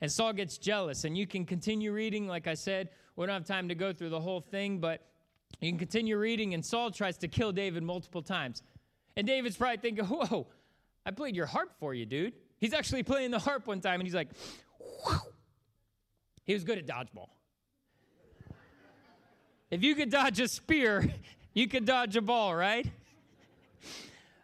And 0.00 0.10
Saul 0.10 0.32
gets 0.32 0.58
jealous. 0.58 1.04
And 1.04 1.16
you 1.16 1.26
can 1.26 1.44
continue 1.44 1.92
reading, 1.92 2.26
like 2.26 2.46
I 2.46 2.54
said, 2.54 2.90
we 3.16 3.26
don't 3.26 3.34
have 3.34 3.46
time 3.46 3.68
to 3.68 3.74
go 3.74 3.92
through 3.92 4.10
the 4.10 4.20
whole 4.20 4.40
thing, 4.40 4.78
but 4.78 5.06
you 5.60 5.70
can 5.70 5.78
continue 5.78 6.18
reading, 6.18 6.52
and 6.52 6.64
Saul 6.64 6.90
tries 6.90 7.16
to 7.18 7.28
kill 7.28 7.52
David 7.52 7.82
multiple 7.82 8.20
times. 8.20 8.62
And 9.16 9.26
David's 9.26 9.56
probably 9.56 9.78
thinking, 9.78 10.04
Whoa, 10.04 10.46
I 11.06 11.10
played 11.10 11.36
your 11.36 11.46
harp 11.46 11.72
for 11.78 11.94
you, 11.94 12.04
dude. 12.04 12.34
He's 12.58 12.72
actually 12.72 13.02
playing 13.02 13.30
the 13.30 13.38
harp 13.38 13.66
one 13.66 13.80
time, 13.80 14.00
and 14.00 14.04
he's 14.04 14.14
like, 14.14 14.28
Whoa. 14.78 15.18
he 16.44 16.54
was 16.54 16.64
good 16.64 16.78
at 16.78 16.86
dodgeball. 16.86 17.28
If 19.70 19.82
you 19.82 19.94
could 19.94 20.10
dodge 20.10 20.40
a 20.40 20.48
spear, 20.48 21.12
you 21.54 21.68
could 21.68 21.84
dodge 21.84 22.16
a 22.16 22.22
ball, 22.22 22.54
right? 22.54 22.86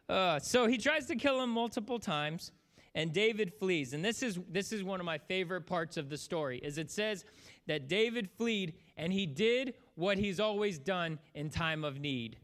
Uh, 0.09 0.39
so 0.41 0.67
he 0.67 0.79
tries 0.79 1.07
to 1.07 1.17
kill 1.17 1.43
him 1.43 1.51
multiple 1.51 1.99
times, 1.99 2.53
and 2.95 3.13
David 3.13 3.55
flees. 3.55 3.95
And 3.95 4.05
this 4.05 4.23
is 4.23 4.39
this 4.51 4.73
is 4.73 4.83
one 4.83 5.01
of 5.01 5.07
my 5.07 5.17
favorite 5.17 5.67
parts 5.67 5.97
of 5.97 6.11
the 6.11 6.19
story. 6.19 6.59
Is 6.59 6.77
it 6.77 6.91
says 6.91 7.25
that 7.67 7.89
David 7.89 8.29
fled, 8.37 8.75
and 8.97 9.13
he 9.13 9.27
did 9.27 9.75
what 9.95 10.19
he's 10.19 10.41
always 10.41 10.79
done 10.79 11.19
in 11.35 11.51
time 11.51 11.85
of 11.85 12.01
need. 12.01 12.37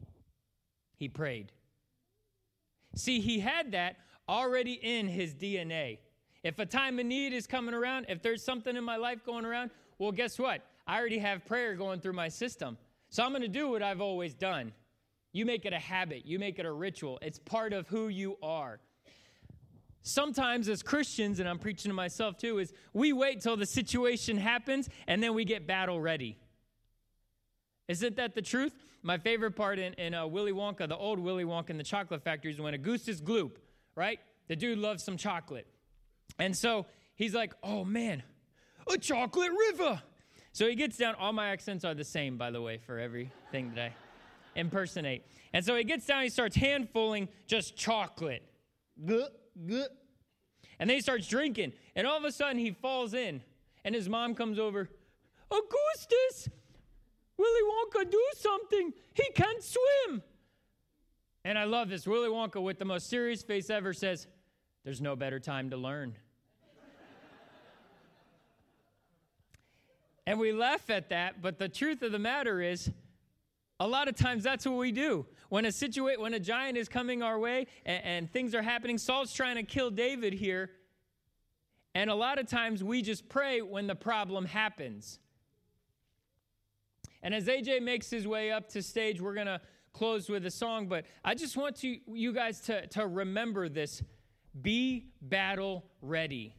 He 0.96 1.08
prayed. 1.08 1.52
See, 2.94 3.20
he 3.20 3.40
had 3.40 3.72
that 3.72 3.96
already 4.28 4.74
in 4.74 5.08
his 5.08 5.34
DNA. 5.34 5.98
If 6.44 6.58
a 6.58 6.66
time 6.66 6.98
of 6.98 7.06
need 7.06 7.32
is 7.32 7.46
coming 7.46 7.74
around, 7.74 8.06
if 8.08 8.22
there's 8.22 8.44
something 8.44 8.76
in 8.76 8.84
my 8.84 8.96
life 8.96 9.24
going 9.24 9.44
around, 9.44 9.70
well, 9.98 10.12
guess 10.12 10.38
what? 10.38 10.62
I 10.86 10.98
already 10.98 11.18
have 11.18 11.44
prayer 11.44 11.74
going 11.74 12.00
through 12.00 12.12
my 12.12 12.28
system. 12.28 12.78
So 13.10 13.22
I'm 13.24 13.30
going 13.30 13.42
to 13.42 13.48
do 13.48 13.70
what 13.70 13.82
I've 13.82 14.00
always 14.00 14.34
done. 14.34 14.72
You 15.32 15.44
make 15.44 15.66
it 15.66 15.72
a 15.72 15.78
habit, 15.78 16.26
you 16.26 16.38
make 16.38 16.58
it 16.58 16.66
a 16.66 16.72
ritual. 16.72 17.18
It's 17.22 17.38
part 17.38 17.72
of 17.72 17.86
who 17.88 18.08
you 18.08 18.36
are. 18.42 18.80
Sometimes, 20.02 20.68
as 20.68 20.82
Christians, 20.82 21.38
and 21.38 21.48
I'm 21.48 21.58
preaching 21.58 21.90
to 21.90 21.94
myself 21.94 22.38
too, 22.38 22.58
is 22.58 22.72
we 22.94 23.12
wait 23.12 23.42
till 23.42 23.56
the 23.56 23.66
situation 23.66 24.38
happens 24.38 24.88
and 25.06 25.22
then 25.22 25.34
we 25.34 25.44
get 25.44 25.66
battle 25.66 26.00
ready. 26.00 26.38
Isn't 27.88 28.16
that 28.16 28.34
the 28.34 28.42
truth? 28.42 28.72
My 29.02 29.18
favorite 29.18 29.52
part 29.52 29.78
in, 29.78 29.92
in 29.94 30.14
uh, 30.14 30.26
Willy 30.26 30.52
Wonka, 30.52 30.88
the 30.88 30.96
old 30.96 31.18
Willy 31.18 31.44
Wonka 31.44 31.70
in 31.70 31.78
the 31.78 31.84
chocolate 31.84 32.22
factory, 32.22 32.52
is 32.52 32.60
when 32.60 32.74
Augustus 32.74 33.20
Gloop 33.20 33.52
right? 33.98 34.20
The 34.46 34.56
dude 34.56 34.78
loves 34.78 35.02
some 35.02 35.16
chocolate. 35.16 35.66
And 36.38 36.56
so 36.56 36.86
he's 37.16 37.34
like, 37.34 37.52
oh 37.62 37.84
man, 37.84 38.22
a 38.90 38.96
chocolate 38.96 39.50
river. 39.70 40.00
So 40.52 40.68
he 40.68 40.76
gets 40.76 40.96
down. 40.96 41.16
All 41.16 41.32
my 41.32 41.48
accents 41.48 41.84
are 41.84 41.94
the 41.94 42.04
same, 42.04 42.38
by 42.38 42.50
the 42.50 42.62
way, 42.62 42.78
for 42.78 42.98
everything 42.98 43.72
that 43.74 43.90
I 43.90 43.92
impersonate. 44.54 45.24
And 45.52 45.64
so 45.64 45.76
he 45.76 45.84
gets 45.84 46.06
down, 46.06 46.22
he 46.22 46.28
starts 46.28 46.56
handfulling 46.56 47.28
just 47.46 47.76
chocolate. 47.76 48.42
And 48.96 49.80
then 50.78 50.88
he 50.88 51.00
starts 51.00 51.26
drinking. 51.26 51.72
And 51.96 52.06
all 52.06 52.16
of 52.16 52.24
a 52.24 52.32
sudden 52.32 52.58
he 52.58 52.70
falls 52.70 53.14
in. 53.14 53.42
And 53.84 53.94
his 53.94 54.08
mom 54.08 54.34
comes 54.34 54.58
over. 54.58 54.88
Augustus, 55.50 56.48
Willy 57.36 57.60
Wonka, 57.70 58.10
do 58.10 58.22
something. 58.36 58.92
He 59.14 59.30
can't 59.34 59.62
swim. 59.62 60.22
And 61.48 61.58
I 61.58 61.64
love 61.64 61.88
this. 61.88 62.06
Willy 62.06 62.28
Wonka, 62.28 62.60
with 62.60 62.78
the 62.78 62.84
most 62.84 63.08
serious 63.08 63.42
face 63.42 63.70
ever, 63.70 63.94
says, 63.94 64.26
There's 64.84 65.00
no 65.00 65.16
better 65.16 65.40
time 65.40 65.70
to 65.70 65.78
learn. 65.78 66.14
and 70.26 70.38
we 70.38 70.52
laugh 70.52 70.90
at 70.90 71.08
that, 71.08 71.40
but 71.40 71.58
the 71.58 71.70
truth 71.70 72.02
of 72.02 72.12
the 72.12 72.18
matter 72.18 72.60
is, 72.60 72.90
a 73.80 73.88
lot 73.88 74.08
of 74.08 74.14
times 74.14 74.44
that's 74.44 74.66
what 74.66 74.76
we 74.76 74.92
do. 74.92 75.24
When 75.48 75.64
a 75.64 75.68
situa- 75.68 76.18
when 76.18 76.34
a 76.34 76.38
giant 76.38 76.76
is 76.76 76.86
coming 76.86 77.22
our 77.22 77.38
way 77.38 77.66
and, 77.86 78.04
and 78.04 78.30
things 78.30 78.54
are 78.54 78.60
happening, 78.60 78.98
Saul's 78.98 79.32
trying 79.32 79.56
to 79.56 79.62
kill 79.62 79.88
David 79.88 80.34
here. 80.34 80.72
And 81.94 82.10
a 82.10 82.14
lot 82.14 82.38
of 82.38 82.46
times 82.46 82.84
we 82.84 83.00
just 83.00 83.26
pray 83.26 83.62
when 83.62 83.86
the 83.86 83.96
problem 83.96 84.44
happens. 84.44 85.18
And 87.22 87.32
as 87.32 87.46
AJ 87.46 87.80
makes 87.80 88.10
his 88.10 88.26
way 88.26 88.52
up 88.52 88.68
to 88.72 88.82
stage, 88.82 89.18
we're 89.18 89.32
going 89.32 89.46
to 89.46 89.62
close 89.92 90.28
with 90.28 90.46
a 90.46 90.50
song, 90.50 90.86
but 90.86 91.04
I 91.24 91.34
just 91.34 91.56
want 91.56 91.76
to, 91.76 91.98
you 92.06 92.32
guys 92.32 92.60
to, 92.62 92.86
to 92.88 93.06
remember 93.06 93.68
this. 93.68 94.02
Be 94.60 95.06
battle 95.20 95.84
ready. 96.02 96.54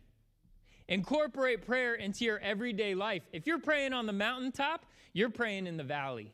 Incorporate 0.88 1.66
prayer 1.66 1.96
into 1.96 2.26
your 2.26 2.40
everyday 2.40 2.96
life. 2.96 3.24
If 3.32 3.46
you're 3.46 3.60
praying 3.60 3.94
on 3.94 4.06
the 4.06 4.14
mountaintop, 4.14 4.86
you're 5.14 5.30
praying 5.30 5.68
in 5.68 5.78
the 5.78 5.84
valley. 5.84 6.34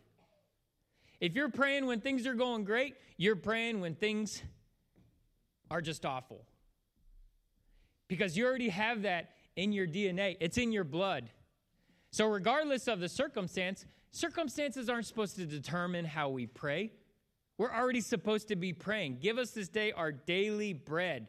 If 1.20 1.36
you're 1.36 1.50
praying 1.50 1.86
when 1.86 2.02
things 2.02 2.28
are 2.28 2.34
going 2.34 2.64
great, 2.64 2.96
you're 3.18 3.36
praying 3.36 3.82
when 3.82 3.96
things 3.96 4.44
are 5.72 5.82
just 5.82 6.06
awful. 6.06 6.46
Because 8.08 8.38
you 8.38 8.46
already 8.46 8.70
have 8.70 9.02
that 9.04 9.32
in 9.56 9.72
your 9.72 9.88
DNA, 9.88 10.38
it's 10.40 10.58
in 10.58 10.72
your 10.72 10.84
blood. 10.84 11.30
So, 12.12 12.28
regardless 12.28 12.88
of 12.88 13.00
the 13.00 13.10
circumstance, 13.10 13.86
Circumstances 14.16 14.88
aren't 14.88 15.06
supposed 15.06 15.36
to 15.36 15.46
determine 15.46 16.06
how 16.06 16.30
we 16.30 16.48
pray. 16.48 16.94
We're 17.58 17.74
already 17.74 18.00
supposed 18.00 18.48
to 18.48 18.56
be 18.56 18.72
praying. 18.72 19.18
Give 19.20 19.38
us 19.38 19.52
this 19.52 19.68
day 19.68 19.92
our 19.92 20.14
daily 20.14 20.72
bread. 20.72 21.28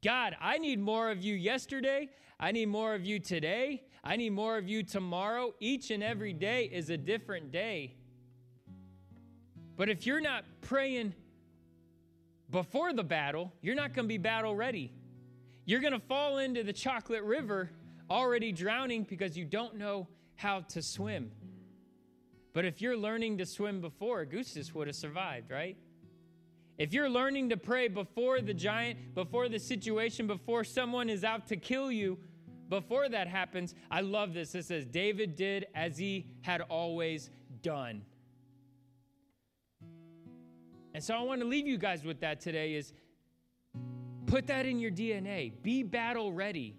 God, 0.00 0.36
I 0.40 0.58
need 0.58 0.78
more 0.78 1.10
of 1.10 1.20
you 1.24 1.34
yesterday. 1.34 2.08
I 2.38 2.52
need 2.52 2.66
more 2.66 2.94
of 2.94 3.04
you 3.04 3.18
today. 3.18 3.82
I 4.04 4.14
need 4.14 4.30
more 4.30 4.56
of 4.56 4.68
you 4.68 4.84
tomorrow. 4.84 5.54
Each 5.58 5.90
and 5.90 6.04
every 6.04 6.32
day 6.32 6.70
is 6.72 6.88
a 6.88 6.96
different 6.96 7.50
day. 7.50 7.96
But 9.76 9.88
if 9.88 10.06
you're 10.06 10.20
not 10.20 10.44
praying 10.60 11.14
before 12.48 12.92
the 12.92 13.02
battle, 13.02 13.52
you're 13.60 13.74
not 13.74 13.92
going 13.92 14.04
to 14.04 14.08
be 14.08 14.18
battle 14.18 14.54
ready. 14.54 14.92
You're 15.64 15.80
going 15.80 15.94
to 15.94 15.98
fall 15.98 16.38
into 16.38 16.62
the 16.62 16.72
chocolate 16.72 17.24
river 17.24 17.70
already 18.08 18.52
drowning 18.52 19.02
because 19.02 19.36
you 19.36 19.44
don't 19.44 19.74
know 19.78 20.06
how 20.36 20.60
to 20.60 20.80
swim. 20.80 21.32
But 22.54 22.64
if 22.64 22.80
you're 22.80 22.96
learning 22.96 23.38
to 23.38 23.46
swim 23.46 23.80
before, 23.80 24.20
Augustus 24.20 24.72
would 24.74 24.86
have 24.86 24.96
survived, 24.96 25.50
right? 25.50 25.76
If 26.78 26.94
you're 26.94 27.10
learning 27.10 27.50
to 27.50 27.56
pray 27.56 27.88
before 27.88 28.40
the 28.40 28.54
giant, 28.54 29.14
before 29.14 29.48
the 29.48 29.58
situation, 29.58 30.26
before 30.26 30.64
someone 30.64 31.10
is 31.10 31.24
out 31.24 31.48
to 31.48 31.56
kill 31.56 31.90
you, 31.90 32.16
before 32.68 33.08
that 33.08 33.26
happens, 33.26 33.74
I 33.90 34.00
love 34.00 34.34
this. 34.34 34.54
It 34.54 34.64
says, 34.64 34.86
David 34.86 35.36
did 35.36 35.66
as 35.74 35.98
he 35.98 36.26
had 36.42 36.62
always 36.62 37.30
done. 37.60 38.02
And 40.94 41.02
so 41.02 41.14
I 41.14 41.22
want 41.22 41.40
to 41.40 41.46
leave 41.46 41.66
you 41.66 41.76
guys 41.76 42.04
with 42.04 42.20
that 42.20 42.40
today 42.40 42.74
is 42.74 42.92
put 44.26 44.46
that 44.46 44.64
in 44.64 44.78
your 44.78 44.92
DNA. 44.92 45.52
Be 45.62 45.82
battle 45.82 46.32
ready. 46.32 46.76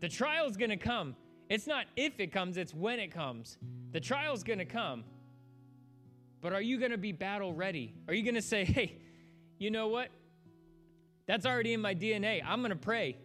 The 0.00 0.08
trial's 0.08 0.58
going 0.58 0.70
to 0.70 0.76
come. 0.76 1.16
It's 1.50 1.66
not 1.66 1.86
if 1.96 2.20
it 2.20 2.32
comes, 2.32 2.56
it's 2.56 2.72
when 2.72 3.00
it 3.00 3.10
comes. 3.10 3.58
The 3.90 4.00
trial's 4.00 4.44
going 4.44 4.60
to 4.60 4.64
come. 4.64 5.04
But 6.40 6.54
are 6.54 6.62
you 6.62 6.78
going 6.78 6.92
to 6.92 6.98
be 6.98 7.12
battle 7.12 7.52
ready? 7.52 7.92
Are 8.08 8.14
you 8.14 8.22
going 8.22 8.36
to 8.36 8.42
say, 8.42 8.64
"Hey, 8.64 8.96
you 9.58 9.70
know 9.70 9.88
what? 9.88 10.08
That's 11.26 11.44
already 11.44 11.74
in 11.74 11.80
my 11.80 11.94
DNA. 11.94 12.40
I'm 12.44 12.60
going 12.60 12.70
to 12.70 12.76
pray. 12.76 13.18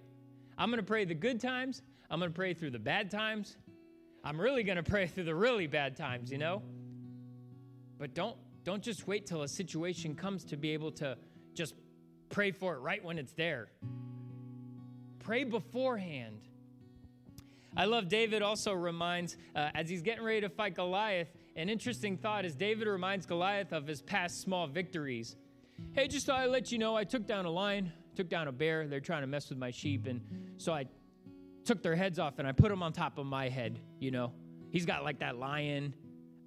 I'm 0.58 0.70
going 0.70 0.82
to 0.82 0.86
pray 0.86 1.06
the 1.06 1.16
good 1.16 1.40
times. 1.40 1.82
I'm 2.10 2.20
going 2.20 2.32
to 2.32 2.36
pray 2.36 2.54
through 2.54 2.72
the 2.72 2.80
bad 2.80 3.10
times. 3.10 3.56
I'm 4.24 4.42
really 4.42 4.64
going 4.64 4.76
to 4.84 4.84
pray 4.84 5.08
through 5.08 5.26
the 5.26 5.36
really 5.36 5.68
bad 5.68 5.96
times, 5.96 6.32
you 6.32 6.38
know? 6.38 6.64
But 7.98 8.14
don't 8.14 8.36
don't 8.64 8.82
just 8.82 9.08
wait 9.08 9.28
till 9.28 9.44
a 9.44 9.48
situation 9.48 10.16
comes 10.16 10.44
to 10.46 10.58
be 10.58 10.72
able 10.72 10.92
to 10.94 11.16
just 11.54 11.76
pray 12.30 12.52
for 12.52 12.74
it 12.74 12.80
right 12.80 13.04
when 13.06 13.20
it's 13.20 13.34
there. 13.34 13.68
Pray 15.20 15.44
beforehand. 15.44 16.42
I 17.78 17.86
love 17.86 18.08
David 18.08 18.42
also 18.42 18.74
reminds, 18.74 19.38
uh, 19.56 19.70
as 19.76 19.90
he's 19.90 20.02
getting 20.02 20.24
ready 20.24 20.42
to 20.42 20.50
fight 20.50 20.76
Goliath, 20.76 21.28
an 21.56 21.70
interesting 21.70 22.18
thought 22.18 22.46
is 22.46 22.56
David 22.56 22.88
reminds 22.88 23.26
Goliath 23.26 23.74
of 23.74 23.86
his 23.88 24.02
past 24.02 24.42
small 24.42 24.68
victories. 24.68 25.36
Hey, 25.94 26.08
just 26.08 26.26
thought 26.26 26.40
I'd 26.40 26.52
let 26.52 26.72
you 26.72 26.78
know 26.78 26.96
I 26.96 27.04
took 27.04 27.26
down 27.26 27.46
a 27.46 27.52
lion, 27.52 27.92
took 28.16 28.30
down 28.30 28.48
a 28.48 28.52
bear. 28.52 28.88
They're 28.88 29.00
trying 29.00 29.22
to 29.22 29.28
mess 29.28 29.50
with 29.50 29.58
my 29.58 29.72
sheep. 29.72 30.08
And 30.08 30.22
so 30.58 30.74
I 30.74 30.86
took 31.66 31.84
their 31.84 31.96
heads 31.96 32.20
off 32.20 32.40
and 32.40 32.48
I 32.48 32.52
put 32.54 32.70
them 32.70 32.82
on 32.82 32.94
top 32.94 33.18
of 33.18 33.26
my 33.26 33.50
head, 33.50 33.80
you 34.00 34.12
know. 34.12 34.32
He's 34.72 34.86
got 34.86 35.04
like 35.04 35.20
that 35.20 35.38
lion 35.38 35.94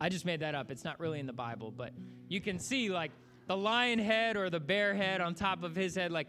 I 0.01 0.09
just 0.09 0.25
made 0.25 0.41
that 0.41 0.55
up. 0.55 0.71
It's 0.71 0.85
not 0.85 1.01
really 1.01 1.19
in 1.19 1.27
the 1.27 1.33
Bible, 1.33 1.73
but 1.77 1.93
you 2.29 2.41
can 2.41 2.59
see 2.59 2.89
like 2.89 3.11
the 3.47 3.57
lion 3.57 3.99
head 3.99 4.37
or 4.37 4.51
the 4.51 4.61
bear 4.61 4.95
head 4.95 5.21
on 5.21 5.35
top 5.35 5.63
of 5.63 5.75
his 5.75 5.95
head, 5.95 6.13
like, 6.13 6.29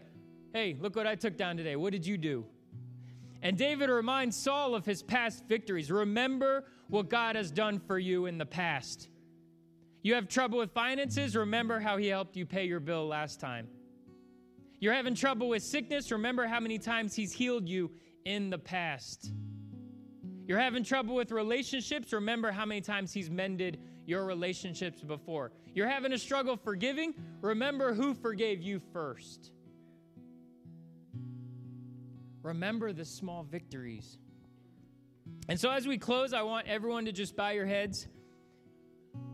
hey, 0.52 0.76
look 0.80 0.96
what 0.96 1.06
I 1.06 1.14
took 1.14 1.36
down 1.36 1.56
today. 1.56 1.76
What 1.76 1.92
did 1.92 2.06
you 2.06 2.18
do? 2.18 2.44
And 3.42 3.56
David 3.56 3.88
reminds 3.88 4.36
Saul 4.36 4.74
of 4.74 4.84
his 4.84 5.02
past 5.02 5.44
victories. 5.48 5.90
Remember 5.90 6.64
what 6.88 7.08
God 7.08 7.36
has 7.36 7.50
done 7.50 7.78
for 7.78 7.98
you 7.98 8.26
in 8.26 8.38
the 8.38 8.46
past. 8.46 9.08
You 10.02 10.14
have 10.14 10.28
trouble 10.28 10.58
with 10.58 10.72
finances? 10.72 11.36
Remember 11.36 11.80
how 11.80 11.96
he 11.96 12.08
helped 12.08 12.36
you 12.36 12.46
pay 12.46 12.64
your 12.64 12.80
bill 12.80 13.06
last 13.06 13.40
time. 13.40 13.68
You're 14.78 14.94
having 14.94 15.14
trouble 15.14 15.48
with 15.48 15.62
sickness? 15.62 16.10
Remember 16.10 16.46
how 16.46 16.60
many 16.60 16.78
times 16.78 17.14
he's 17.14 17.32
healed 17.32 17.68
you 17.68 17.90
in 18.24 18.50
the 18.50 18.58
past. 18.58 19.32
You're 20.50 20.58
having 20.58 20.82
trouble 20.82 21.14
with 21.14 21.30
relationships? 21.30 22.12
Remember 22.12 22.50
how 22.50 22.66
many 22.66 22.80
times 22.80 23.12
He's 23.12 23.30
mended 23.30 23.78
your 24.04 24.24
relationships 24.24 25.00
before. 25.00 25.52
You're 25.74 25.88
having 25.88 26.12
a 26.12 26.18
struggle 26.18 26.56
forgiving? 26.56 27.14
Remember 27.40 27.94
who 27.94 28.14
forgave 28.14 28.60
you 28.60 28.80
first. 28.92 29.52
Remember 32.42 32.92
the 32.92 33.04
small 33.04 33.42
victories. 33.42 34.18
And 35.48 35.58
so, 35.58 35.70
as 35.70 35.86
we 35.86 35.98
close, 35.98 36.32
I 36.32 36.42
want 36.42 36.66
everyone 36.68 37.04
to 37.04 37.12
just 37.12 37.36
bow 37.36 37.50
your 37.50 37.66
heads 37.66 38.06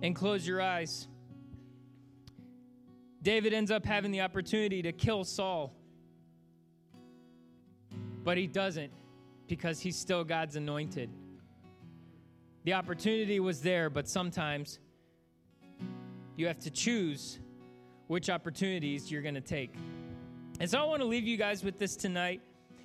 and 0.02 0.14
close 0.14 0.46
your 0.46 0.60
eyes. 0.60 1.08
David 3.22 3.52
ends 3.52 3.70
up 3.70 3.84
having 3.84 4.12
the 4.12 4.20
opportunity 4.20 4.82
to 4.82 4.92
kill 4.92 5.24
Saul, 5.24 5.74
but 8.24 8.36
he 8.36 8.46
doesn't 8.46 8.92
because 9.48 9.80
he's 9.80 9.96
still 9.96 10.24
God's 10.24 10.56
anointed. 10.56 11.10
The 12.64 12.74
opportunity 12.74 13.40
was 13.40 13.60
there, 13.60 13.90
but 13.90 14.08
sometimes 14.08 14.80
you 16.36 16.46
have 16.46 16.58
to 16.60 16.70
choose 16.70 17.38
which 18.08 18.30
opportunities 18.30 19.10
you're 19.10 19.22
going 19.22 19.34
to 19.34 19.40
take. 19.40 19.74
And 20.60 20.70
so 20.70 20.80
I 20.80 20.84
want 20.84 21.00
to 21.02 21.06
leave 21.06 21.26
you 21.26 21.36
guys 21.36 21.64
with 21.64 21.78
this 21.78 21.96
tonight, 21.96 22.40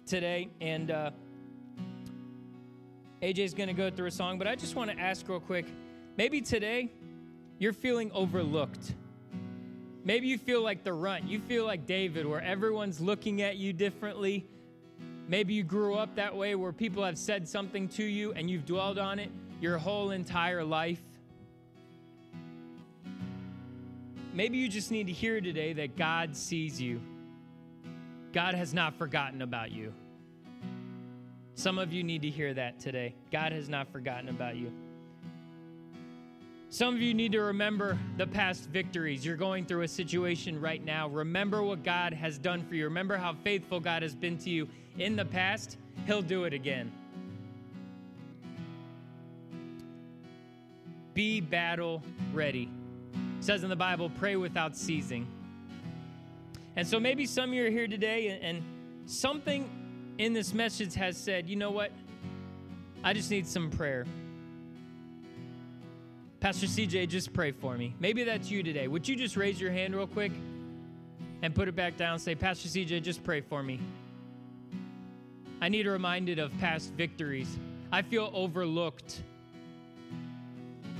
today, 0.05 0.49
and 0.59 0.91
uh, 0.91 1.11
AJ's 3.21 3.53
going 3.53 3.67
to 3.67 3.73
go 3.73 3.89
through 3.89 4.07
a 4.07 4.11
song, 4.11 4.37
but 4.37 4.47
I 4.47 4.55
just 4.55 4.75
want 4.75 4.91
to 4.91 4.99
ask 4.99 5.27
real 5.27 5.39
quick 5.39 5.65
maybe 6.17 6.41
today 6.41 6.91
you're 7.59 7.73
feeling 7.73 8.11
overlooked. 8.13 8.95
Maybe 10.03 10.27
you 10.27 10.37
feel 10.37 10.63
like 10.63 10.83
the 10.83 10.93
runt. 10.93 11.27
You 11.27 11.39
feel 11.39 11.63
like 11.63 11.85
David, 11.85 12.25
where 12.25 12.41
everyone's 12.41 12.99
looking 12.99 13.43
at 13.43 13.57
you 13.57 13.71
differently 13.71 14.47
Maybe 15.31 15.53
you 15.53 15.63
grew 15.63 15.95
up 15.95 16.15
that 16.15 16.35
way 16.35 16.55
where 16.55 16.73
people 16.73 17.05
have 17.05 17.17
said 17.17 17.47
something 17.47 17.87
to 17.89 18.03
you 18.03 18.33
and 18.33 18.49
you've 18.49 18.65
dwelled 18.65 18.99
on 18.99 19.17
it 19.17 19.31
your 19.61 19.77
whole 19.77 20.11
entire 20.11 20.61
life. 20.61 20.99
Maybe 24.33 24.57
you 24.57 24.67
just 24.67 24.91
need 24.91 25.07
to 25.07 25.13
hear 25.13 25.39
today 25.39 25.71
that 25.71 25.95
God 25.95 26.35
sees 26.35 26.81
you. 26.81 26.99
God 28.33 28.53
has 28.53 28.73
not 28.73 28.97
forgotten 28.97 29.41
about 29.41 29.71
you. 29.71 29.93
Some 31.55 31.77
of 31.77 31.91
you 31.91 32.03
need 32.03 32.21
to 32.21 32.29
hear 32.29 32.53
that 32.53 32.79
today. 32.79 33.13
God 33.31 33.51
has 33.51 33.69
not 33.69 33.91
forgotten 33.91 34.29
about 34.29 34.55
you. 34.55 34.71
Some 36.69 36.95
of 36.95 37.01
you 37.01 37.13
need 37.13 37.33
to 37.33 37.41
remember 37.41 37.99
the 38.15 38.25
past 38.25 38.69
victories. 38.69 39.25
You're 39.25 39.35
going 39.35 39.65
through 39.65 39.81
a 39.81 39.87
situation 39.87 40.59
right 40.59 40.83
now. 40.83 41.09
Remember 41.09 41.61
what 41.61 41.83
God 41.83 42.13
has 42.13 42.37
done 42.37 42.65
for 42.65 42.75
you. 42.75 42.85
Remember 42.85 43.17
how 43.17 43.33
faithful 43.43 43.81
God 43.81 44.03
has 44.03 44.15
been 44.15 44.37
to 44.39 44.49
you 44.49 44.69
in 44.97 45.17
the 45.17 45.25
past, 45.25 45.77
He'll 46.05 46.21
do 46.21 46.45
it 46.45 46.53
again. 46.53 46.91
Be 51.13 51.41
battle 51.41 52.01
ready. 52.33 52.69
It 53.37 53.43
says 53.43 53.63
in 53.63 53.69
the 53.69 53.75
Bible, 53.75 54.09
pray 54.09 54.37
without 54.37 54.77
ceasing. 54.77 55.27
And 56.75 56.87
so 56.87 56.99
maybe 56.99 57.25
some 57.25 57.49
of 57.49 57.55
you 57.55 57.65
are 57.65 57.69
here 57.69 57.87
today 57.87 58.39
and, 58.41 58.63
something 59.07 59.69
in 60.19 60.31
this 60.31 60.53
message 60.53 60.93
has 60.93 61.17
said, 61.17 61.49
you 61.49 61.55
know 61.55 61.71
what? 61.71 61.91
I 63.03 63.13
just 63.13 63.29
need 63.29 63.45
some 63.45 63.69
prayer. 63.69 64.05
Pastor 66.39 66.67
CJ, 66.67 67.09
just 67.09 67.33
pray 67.33 67.51
for 67.51 67.75
me. 67.75 67.93
Maybe 67.99 68.23
that's 68.23 68.49
you 68.49 68.63
today. 68.63 68.87
Would 68.87 69.07
you 69.07 69.15
just 69.15 69.35
raise 69.35 69.59
your 69.59 69.71
hand 69.71 69.95
real 69.95 70.07
quick 70.07 70.31
and 71.41 71.53
put 71.53 71.67
it 71.67 71.75
back 71.75 71.97
down? 71.97 72.19
Say, 72.19 72.35
Pastor 72.35 72.69
CJ, 72.69 73.01
just 73.03 73.23
pray 73.23 73.41
for 73.41 73.61
me. 73.61 73.79
I 75.61 75.67
need 75.67 75.87
reminded 75.87 76.39
of 76.39 76.55
past 76.59 76.93
victories. 76.93 77.59
I 77.91 78.01
feel 78.01 78.31
overlooked. 78.33 79.23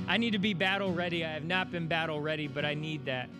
I 0.06 0.16
need 0.16 0.32
to 0.32 0.38
be 0.38 0.54
battle 0.54 0.92
ready. 0.92 1.24
I 1.24 1.32
have 1.32 1.44
not 1.44 1.70
been 1.70 1.86
battle 1.86 2.20
ready, 2.20 2.46
but 2.46 2.64
I 2.64 2.74
need 2.74 3.06
that. 3.06 3.30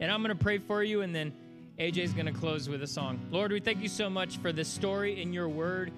And 0.00 0.10
I'm 0.10 0.22
going 0.22 0.36
to 0.36 0.42
pray 0.42 0.58
for 0.58 0.82
you, 0.82 1.02
and 1.02 1.14
then 1.14 1.32
AJ 1.78 1.98
is 1.98 2.12
going 2.12 2.26
to 2.26 2.32
close 2.32 2.68
with 2.68 2.82
a 2.82 2.86
song. 2.86 3.20
Lord, 3.30 3.52
we 3.52 3.60
thank 3.60 3.82
you 3.82 3.88
so 3.88 4.08
much 4.08 4.38
for 4.38 4.50
this 4.50 4.68
story 4.68 5.20
in 5.20 5.32
your 5.32 5.48
word. 5.48 5.92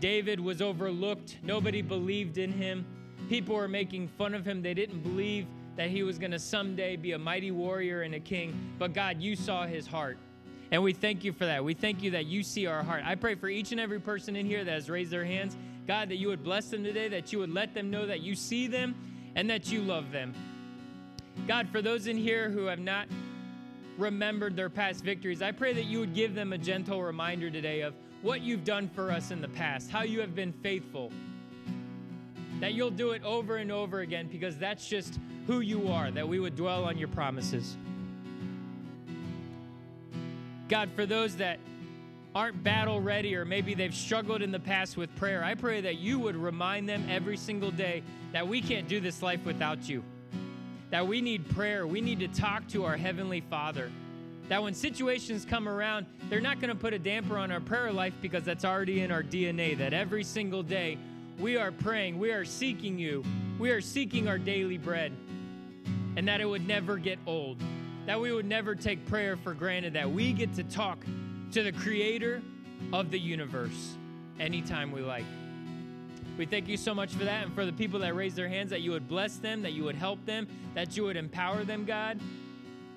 David 0.00 0.40
was 0.40 0.60
overlooked, 0.62 1.36
nobody 1.42 1.82
believed 1.82 2.38
in 2.38 2.52
him. 2.52 2.84
People 3.28 3.56
were 3.56 3.68
making 3.68 4.08
fun 4.08 4.34
of 4.34 4.46
him, 4.46 4.62
they 4.62 4.74
didn't 4.74 5.00
believe 5.00 5.46
that 5.76 5.90
he 5.90 6.02
was 6.02 6.18
going 6.18 6.30
to 6.30 6.38
someday 6.38 6.96
be 6.96 7.12
a 7.12 7.18
mighty 7.18 7.50
warrior 7.50 8.02
and 8.02 8.14
a 8.14 8.20
king. 8.20 8.74
But 8.78 8.94
God, 8.94 9.20
you 9.20 9.36
saw 9.36 9.66
his 9.66 9.86
heart. 9.86 10.16
And 10.70 10.82
we 10.82 10.94
thank 10.94 11.22
you 11.22 11.32
for 11.32 11.44
that. 11.44 11.62
We 11.62 11.74
thank 11.74 12.02
you 12.02 12.10
that 12.12 12.24
you 12.24 12.42
see 12.42 12.66
our 12.66 12.82
heart. 12.82 13.02
I 13.04 13.14
pray 13.14 13.34
for 13.34 13.48
each 13.48 13.72
and 13.72 13.80
every 13.80 14.00
person 14.00 14.34
in 14.34 14.46
here 14.46 14.64
that 14.64 14.72
has 14.72 14.90
raised 14.90 15.10
their 15.10 15.24
hands, 15.24 15.56
God, 15.86 16.08
that 16.08 16.16
you 16.16 16.28
would 16.28 16.42
bless 16.42 16.68
them 16.68 16.82
today, 16.82 17.08
that 17.08 17.32
you 17.32 17.38
would 17.38 17.52
let 17.52 17.74
them 17.74 17.90
know 17.90 18.06
that 18.06 18.20
you 18.20 18.34
see 18.34 18.66
them 18.66 18.94
and 19.34 19.48
that 19.50 19.70
you 19.70 19.82
love 19.82 20.10
them. 20.10 20.34
God, 21.46 21.68
for 21.68 21.80
those 21.80 22.06
in 22.06 22.16
here 22.16 22.50
who 22.50 22.66
have 22.66 22.78
not 22.78 23.06
remembered 23.98 24.56
their 24.56 24.68
past 24.68 25.04
victories, 25.04 25.42
I 25.42 25.52
pray 25.52 25.72
that 25.72 25.84
you 25.84 26.00
would 26.00 26.14
give 26.14 26.34
them 26.34 26.52
a 26.52 26.58
gentle 26.58 27.02
reminder 27.02 27.50
today 27.50 27.82
of 27.82 27.94
what 28.22 28.40
you've 28.40 28.64
done 28.64 28.88
for 28.88 29.10
us 29.10 29.30
in 29.30 29.40
the 29.40 29.48
past, 29.48 29.90
how 29.90 30.02
you 30.02 30.20
have 30.20 30.34
been 30.34 30.52
faithful. 30.52 31.12
That 32.60 32.74
you'll 32.74 32.90
do 32.90 33.10
it 33.10 33.22
over 33.22 33.56
and 33.56 33.70
over 33.70 34.00
again 34.00 34.28
because 34.28 34.56
that's 34.56 34.88
just 34.88 35.20
who 35.46 35.60
you 35.60 35.88
are, 35.88 36.10
that 36.10 36.26
we 36.26 36.40
would 36.40 36.56
dwell 36.56 36.84
on 36.84 36.98
your 36.98 37.08
promises. 37.08 37.76
God, 40.68 40.90
for 40.96 41.06
those 41.06 41.36
that 41.36 41.60
aren't 42.34 42.62
battle 42.64 43.00
ready 43.00 43.36
or 43.36 43.44
maybe 43.44 43.74
they've 43.74 43.94
struggled 43.94 44.42
in 44.42 44.50
the 44.50 44.58
past 44.58 44.96
with 44.96 45.14
prayer, 45.16 45.44
I 45.44 45.54
pray 45.54 45.80
that 45.82 45.98
you 45.98 46.18
would 46.18 46.34
remind 46.34 46.88
them 46.88 47.06
every 47.08 47.36
single 47.36 47.70
day 47.70 48.02
that 48.32 48.46
we 48.46 48.60
can't 48.60 48.88
do 48.88 49.00
this 49.00 49.22
life 49.22 49.44
without 49.44 49.88
you. 49.88 50.02
That 50.96 51.06
we 51.06 51.20
need 51.20 51.46
prayer. 51.50 51.86
We 51.86 52.00
need 52.00 52.20
to 52.20 52.28
talk 52.28 52.66
to 52.68 52.86
our 52.86 52.96
Heavenly 52.96 53.42
Father. 53.42 53.92
That 54.48 54.62
when 54.62 54.72
situations 54.72 55.44
come 55.44 55.68
around, 55.68 56.06
they're 56.30 56.40
not 56.40 56.58
going 56.58 56.70
to 56.70 56.74
put 56.74 56.94
a 56.94 56.98
damper 56.98 57.36
on 57.36 57.52
our 57.52 57.60
prayer 57.60 57.92
life 57.92 58.14
because 58.22 58.44
that's 58.44 58.64
already 58.64 59.02
in 59.02 59.10
our 59.10 59.22
DNA. 59.22 59.76
That 59.76 59.92
every 59.92 60.24
single 60.24 60.62
day 60.62 60.96
we 61.38 61.58
are 61.58 61.70
praying, 61.70 62.18
we 62.18 62.30
are 62.30 62.46
seeking 62.46 62.98
you, 62.98 63.22
we 63.58 63.72
are 63.72 63.82
seeking 63.82 64.26
our 64.26 64.38
daily 64.38 64.78
bread, 64.78 65.12
and 66.16 66.26
that 66.28 66.40
it 66.40 66.46
would 66.46 66.66
never 66.66 66.96
get 66.96 67.18
old 67.26 67.62
that 68.06 68.18
we 68.18 68.32
would 68.32 68.46
never 68.46 68.74
take 68.74 69.04
prayer 69.06 69.36
for 69.36 69.52
granted, 69.52 69.92
that 69.92 70.10
we 70.10 70.32
get 70.32 70.54
to 70.54 70.64
talk 70.64 71.04
to 71.52 71.62
the 71.62 71.72
creator 71.72 72.40
of 72.94 73.10
the 73.10 73.18
universe 73.18 73.98
anytime 74.40 74.92
we 74.92 75.02
like. 75.02 75.26
We 76.36 76.44
thank 76.44 76.68
you 76.68 76.76
so 76.76 76.94
much 76.94 77.12
for 77.12 77.24
that 77.24 77.44
and 77.44 77.54
for 77.54 77.64
the 77.64 77.72
people 77.72 77.98
that 78.00 78.14
raised 78.14 78.36
their 78.36 78.48
hands, 78.48 78.70
that 78.70 78.82
you 78.82 78.90
would 78.90 79.08
bless 79.08 79.36
them, 79.36 79.62
that 79.62 79.72
you 79.72 79.84
would 79.84 79.94
help 79.94 80.24
them, 80.26 80.46
that 80.74 80.96
you 80.96 81.04
would 81.04 81.16
empower 81.16 81.64
them, 81.64 81.84
God, 81.84 82.20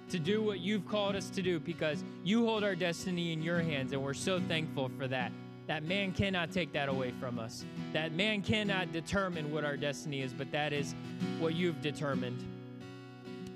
to 0.09 0.19
do 0.19 0.41
what 0.41 0.59
you've 0.59 0.87
called 0.87 1.15
us 1.15 1.29
to 1.29 1.41
do 1.41 1.59
because 1.59 2.03
you 2.23 2.45
hold 2.45 2.63
our 2.63 2.75
destiny 2.75 3.31
in 3.31 3.41
your 3.41 3.59
hands, 3.59 3.93
and 3.93 4.03
we're 4.03 4.13
so 4.13 4.41
thankful 4.41 4.91
for 4.97 5.07
that. 5.07 5.31
That 5.67 5.83
man 5.83 6.11
cannot 6.11 6.51
take 6.51 6.73
that 6.73 6.89
away 6.89 7.13
from 7.19 7.37
us. 7.37 7.63
That 7.93 8.11
man 8.13 8.41
cannot 8.41 8.91
determine 8.91 9.53
what 9.53 9.63
our 9.63 9.77
destiny 9.77 10.21
is, 10.21 10.33
but 10.33 10.51
that 10.51 10.73
is 10.73 10.95
what 11.39 11.53
you've 11.53 11.81
determined. 11.81 12.43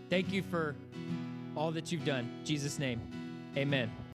Thank 0.09 0.31
you 0.31 0.43
for 0.43 0.75
all 1.57 1.71
that 1.71 1.91
you've 1.91 2.05
done. 2.05 2.29
In 2.39 2.45
Jesus' 2.45 2.77
name, 2.77 3.01
amen. 3.57 3.91